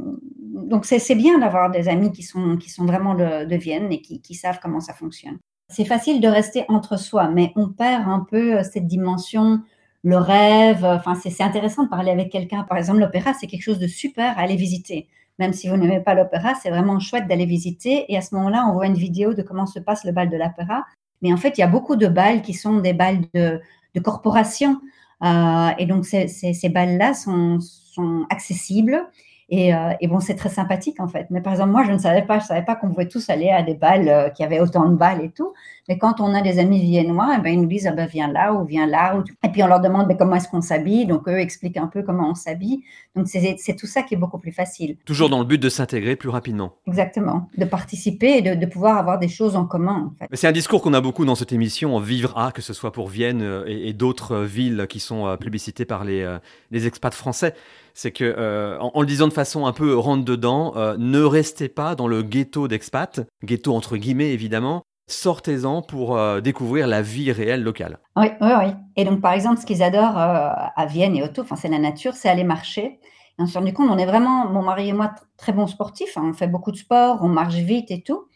donc, 0.67 0.85
c'est, 0.85 1.15
bien 1.15 1.39
d'avoir 1.39 1.69
des 1.69 1.87
amis 1.87 2.11
qui 2.11 2.23
sont, 2.23 2.57
qui 2.57 2.69
sont 2.69 2.85
vraiment 2.85 3.15
de, 3.15 3.45
de 3.45 3.55
Vienne 3.55 3.91
et 3.91 4.01
qui, 4.01 4.21
qui 4.21 4.35
savent 4.35 4.59
comment 4.61 4.79
ça 4.79 4.93
fonctionne. 4.93 5.37
C'est 5.69 5.85
facile 5.85 6.21
de 6.21 6.27
rester 6.27 6.65
entre 6.69 6.97
soi, 6.97 7.27
mais 7.27 7.51
on 7.55 7.69
perd 7.69 8.07
un 8.07 8.25
peu 8.29 8.59
euh, 8.59 8.63
cette 8.63 8.87
dimension, 8.87 9.61
le 10.03 10.17
rêve. 10.17 10.85
Enfin, 10.85 11.15
c'est 11.15 11.43
intéressant 11.43 11.83
de 11.83 11.89
parler 11.89 12.11
avec 12.11 12.31
quelqu'un. 12.31 12.63
Par 12.63 12.77
exemple, 12.77 12.99
l'opéra, 12.99 13.33
c'est 13.33 13.47
quelque 13.47 13.63
chose 13.63 13.79
de 13.79 13.87
super 13.87 14.37
à 14.37 14.41
aller 14.41 14.55
visiter. 14.55 15.07
Même 15.39 15.53
si 15.53 15.69
vous 15.69 15.77
n'aimez 15.77 15.99
pas 15.99 16.15
l'opéra, 16.15 16.53
c'est 16.55 16.69
vraiment 16.69 16.99
chouette 16.99 17.27
d'aller 17.27 17.45
visiter. 17.45 18.05
Et 18.11 18.17
à 18.17 18.21
ce 18.21 18.33
moment-là, 18.35 18.65
on 18.69 18.73
voit 18.73 18.87
une 18.87 18.95
vidéo 18.95 19.33
de 19.33 19.41
comment 19.41 19.67
se 19.67 19.79
passe 19.79 20.03
le 20.03 20.11
bal 20.11 20.29
de 20.29 20.37
l'opéra. 20.37 20.85
Mais 21.21 21.33
en 21.33 21.37
fait, 21.37 21.57
il 21.57 21.61
y 21.61 21.63
a 21.63 21.67
beaucoup 21.67 21.95
de 21.95 22.07
bals 22.07 22.41
qui 22.41 22.53
sont 22.53 22.79
des 22.79 22.93
bals 22.93 23.21
de, 23.33 23.59
de 23.93 23.99
corporation. 23.99 24.79
Euh, 25.23 25.69
et 25.77 25.85
donc, 25.85 26.05
ces, 26.05 26.27
ces, 26.27 26.69
sont, 27.13 27.59
sont 27.59 28.25
accessibles. 28.29 29.07
Et, 29.49 29.73
euh, 29.73 29.93
et 30.01 30.07
bon, 30.07 30.19
c'est 30.19 30.35
très 30.35 30.49
sympathique 30.49 30.99
en 30.99 31.07
fait. 31.07 31.27
Mais 31.29 31.39
par 31.39 31.53
exemple, 31.53 31.71
moi, 31.71 31.83
je 31.85 31.91
ne 31.91 31.97
savais 31.97 32.23
pas, 32.23 32.39
je 32.39 32.45
savais 32.45 32.63
pas 32.63 32.75
qu'on 32.75 32.89
pouvait 32.89 33.07
tous 33.07 33.29
aller 33.29 33.49
à 33.49 33.63
des 33.63 33.75
balles, 33.75 34.09
euh, 34.09 34.29
qu'il 34.29 34.43
y 34.43 34.45
avait 34.45 34.59
autant 34.59 34.89
de 34.89 34.95
balles 34.95 35.23
et 35.23 35.29
tout. 35.29 35.53
Mais 35.87 35.97
quand 35.97 36.19
on 36.19 36.33
a 36.33 36.41
des 36.41 36.59
amis 36.59 36.81
viennois, 36.81 37.35
eh 37.37 37.41
ben, 37.41 37.53
ils 37.53 37.61
nous 37.61 37.67
disent, 37.67 37.87
ah 37.87 37.93
ben, 37.93 38.07
viens 38.07 38.27
là 38.27 38.53
ou 38.53 38.65
viens 38.65 38.85
là. 38.85 39.17
Ou... 39.17 39.23
Et 39.45 39.49
puis 39.49 39.63
on 39.63 39.67
leur 39.67 39.79
demande 39.79 40.07
ben, 40.09 40.17
comment 40.17 40.35
est-ce 40.35 40.49
qu'on 40.49 40.61
s'habille? 40.61 41.05
Donc 41.05 41.29
eux 41.29 41.39
expliquent 41.39 41.77
un 41.77 41.87
peu 41.87 42.03
comment 42.03 42.29
on 42.29 42.35
s'habille. 42.35 42.81
Donc 43.15 43.27
c'est 43.27 43.75
tout 43.75 43.87
ça 43.87 44.03
qui 44.03 44.15
est 44.15 44.17
beaucoup 44.17 44.37
plus 44.37 44.51
facile. 44.51 44.97
Toujours 45.05 45.29
dans 45.29 45.39
le 45.39 45.45
but 45.45 45.61
de 45.61 45.69
s'intégrer 45.69 46.17
plus 46.17 46.29
rapidement. 46.29 46.73
Exactement. 46.85 47.47
De 47.57 47.63
participer 47.63 48.39
et 48.39 48.41
de, 48.41 48.53
de 48.53 48.65
pouvoir 48.65 48.97
avoir 48.97 49.17
des 49.17 49.29
choses 49.29 49.55
en 49.55 49.65
commun. 49.65 50.11
En 50.11 50.13
fait. 50.19 50.27
C'est 50.35 50.47
un 50.47 50.51
discours 50.51 50.81
qu'on 50.81 50.93
a 50.93 50.99
beaucoup 51.01 51.23
dans 51.23 51.35
cette 51.35 51.53
émission, 51.53 51.97
Vivre 51.99 52.37
à, 52.37 52.51
que 52.51 52.61
ce 52.61 52.73
soit 52.73 52.91
pour 52.91 53.07
Vienne 53.07 53.41
euh, 53.41 53.63
et, 53.65 53.89
et 53.89 53.93
d'autres 53.93 54.33
euh, 54.33 54.45
villes 54.45 54.87
qui 54.89 54.99
sont 54.99 55.37
plébiscitées 55.39 55.85
par 55.85 56.03
les, 56.03 56.37
les 56.71 56.85
expats 56.85 57.13
français. 57.13 57.53
C'est 57.99 58.11
que, 58.11 58.23
euh, 58.23 58.77
en, 58.79 59.01
le 59.01 59.07
disant 59.07 59.27
de 59.27 59.33
façon 59.33 59.65
un 59.65 59.73
peu 59.73 59.97
rentre 59.97 60.23
dedans, 60.23 60.73
euh, 60.75 60.95
ne 60.99 61.23
restez 61.23 61.67
pas 61.67 61.95
dans 61.95 62.07
le 62.07 62.21
ghetto 62.21 62.67
d'expats, 62.67 63.21
ghetto 63.43 63.73
entre 63.73 63.97
guillemets 63.97 64.29
évidemment. 64.31 64.83
Sortez-en 65.07 65.81
pour 65.81 66.15
euh, 66.15 66.39
découvrir 66.39 66.85
la 66.85 67.01
vie 67.01 67.31
réelle 67.31 67.63
locale. 67.63 67.97
Oui, 68.15 68.27
oui, 68.39 68.51
oui. 68.59 68.73
Et 68.97 69.03
donc, 69.03 69.19
par 69.19 69.33
exemple, 69.33 69.59
ce 69.59 69.65
qu'ils 69.65 69.81
adorent 69.81 70.15
à 70.15 70.85
Vienne 70.85 71.15
et 71.15 71.23
enfin, 71.39 71.55
c'est 71.55 71.69
la 71.69 71.79
nature, 71.79 72.13
c'est 72.13 72.29
aller 72.29 72.43
marcher. 72.43 72.99
Et 73.39 73.41
on 73.41 73.47
s'est 73.47 73.57
rendu 73.57 73.73
compte, 73.73 73.89
on 73.89 73.97
est 73.97 74.05
vraiment, 74.05 74.47
mon 74.47 74.61
mari 74.61 74.89
et 74.89 74.93
moi, 74.93 75.07
tr- 75.07 75.23
très 75.35 75.51
bons 75.51 75.65
sportifs. 75.65 76.17
hein. 76.17 76.23
on 76.25 76.33
fait 76.33 76.47
beaucoup 76.47 76.71
de 76.71 76.77
sport, 76.77 77.17
on 77.23 77.29
marche 77.29 77.55
vite 77.55 77.89
et 77.89 78.03
tout. 78.03 78.27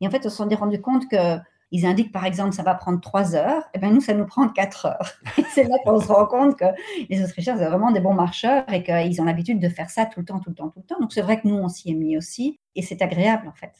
Et 0.00 0.06
en 0.06 0.10
fait, 0.12 0.24
on 0.26 0.30
s'est 0.30 0.54
rendu 0.54 0.80
compte 0.80 1.08
que 1.08 1.38
ils 1.70 1.84
indiquent, 1.86 2.12
par 2.12 2.24
exemple, 2.24 2.52
ça 2.54 2.62
va 2.62 2.74
prendre 2.74 3.00
trois 3.00 3.34
heures. 3.34 3.62
Et 3.74 3.78
bien, 3.78 3.90
nous, 3.90 4.00
ça 4.00 4.14
nous 4.14 4.26
prend 4.26 4.48
quatre 4.48 4.86
heures. 4.86 5.12
C'est 5.54 5.64
là 5.64 5.76
qu'on 5.84 6.00
se 6.00 6.08
rend 6.08 6.26
compte 6.26 6.56
que 6.58 6.64
les 7.08 7.22
Autrichiens, 7.22 7.56
c'est 7.56 7.66
vraiment 7.66 7.90
des 7.90 8.00
bons 8.00 8.14
marcheurs 8.14 8.64
et 8.72 8.82
qu'ils 8.82 9.20
ont 9.20 9.24
l'habitude 9.24 9.60
de 9.60 9.68
faire 9.68 9.90
ça 9.90 10.06
tout 10.06 10.20
le 10.20 10.26
temps, 10.26 10.40
tout 10.40 10.50
le 10.50 10.56
temps, 10.56 10.68
tout 10.68 10.80
le 10.80 10.84
temps. 10.84 11.00
Donc, 11.00 11.12
c'est 11.12 11.22
vrai 11.22 11.40
que 11.40 11.46
nous, 11.46 11.56
on 11.56 11.68
s'y 11.68 11.90
est 11.90 11.94
mis 11.94 12.16
aussi. 12.16 12.58
Et 12.74 12.82
c'est 12.82 13.02
agréable, 13.02 13.48
en 13.48 13.52
fait. 13.52 13.72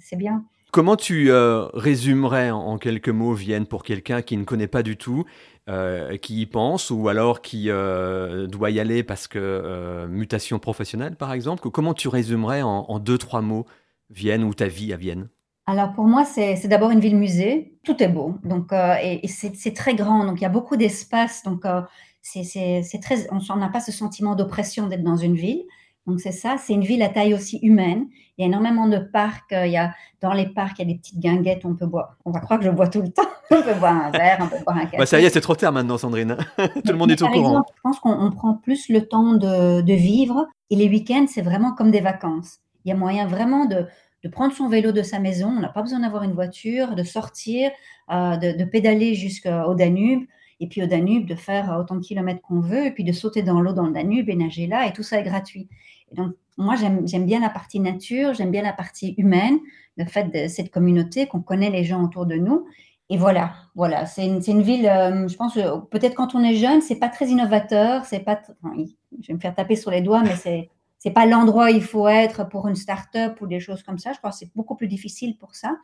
C'est- 0.00 0.16
bien. 0.16 0.44
Comment 0.72 0.96
tu 0.96 1.30
euh, 1.30 1.66
résumerais 1.74 2.50
en, 2.50 2.78
quelques 2.78 3.10
mots 3.10 3.34
Vienne 3.34 3.66
pour 3.66 3.82
quelqu'un 3.82 4.22
qui 4.22 4.36
ne 4.36 4.44
connaît 4.44 4.66
pas 4.66 4.82
du 4.82 4.96
tout, 4.96 5.24
euh, 5.68 6.16
qui 6.16 6.40
y 6.40 6.46
pense, 6.46 6.90
ou 6.90 7.08
alors 7.08 7.42
qui 7.42 7.70
euh, 7.70 8.46
doit 8.46 8.70
y 8.70 8.80
aller 8.80 9.02
parce 9.02 9.28
que 9.28 10.06
mutation 10.08 10.58
professionnelle, 10.58 11.16
par 11.16 11.32
exemple? 11.32 11.70
Comment 11.70 11.94
tu 11.94 12.08
résumerais 12.08 12.62
en, 12.62 12.86
en 12.88 12.98
deux, 12.98 13.18
trois 13.18 13.42
mots 13.42 13.66
Vienne 14.10 14.44
ou 14.44 14.54
ta 14.54 14.68
vie 14.68 14.92
à 14.92 14.96
Vienne? 14.96 15.28
Alors 15.66 15.92
pour 15.92 16.04
moi, 16.04 16.24
c'est 16.24 16.66
d'abord 16.68 16.90
une 16.90 17.00
ville-musée. 17.00 17.74
Tout 17.82 18.00
est 18.02 18.08
beau. 18.08 18.34
Donc, 18.44 18.72
euh, 18.72 18.94
et, 19.02 19.24
et 19.24 19.28
c'est 19.28 19.72
très 19.74 19.94
grand. 19.94 20.24
Donc, 20.24 20.40
il 20.40 20.42
y 20.42 20.46
a 20.46 20.50
beaucoup 20.50 20.76
d'espace. 20.76 21.42
Donc, 21.42 21.64
euh, 21.64 21.80
c'est 22.22 23.00
très, 23.02 23.26
on 23.30 23.56
n'a 23.56 23.68
pas 23.68 23.80
ce 23.80 23.92
sentiment 23.92 24.34
d'oppression 24.36 24.86
d'être 24.86 25.02
dans 25.02 25.16
une 25.16 25.34
ville. 25.34 25.62
Donc, 26.06 26.20
c'est 26.20 26.30
ça. 26.32 26.54
C'est 26.56 26.72
une 26.72 26.84
ville 26.84 27.02
à 27.02 27.08
taille 27.08 27.34
aussi 27.34 27.58
humaine. 27.62 28.06
Il 28.38 28.42
y 28.42 28.44
a 28.44 28.46
énormément 28.46 28.86
de 28.86 28.98
parcs. 28.98 29.52
euh, 29.52 29.66
Il 29.66 29.72
y 29.72 29.76
a, 29.76 29.92
dans 30.20 30.32
les 30.32 30.46
parcs, 30.46 30.78
il 30.78 30.82
y 30.86 30.90
a 30.90 30.92
des 30.92 30.98
petites 30.98 31.18
guinguettes. 31.18 31.64
On 31.64 31.74
peut 31.74 31.86
boire. 31.86 32.16
On 32.24 32.30
va 32.30 32.38
croire 32.38 32.60
que 32.60 32.66
je 32.66 32.70
bois 32.70 32.86
tout 32.86 33.02
le 33.02 33.08
temps. 33.10 33.22
On 33.50 33.62
peut 33.62 33.74
boire 33.74 33.94
un 34.06 34.10
verre, 34.10 34.38
on 34.40 34.48
peut 34.48 34.56
boire 34.64 34.76
un 34.76 34.86
café. 34.86 34.96
bah, 34.98 35.06
Ça 35.06 35.20
y 35.20 35.24
est, 35.24 35.30
c'est 35.30 35.40
trop 35.40 35.54
tard 35.54 35.70
maintenant, 35.72 35.96
Sandrine. 35.98 36.36
Tout 36.58 36.90
le 36.90 36.96
monde 36.96 37.12
est 37.12 37.22
au 37.22 37.28
courant. 37.28 37.50
exemple, 37.50 37.70
je 37.76 37.80
pense 37.80 38.00
qu'on 38.00 38.10
on 38.10 38.32
prend 38.32 38.54
plus 38.54 38.88
le 38.88 39.06
temps 39.06 39.34
de, 39.34 39.82
de 39.82 39.92
vivre 39.92 40.48
et 40.70 40.74
les 40.74 40.88
week-ends, 40.88 41.26
c'est 41.28 41.42
vraiment 41.42 41.70
comme 41.72 41.92
des 41.92 42.00
vacances. 42.00 42.58
Il 42.84 42.88
y 42.88 42.92
a 42.92 42.96
moyen 42.96 43.28
vraiment 43.28 43.66
de, 43.66 43.86
de 44.26 44.30
prendre 44.32 44.52
son 44.52 44.68
vélo 44.68 44.90
de 44.90 45.02
sa 45.02 45.20
maison, 45.20 45.48
on 45.48 45.60
n'a 45.60 45.68
pas 45.68 45.82
besoin 45.82 46.00
d'avoir 46.00 46.24
une 46.24 46.32
voiture, 46.32 46.96
de 46.96 47.04
sortir, 47.04 47.70
euh, 48.10 48.36
de, 48.36 48.64
pédaler 48.64 49.14
jusqu'au 49.14 49.74
Danube 49.74 50.24
et 50.58 50.66
puis 50.66 50.82
au 50.82 50.86
Danube 50.86 51.28
de 51.28 51.36
faire 51.36 51.76
autant 51.78 51.94
de 51.94 52.00
kilomètres 52.00 52.40
qu'on 52.40 52.60
veut 52.60 52.86
et 52.86 52.90
puis 52.90 53.04
de 53.04 53.12
sauter 53.12 53.42
dans 53.42 53.60
l'eau 53.60 53.72
dans 53.72 53.86
le 53.86 53.92
Danube 53.92 54.28
et 54.28 54.34
nager 54.34 54.66
là 54.66 54.86
et 54.88 54.92
tout 54.92 55.04
ça 55.04 55.20
est 55.20 55.22
gratuit. 55.22 55.68
Et 56.10 56.16
donc, 56.16 56.34
moi, 56.58 56.74
j'aime 56.76 57.26
bien 57.26 57.38
la 57.40 57.50
partie 57.50 57.78
nature, 57.78 58.34
j'aime 58.34 58.50
bien 58.50 58.62
la 58.62 58.72
partie 58.72 59.14
humaine, 59.16 59.58
le 59.96 60.06
fait 60.06 60.24
de 60.24 60.48
cette 60.48 60.70
communauté, 60.70 61.26
qu'on 61.26 61.42
connaît 61.42 61.70
les 61.70 61.84
gens 61.84 62.02
autour 62.02 62.26
de 62.26 62.34
nous. 62.34 62.66
Et 63.10 63.18
voilà, 63.18 63.52
voilà, 63.76 64.06
c'est 64.06 64.26
une, 64.26 64.62
ville, 64.62 64.88
euh, 64.88 65.28
je 65.28 65.36
pense, 65.36 65.56
euh, 65.56 65.76
peut-être 65.92 66.14
quand 66.14 66.34
on 66.34 66.42
est 66.42 66.56
jeune, 66.56 66.80
c'est 66.80 66.96
pas 66.96 67.08
très 67.08 67.28
innovateur, 67.28 68.04
c'est 68.04 68.18
pas, 68.18 68.40
je 68.64 69.28
vais 69.28 69.34
me 69.34 69.38
faire 69.38 69.54
taper 69.54 69.76
sur 69.76 69.92
les 69.92 70.00
doigts, 70.00 70.24
mais 70.24 70.34
c'est, 70.34 70.70
c'est 71.06 71.12
pas 71.12 71.24
l'endroit 71.24 71.66
où 71.66 71.68
il 71.68 71.84
faut 71.84 72.08
être 72.08 72.48
pour 72.48 72.66
une 72.66 72.74
start-up 72.74 73.40
ou 73.40 73.46
des 73.46 73.60
choses 73.60 73.84
comme 73.84 73.96
ça. 73.96 74.12
Je 74.12 74.18
crois 74.18 74.30
que 74.30 74.36
c'est 74.36 74.50
beaucoup 74.56 74.74
plus 74.74 74.88
difficile 74.88 75.36
pour 75.38 75.54
ça. 75.54 75.76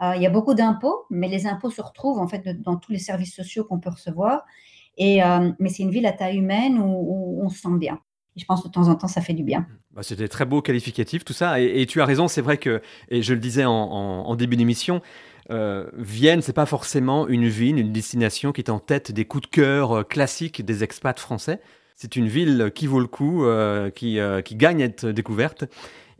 Euh, 0.00 0.14
il 0.16 0.22
y 0.22 0.26
a 0.26 0.30
beaucoup 0.30 0.54
d'impôts, 0.54 1.04
mais 1.10 1.28
les 1.28 1.46
impôts 1.46 1.68
se 1.68 1.82
retrouvent 1.82 2.18
en 2.18 2.26
fait 2.26 2.62
dans 2.62 2.76
tous 2.76 2.90
les 2.90 2.98
services 2.98 3.34
sociaux 3.34 3.64
qu'on 3.64 3.78
peut 3.78 3.90
recevoir. 3.90 4.46
Et, 4.96 5.22
euh, 5.22 5.52
mais 5.58 5.68
c'est 5.68 5.82
une 5.82 5.90
ville 5.90 6.06
à 6.06 6.12
taille 6.12 6.38
humaine 6.38 6.78
où, 6.78 7.42
on 7.42 7.50
se 7.50 7.60
sent 7.60 7.76
bien. 7.78 7.98
Et 8.36 8.40
je 8.40 8.46
pense 8.46 8.62
que 8.62 8.68
de 8.68 8.72
temps 8.72 8.88
en 8.88 8.94
temps, 8.94 9.06
ça 9.06 9.20
fait 9.20 9.34
du 9.34 9.42
bien. 9.42 9.66
Bah, 9.90 10.02
C'était 10.02 10.28
très 10.28 10.46
beau 10.46 10.62
qualificatif, 10.62 11.26
tout 11.26 11.34
ça. 11.34 11.60
Et, 11.60 11.84
tu 11.84 12.00
as 12.00 12.06
raison, 12.06 12.26
c'est 12.26 12.40
vrai 12.40 12.56
que, 12.56 12.80
et 13.10 13.20
je 13.20 13.34
le 13.34 13.40
disais 13.40 13.66
en 13.66 14.34
début 14.34 14.56
d'émission, 14.56 15.02
euh, 15.50 15.86
Vienne, 15.94 16.42
c'est 16.42 16.52
pas 16.52 16.66
forcément 16.66 17.26
une 17.26 17.48
ville, 17.48 17.78
une 17.78 17.92
destination 17.92 18.52
qui 18.52 18.60
est 18.60 18.70
en 18.70 18.78
tête 18.78 19.10
des 19.10 19.24
coups 19.24 19.48
de 19.48 19.48
cœur 19.48 19.92
euh, 19.92 20.02
classiques 20.04 20.64
des 20.64 20.84
expats 20.84 21.18
français. 21.18 21.60
C'est 21.96 22.16
une 22.16 22.28
ville 22.28 22.70
qui 22.74 22.86
vaut 22.86 23.00
le 23.00 23.06
coup, 23.06 23.44
euh, 23.44 23.90
qui, 23.90 24.18
euh, 24.18 24.40
qui 24.42 24.54
gagne 24.56 24.82
à 24.82 24.86
être 24.86 25.06
découverte 25.06 25.64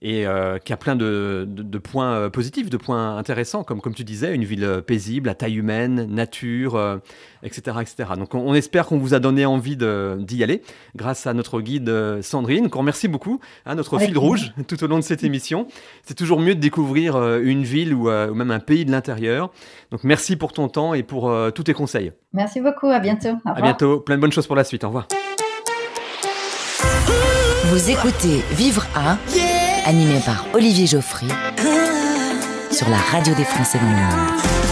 et 0.03 0.27
euh, 0.27 0.57
qui 0.57 0.73
a 0.73 0.79
plein 0.79 0.97
de, 0.97 1.45
de- 1.47 1.63
de 1.63 1.79
points 1.79 2.31
positifs, 2.31 2.71
de 2.71 2.79
points 2.79 3.19
intéressants, 3.19 3.65
comme, 3.65 3.83
comme 3.83 3.93
tu 3.95 4.03
disais, 4.03 4.35
une 4.35 4.45
ville 4.45 4.81
paisible, 4.87 5.29
à 5.29 5.35
taille 5.35 5.57
humaine, 5.57 6.07
nature, 6.11 6.75
euh, 6.77 6.97
etc., 7.43 7.77
etc. 7.83 8.09
Donc 8.17 8.35
on, 8.35 8.39
on 8.39 8.55
espère 8.55 8.87
qu'on 8.87 8.97
vous 8.97 9.13
a 9.13 9.19
donné 9.19 9.45
envie 9.45 9.77
d'y 9.77 10.43
aller 10.43 10.63
grâce 10.97 11.27
à 11.27 11.35
notre 11.35 11.61
guide 11.61 11.93
Sandrine, 12.23 12.71
qu'on 12.71 12.79
remercie 12.79 13.09
beaucoup, 13.09 13.41
hein, 13.67 13.75
notre 13.75 13.97
Avec 13.97 14.09
fil 14.09 14.17
rouge 14.17 14.53
tout 14.69 14.83
au 14.83 14.87
long 14.87 14.97
de 14.99 15.05
cette 15.05 15.23
émission. 15.23 15.67
C'est 16.03 16.15
toujours 16.17 16.41
mieux 16.41 16.55
de 16.55 16.61
découvrir 16.61 17.17
une 17.39 17.63
ville 17.65 17.93
ou, 17.93 18.09
euh, 18.09 18.31
ou 18.31 18.35
même 18.35 18.51
un 18.53 18.61
pays 18.61 18.87
de 18.87 18.91
l'intérieur. 18.91 19.51
Donc 19.91 20.03
merci 20.05 20.37
pour 20.37 20.53
ton 20.55 20.69
temps 20.69 20.95
et 20.95 21.03
pour 21.03 21.31
tous 21.55 21.65
tes 21.65 21.75
conseils. 21.75 22.13
Merci 22.33 22.63
beaucoup, 22.63 22.87
à 22.87 23.01
bientôt. 23.01 23.37
Au 23.45 23.51
À 23.51 23.61
bientôt, 23.61 24.01
plein 24.01 24.17
de 24.17 24.21
bonnes 24.23 24.33
choses 24.33 24.47
pour 24.47 24.57
la 24.57 24.65
suite. 24.65 24.83
Au 24.85 24.89
revoir. 24.89 25.09
Vous 27.71 27.89
écoutez 27.89 28.43
Vivre 28.51 28.85
à, 28.97 29.17
animé 29.89 30.19
par 30.27 30.45
Olivier 30.55 30.89
Geoffrey, 30.89 31.29
sur 32.73 32.89
la 32.89 32.97
radio 32.97 33.33
des 33.33 33.45
Français 33.45 33.79
dans 33.79 33.89
le 33.89 33.95
monde. 33.95 34.70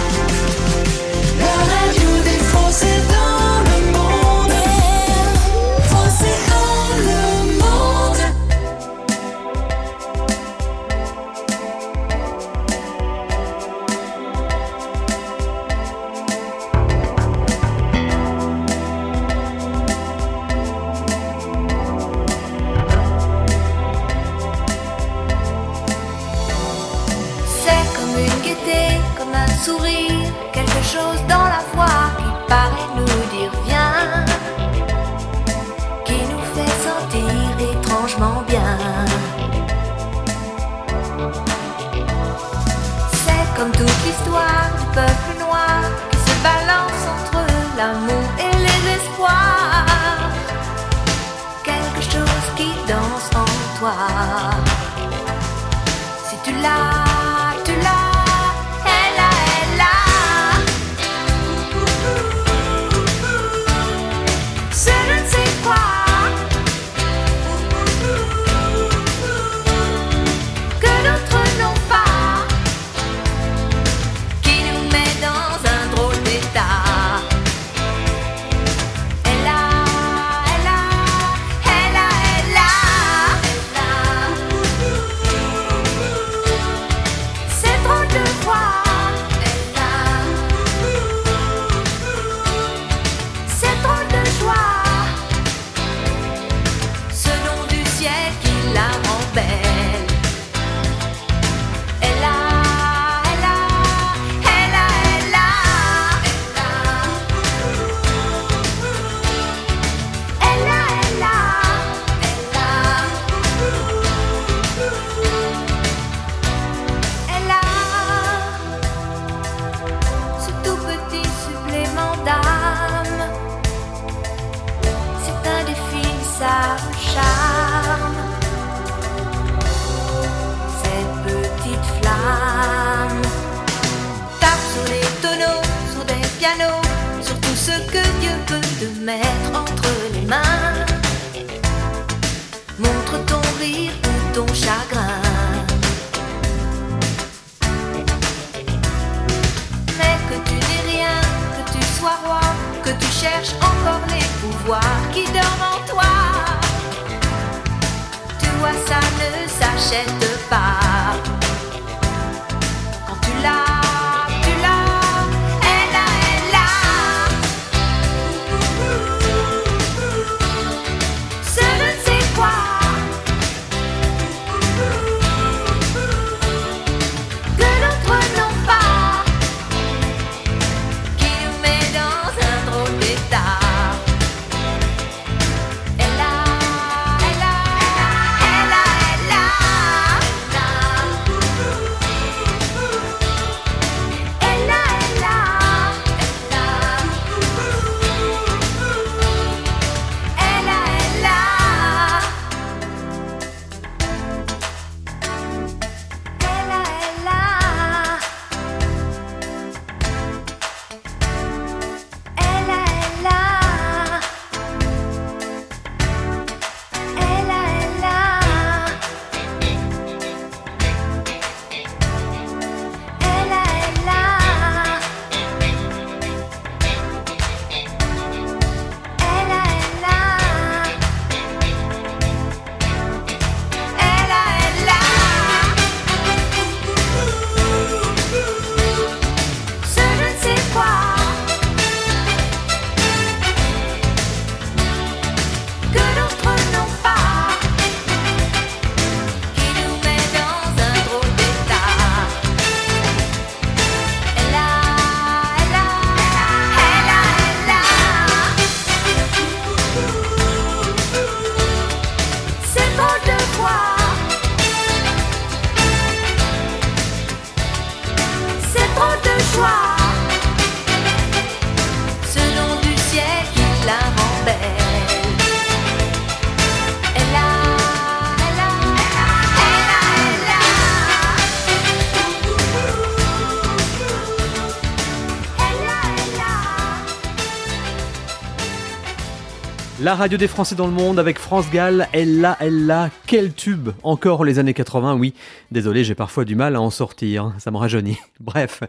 La 290.01 290.15
radio 290.15 290.39
des 290.39 290.47
Français 290.47 290.77
dans 290.77 290.87
le 290.87 290.93
monde 290.93 291.19
avec 291.19 291.41
France 291.41 291.69
Gall, 291.73 292.07
elle 292.13 292.41
l'a, 292.41 292.57
elle 292.61 292.87
l'a, 292.87 293.11
quel 293.27 293.53
tube 293.53 293.89
Encore 294.05 294.45
les 294.45 294.61
années 294.61 294.73
80, 294.73 295.17
oui. 295.17 295.35
Désolé, 295.73 296.05
j'ai 296.05 296.15
parfois 296.15 296.45
du 296.45 296.55
mal 296.55 296.77
à 296.77 296.81
en 296.81 296.91
sortir, 296.91 297.53
ça 297.59 297.73
me 297.73 297.79
rajeunit. 297.79 298.17
Bref. 298.41 298.85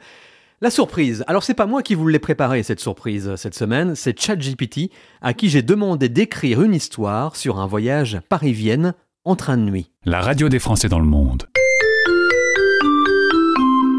La 0.62 0.70
surprise. 0.70 1.24
Alors 1.26 1.42
c'est 1.42 1.56
pas 1.56 1.66
moi 1.66 1.82
qui 1.82 1.96
vous 1.96 2.08
l'ai 2.08 2.20
préparé 2.20 2.62
cette 2.62 2.80
surprise 2.80 3.34
cette 3.38 3.56
semaine, 3.56 3.96
c'est 3.96 4.20
ChatGPT 4.20 4.92
à 5.24 5.34
qui 5.34 5.50
j'ai 5.50 5.64
demandé 5.64 6.10
d'écrire 6.10 6.62
une 6.62 6.76
histoire 6.76 7.36
sur 7.36 7.60
un 7.60 7.66
voyage 7.66 8.20
Paris-Vienne 8.30 8.94
en 9.26 9.36
train 9.36 9.58
de 9.58 9.64
nuit. 9.64 9.90
La 10.06 10.22
radio 10.22 10.48
des 10.48 10.60
Français 10.60 10.90
dans 10.90 11.00
le 11.00 11.08
monde. 11.08 11.48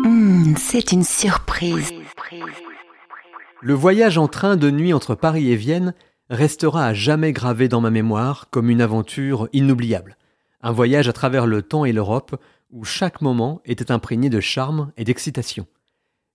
Hmm, 0.04 0.54
c'est 0.56 0.92
une 0.92 1.02
surprise. 1.02 1.90
Le 3.62 3.74
voyage 3.74 4.16
en 4.16 4.28
train 4.28 4.56
de 4.56 4.70
nuit 4.70 4.92
entre 4.92 5.16
Paris 5.16 5.50
et 5.50 5.56
Vienne 5.56 5.92
restera 6.30 6.86
à 6.86 6.94
jamais 6.94 7.32
gravé 7.32 7.68
dans 7.68 7.80
ma 7.80 7.90
mémoire 7.90 8.48
comme 8.50 8.70
une 8.70 8.80
aventure 8.80 9.48
inoubliable. 9.52 10.16
Un 10.62 10.72
voyage 10.72 11.08
à 11.08 11.12
travers 11.12 11.46
le 11.46 11.62
temps 11.62 11.84
et 11.84 11.92
l'Europe 11.92 12.40
où 12.70 12.84
chaque 12.84 13.20
moment 13.20 13.60
était 13.64 13.90
imprégné 13.90 14.30
de 14.30 14.40
charme 14.40 14.92
et 14.96 15.04
d'excitation. 15.04 15.66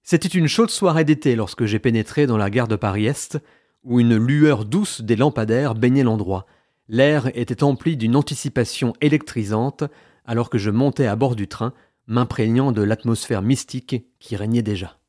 C'était 0.03 0.27
une 0.27 0.47
chaude 0.47 0.69
soirée 0.69 1.05
d'été 1.05 1.35
lorsque 1.35 1.65
j'ai 1.65 1.79
pénétré 1.79 2.27
dans 2.27 2.37
la 2.37 2.49
gare 2.49 2.67
de 2.67 2.75
Paris-Est, 2.75 3.39
où 3.83 3.99
une 3.99 4.17
lueur 4.17 4.65
douce 4.65 5.01
des 5.01 5.15
lampadaires 5.15 5.75
baignait 5.75 6.03
l'endroit. 6.03 6.45
L'air 6.89 7.27
était 7.35 7.63
empli 7.63 7.97
d'une 7.97 8.15
anticipation 8.15 8.93
électrisante 9.01 9.83
alors 10.25 10.49
que 10.49 10.57
je 10.57 10.71
montais 10.71 11.07
à 11.07 11.15
bord 11.15 11.35
du 11.35 11.47
train, 11.47 11.73
m'imprégnant 12.07 12.71
de 12.71 12.81
l'atmosphère 12.81 13.41
mystique 13.41 14.05
qui 14.19 14.35
régnait 14.35 14.61
déjà. 14.61 14.99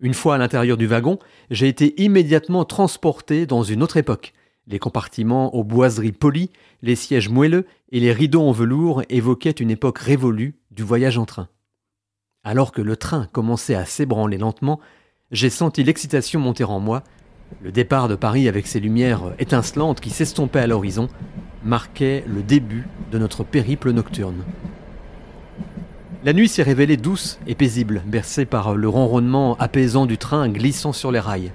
Une 0.00 0.14
fois 0.14 0.34
à 0.34 0.38
l'intérieur 0.38 0.76
du 0.76 0.86
wagon, 0.86 1.18
j'ai 1.50 1.68
été 1.68 2.00
immédiatement 2.02 2.64
transporté 2.64 3.46
dans 3.46 3.62
une 3.62 3.82
autre 3.82 3.96
époque. 3.96 4.32
Les 4.66 4.78
compartiments 4.78 5.54
aux 5.54 5.64
boiseries 5.64 6.12
polies, 6.12 6.50
les 6.82 6.96
sièges 6.96 7.28
moelleux 7.28 7.66
et 7.92 8.00
les 8.00 8.12
rideaux 8.12 8.42
en 8.42 8.52
velours 8.52 9.02
évoquaient 9.08 9.50
une 9.50 9.70
époque 9.70 9.98
révolue 9.98 10.56
du 10.70 10.82
voyage 10.82 11.18
en 11.18 11.26
train. 11.26 11.48
Alors 12.44 12.72
que 12.72 12.82
le 12.82 12.96
train 12.96 13.28
commençait 13.32 13.74
à 13.74 13.84
s'ébranler 13.84 14.38
lentement, 14.38 14.80
j'ai 15.30 15.50
senti 15.50 15.84
l'excitation 15.84 16.40
monter 16.40 16.64
en 16.64 16.80
moi. 16.80 17.02
Le 17.62 17.72
départ 17.72 18.08
de 18.08 18.14
Paris 18.14 18.48
avec 18.48 18.66
ses 18.66 18.80
lumières 18.80 19.34
étincelantes 19.38 20.00
qui 20.00 20.10
s'estompaient 20.10 20.60
à 20.60 20.66
l'horizon 20.66 21.08
marquait 21.62 22.24
le 22.26 22.42
début 22.42 22.86
de 23.10 23.18
notre 23.18 23.44
périple 23.44 23.92
nocturne. 23.92 24.44
La 26.24 26.32
nuit 26.32 26.48
s'est 26.48 26.62
révélée 26.62 26.96
douce 26.96 27.38
et 27.46 27.54
paisible, 27.54 28.02
bercée 28.06 28.46
par 28.46 28.74
le 28.76 28.88
ronronnement 28.88 29.56
apaisant 29.58 30.06
du 30.06 30.16
train 30.16 30.48
glissant 30.48 30.94
sur 30.94 31.12
les 31.12 31.20
rails. 31.20 31.52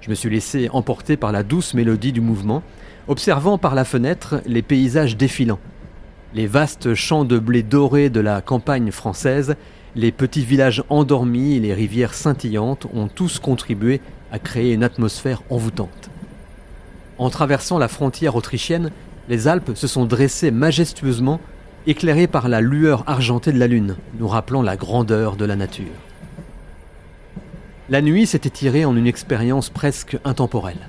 Je 0.00 0.08
me 0.08 0.14
suis 0.14 0.30
laissé 0.30 0.70
emporter 0.72 1.18
par 1.18 1.30
la 1.30 1.42
douce 1.42 1.74
mélodie 1.74 2.12
du 2.12 2.22
mouvement, 2.22 2.62
observant 3.06 3.58
par 3.58 3.74
la 3.74 3.84
fenêtre 3.84 4.40
les 4.46 4.62
paysages 4.62 5.18
défilants. 5.18 5.58
Les 6.32 6.46
vastes 6.46 6.94
champs 6.94 7.26
de 7.26 7.38
blé 7.38 7.62
doré 7.62 8.08
de 8.08 8.20
la 8.20 8.40
campagne 8.40 8.92
française, 8.92 9.56
les 9.94 10.10
petits 10.10 10.42
villages 10.44 10.82
endormis 10.88 11.56
et 11.56 11.60
les 11.60 11.74
rivières 11.74 12.14
scintillantes 12.14 12.86
ont 12.94 13.08
tous 13.08 13.38
contribué 13.38 14.00
à 14.32 14.38
créer 14.38 14.72
une 14.72 14.84
atmosphère 14.84 15.42
envoûtante. 15.50 16.08
En 17.18 17.28
traversant 17.28 17.76
la 17.76 17.88
frontière 17.88 18.36
autrichienne, 18.36 18.90
les 19.28 19.48
Alpes 19.48 19.72
se 19.74 19.86
sont 19.86 20.06
dressées 20.06 20.50
majestueusement, 20.50 21.40
éclairées 21.88 22.26
par 22.26 22.48
la 22.48 22.60
lueur 22.60 23.02
argentée 23.06 23.50
de 23.50 23.58
la 23.58 23.66
lune, 23.66 23.96
nous 24.18 24.28
rappelant 24.28 24.60
la 24.60 24.76
grandeur 24.76 25.36
de 25.36 25.46
la 25.46 25.56
nature. 25.56 25.86
La 27.88 28.02
nuit 28.02 28.26
s'est 28.26 28.42
étirée 28.44 28.84
en 28.84 28.94
une 28.94 29.06
expérience 29.06 29.70
presque 29.70 30.18
intemporelle. 30.26 30.88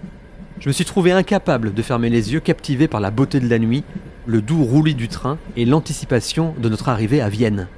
Je 0.60 0.68
me 0.68 0.74
suis 0.74 0.84
trouvé 0.84 1.14
incapable 1.14 1.74
de 1.74 1.82
fermer 1.82 2.10
les 2.10 2.34
yeux, 2.34 2.42
captivé 2.42 2.90
par 2.90 3.00
la 3.00 3.12
beauté 3.12 3.40
de 3.40 3.50
la 3.50 3.60
nuit, 3.60 3.86
le 4.26 4.42
doux 4.42 4.66
roulis 4.66 4.94
du 4.94 5.08
train 5.08 5.38
et 5.56 5.64
l'anticipation 5.64 6.54
de 6.58 6.68
notre 6.68 6.90
arrivée 6.90 7.22
à 7.22 7.30
Vienne. 7.30 7.70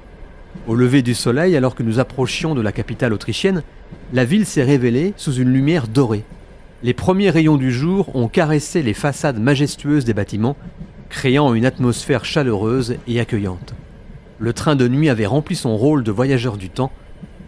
Au 0.66 0.74
lever 0.74 1.02
du 1.02 1.14
soleil, 1.14 1.56
alors 1.56 1.76
que 1.76 1.84
nous 1.84 2.00
approchions 2.00 2.56
de 2.56 2.60
la 2.60 2.72
capitale 2.72 3.12
autrichienne, 3.12 3.62
la 4.12 4.24
ville 4.24 4.46
s'est 4.46 4.64
révélée 4.64 5.14
sous 5.16 5.34
une 5.34 5.52
lumière 5.52 5.86
dorée. 5.86 6.24
Les 6.82 6.92
premiers 6.92 7.30
rayons 7.30 7.56
du 7.56 7.70
jour 7.70 8.16
ont 8.16 8.26
caressé 8.26 8.82
les 8.82 8.94
façades 8.94 9.38
majestueuses 9.38 10.04
des 10.04 10.14
bâtiments, 10.14 10.56
créant 11.12 11.52
une 11.52 11.66
atmosphère 11.66 12.24
chaleureuse 12.24 12.96
et 13.06 13.20
accueillante. 13.20 13.74
Le 14.38 14.54
train 14.54 14.76
de 14.76 14.88
nuit 14.88 15.10
avait 15.10 15.26
rempli 15.26 15.54
son 15.54 15.76
rôle 15.76 16.02
de 16.04 16.10
voyageur 16.10 16.56
du 16.56 16.70
temps, 16.70 16.90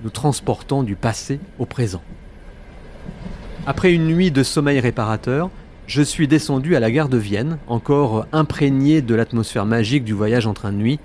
nous 0.05 0.11
transportant 0.11 0.83
du 0.83 0.97
passé 0.97 1.41
au 1.59 1.65
présent. 1.65 2.03
Après 3.67 3.95
une 3.95 4.07
nuit 4.07 4.31
de 4.31 4.43
sommeil 4.43 4.81
réparateur, 4.81 5.51
je 5.87 6.03
suis 6.03 6.29
descendu 6.29 6.77
à 6.77 6.81
la 6.81 6.91
gare 6.91 7.09
de 7.09 7.17
Vienne, 7.17 7.57
encore 7.67 8.27
imprégné 8.33 9.01
de 9.01 9.15
l'atmosphère 9.15 9.65
magique 9.65 10.05
du 10.05 10.13
voyage 10.13 10.47
en 10.47 10.53
train 10.53 10.71
de 10.71 10.77
nuit. 10.77 11.01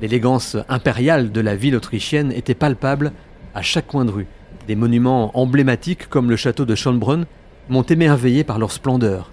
L'élégance 0.00 0.56
impériale 0.68 1.30
de 1.30 1.40
la 1.40 1.54
ville 1.54 1.76
autrichienne 1.76 2.32
était 2.32 2.56
palpable 2.56 3.12
à 3.54 3.62
chaque 3.62 3.86
coin 3.86 4.04
de 4.04 4.10
rue. 4.10 4.26
Des 4.66 4.74
monuments 4.74 5.30
emblématiques 5.38 6.08
comme 6.08 6.30
le 6.30 6.36
château 6.36 6.64
de 6.64 6.74
Schönbrunn 6.74 7.26
m'ont 7.68 7.82
émerveillé 7.82 8.42
par 8.42 8.58
leur 8.58 8.72
splendeur. 8.72 9.30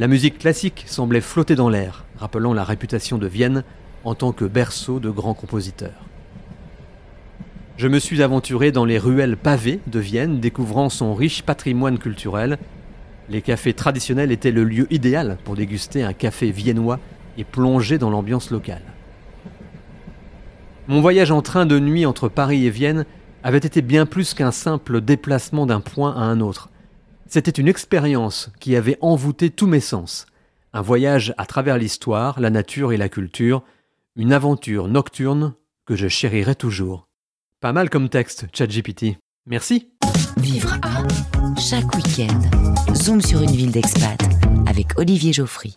La 0.00 0.08
musique 0.08 0.38
classique 0.38 0.84
semblait 0.86 1.20
flotter 1.20 1.56
dans 1.56 1.68
l'air, 1.68 2.06
rappelant 2.16 2.54
la 2.54 2.64
réputation 2.64 3.18
de 3.18 3.26
Vienne 3.26 3.64
en 4.02 4.14
tant 4.14 4.32
que 4.32 4.46
berceau 4.46 4.98
de 4.98 5.10
grands 5.10 5.34
compositeurs. 5.34 6.06
Je 7.76 7.86
me 7.86 7.98
suis 7.98 8.22
aventuré 8.22 8.72
dans 8.72 8.86
les 8.86 8.96
ruelles 8.96 9.36
pavées 9.36 9.78
de 9.86 9.98
Vienne, 9.98 10.40
découvrant 10.40 10.88
son 10.88 11.14
riche 11.14 11.42
patrimoine 11.42 11.98
culturel. 11.98 12.56
Les 13.28 13.42
cafés 13.42 13.74
traditionnels 13.74 14.32
étaient 14.32 14.52
le 14.52 14.64
lieu 14.64 14.86
idéal 14.90 15.36
pour 15.44 15.54
déguster 15.54 16.02
un 16.02 16.14
café 16.14 16.50
viennois 16.50 16.98
et 17.36 17.44
plonger 17.44 17.98
dans 17.98 18.08
l'ambiance 18.08 18.50
locale. 18.50 18.94
Mon 20.88 21.02
voyage 21.02 21.30
en 21.30 21.42
train 21.42 21.66
de 21.66 21.78
nuit 21.78 22.06
entre 22.06 22.30
Paris 22.30 22.64
et 22.64 22.70
Vienne 22.70 23.04
avait 23.42 23.58
été 23.58 23.82
bien 23.82 24.06
plus 24.06 24.32
qu'un 24.32 24.50
simple 24.50 25.02
déplacement 25.02 25.66
d'un 25.66 25.80
point 25.80 26.16
à 26.16 26.20
un 26.20 26.40
autre. 26.40 26.70
C'était 27.32 27.52
une 27.52 27.68
expérience 27.68 28.50
qui 28.58 28.74
avait 28.74 28.98
envoûté 29.00 29.50
tous 29.50 29.68
mes 29.68 29.78
sens. 29.78 30.26
Un 30.72 30.82
voyage 30.82 31.32
à 31.38 31.46
travers 31.46 31.78
l'histoire, 31.78 32.40
la 32.40 32.50
nature 32.50 32.92
et 32.92 32.96
la 32.96 33.08
culture, 33.08 33.62
une 34.16 34.32
aventure 34.32 34.88
nocturne 34.88 35.54
que 35.86 35.94
je 35.94 36.08
chérirai 36.08 36.56
toujours. 36.56 37.06
Pas 37.60 37.72
mal 37.72 37.88
comme 37.88 38.08
texte, 38.08 38.46
ChatGPT. 38.52 39.16
Merci. 39.46 39.92
Vivre 40.38 40.76
à 40.82 41.06
chaque 41.56 41.94
week-end. 41.94 42.40
Zoom 42.96 43.20
sur 43.20 43.42
une 43.42 43.52
ville 43.52 43.70
d'expat 43.70 44.20
avec 44.66 44.98
Olivier 44.98 45.32
Geoffry. 45.32 45.72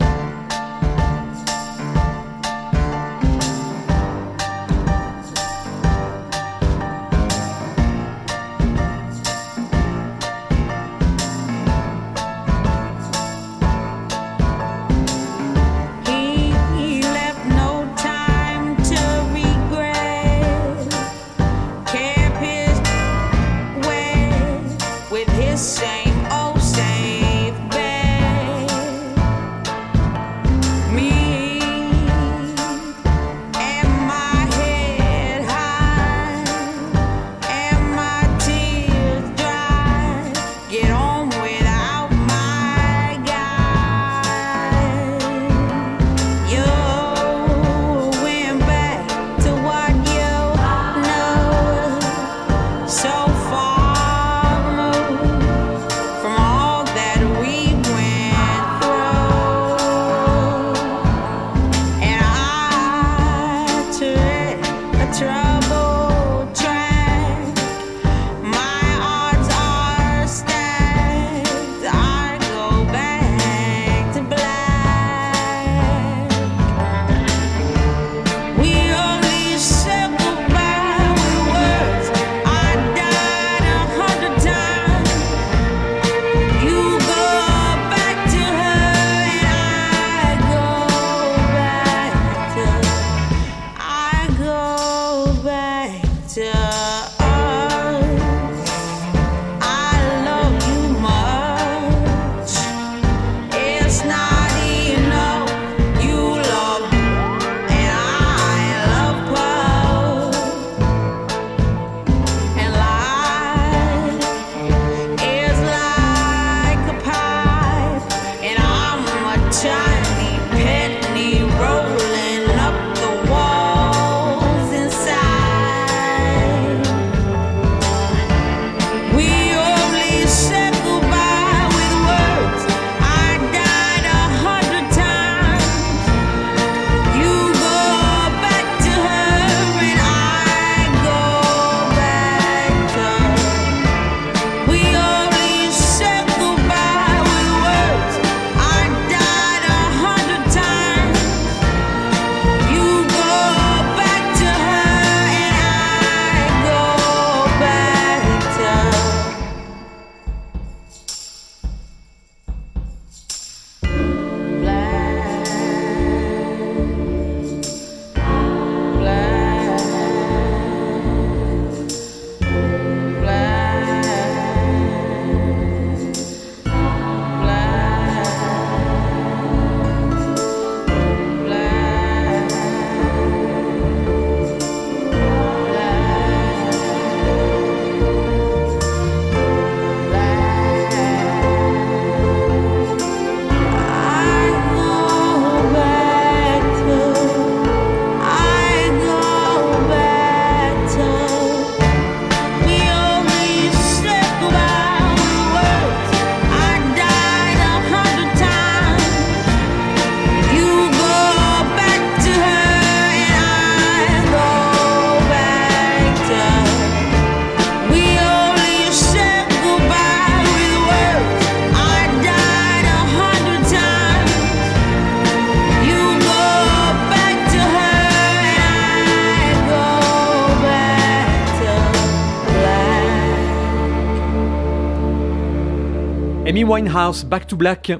Amy 236.63 236.71
Winehouse, 236.71 237.25
Back 237.25 237.47
to 237.47 237.57
Black. 237.57 237.91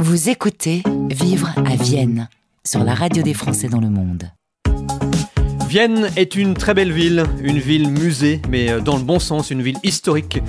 Vous 0.00 0.28
écoutez 0.28 0.82
Vivre 1.08 1.52
à 1.56 1.76
Vienne 1.76 2.28
sur 2.64 2.82
la 2.82 2.94
radio 2.94 3.22
des 3.22 3.32
Français 3.32 3.68
dans 3.68 3.80
le 3.80 3.90
monde. 3.90 4.28
Vienne 5.68 6.08
est 6.16 6.34
une 6.34 6.54
très 6.54 6.74
belle 6.74 6.90
ville, 6.90 7.22
une 7.40 7.60
ville 7.60 7.90
musée, 7.90 8.42
mais 8.48 8.70
euh, 8.70 8.80
dans 8.80 8.96
le 8.96 9.04
bon 9.04 9.20
sens, 9.20 9.52
une 9.52 9.62
ville 9.62 9.76
historique, 9.84 10.42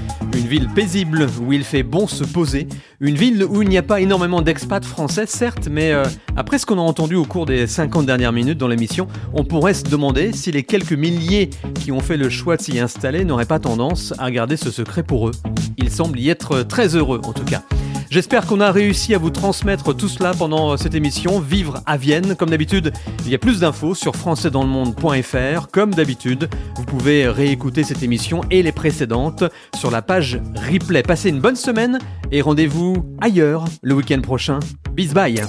une 0.46 0.52
ville 0.52 0.70
paisible 0.70 1.28
où 1.42 1.54
il 1.54 1.64
fait 1.64 1.82
bon 1.82 2.06
se 2.06 2.24
poser, 2.24 2.68
une 3.00 3.16
ville 3.16 3.44
où 3.44 3.64
il 3.64 3.70
n'y 3.70 3.80
a 3.80 3.82
pas 3.82 4.00
énormément 4.00 4.44
d'expats 4.44 4.86
français, 4.86 5.26
certes, 5.26 5.70
mais 5.72 5.92
euh, 5.92 6.04
après 6.36 6.60
ce 6.60 6.68
qu'on 6.68 6.78
a 6.78 6.82
entendu 6.82 7.16
au 7.16 7.26
cours 7.26 7.48
des 7.48 7.66
50 7.66 8.06
dernières 8.06 8.32
minutes 8.32 8.60
dans 8.60 8.68
l'émission, 8.68 9.08
on 9.34 9.44
pourrait 9.44 9.74
se 9.74 9.86
demander 9.86 10.34
si 10.34 10.52
les 10.52 10.62
quelques 10.62 10.94
milliers 10.94 11.50
qui 11.74 11.92
ont 11.92 12.00
fait 12.00 12.18
le 12.18 12.30
choix 12.30 12.58
de 12.58 12.62
s'y 12.62 12.78
installer 12.78 13.26
n'auraient 13.26 13.46
pas 13.46 13.58
tendance 13.58 14.14
à 14.20 14.30
garder 14.30 14.56
ce 14.56 14.70
secret 14.70 15.02
pour 15.02 15.30
eux. 15.30 15.34
Ils 15.78 15.90
semblent 15.90 16.20
y 16.20 16.30
être 16.30 16.62
très 16.62 16.96
heureux 16.96 17.22
en 17.24 17.34
tout 17.34 17.46
cas. 17.46 17.64
J'espère 18.10 18.46
qu'on 18.46 18.62
a 18.62 18.72
réussi 18.72 19.14
à 19.16 19.18
vous 19.18 19.30
transmettre 19.30 19.96
tout 19.96 20.08
cela 20.08 20.34
pendant 20.34 20.72
euh, 20.74 20.78
cette 20.78 20.96
émission 20.96 21.40
Vivre 21.40 21.82
à 21.86 21.98
Vienne. 21.98 22.36
Comme 22.36 22.50
d'habitude, 22.50 22.94
il 23.26 23.32
y 23.32 23.36
a 23.36 23.38
plus 23.38 23.60
d'infos 23.60 23.96
sur 23.96 24.16
françaisdanslemonde.fr. 24.16 25.68
Comme 25.72 25.94
d'habitude, 25.94 26.50
vous 26.76 26.86
pouvez 26.86 27.28
réécouter 27.28 27.84
cette 27.84 28.04
émission 28.04 28.42
et 28.52 28.64
les 28.64 28.72
précédentes 28.72 29.44
sur 29.76 29.92
la 29.92 30.02
page 30.02 30.40
replay. 30.56 31.04
Passez 31.04 31.30
une 31.30 31.40
bonne 31.40 31.56
semaine 31.56 32.00
et 32.32 32.42
rendez-vous 32.42 33.06
ailleurs 33.22 33.66
le 33.82 33.96
week-end 33.96 34.22
prochain. 34.22 34.60
Bis 34.94 35.14
bye 35.14 35.44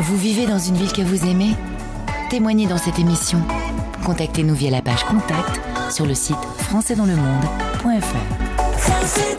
Vous 0.00 0.16
vivez 0.16 0.46
dans 0.46 0.58
une 0.58 0.76
ville 0.76 0.92
que 0.92 1.02
vous 1.02 1.24
aimez? 1.26 1.54
Témoignez 2.30 2.66
dans 2.66 2.78
cette 2.78 2.98
émission. 2.98 3.38
Contactez-nous 4.04 4.54
via 4.54 4.70
la 4.70 4.82
page 4.82 5.04
contact 5.04 5.60
sur 5.90 6.06
le 6.06 6.14
site 6.14 6.36
françaisdanslemonde.fr. 6.58 8.46
Français 8.78 9.35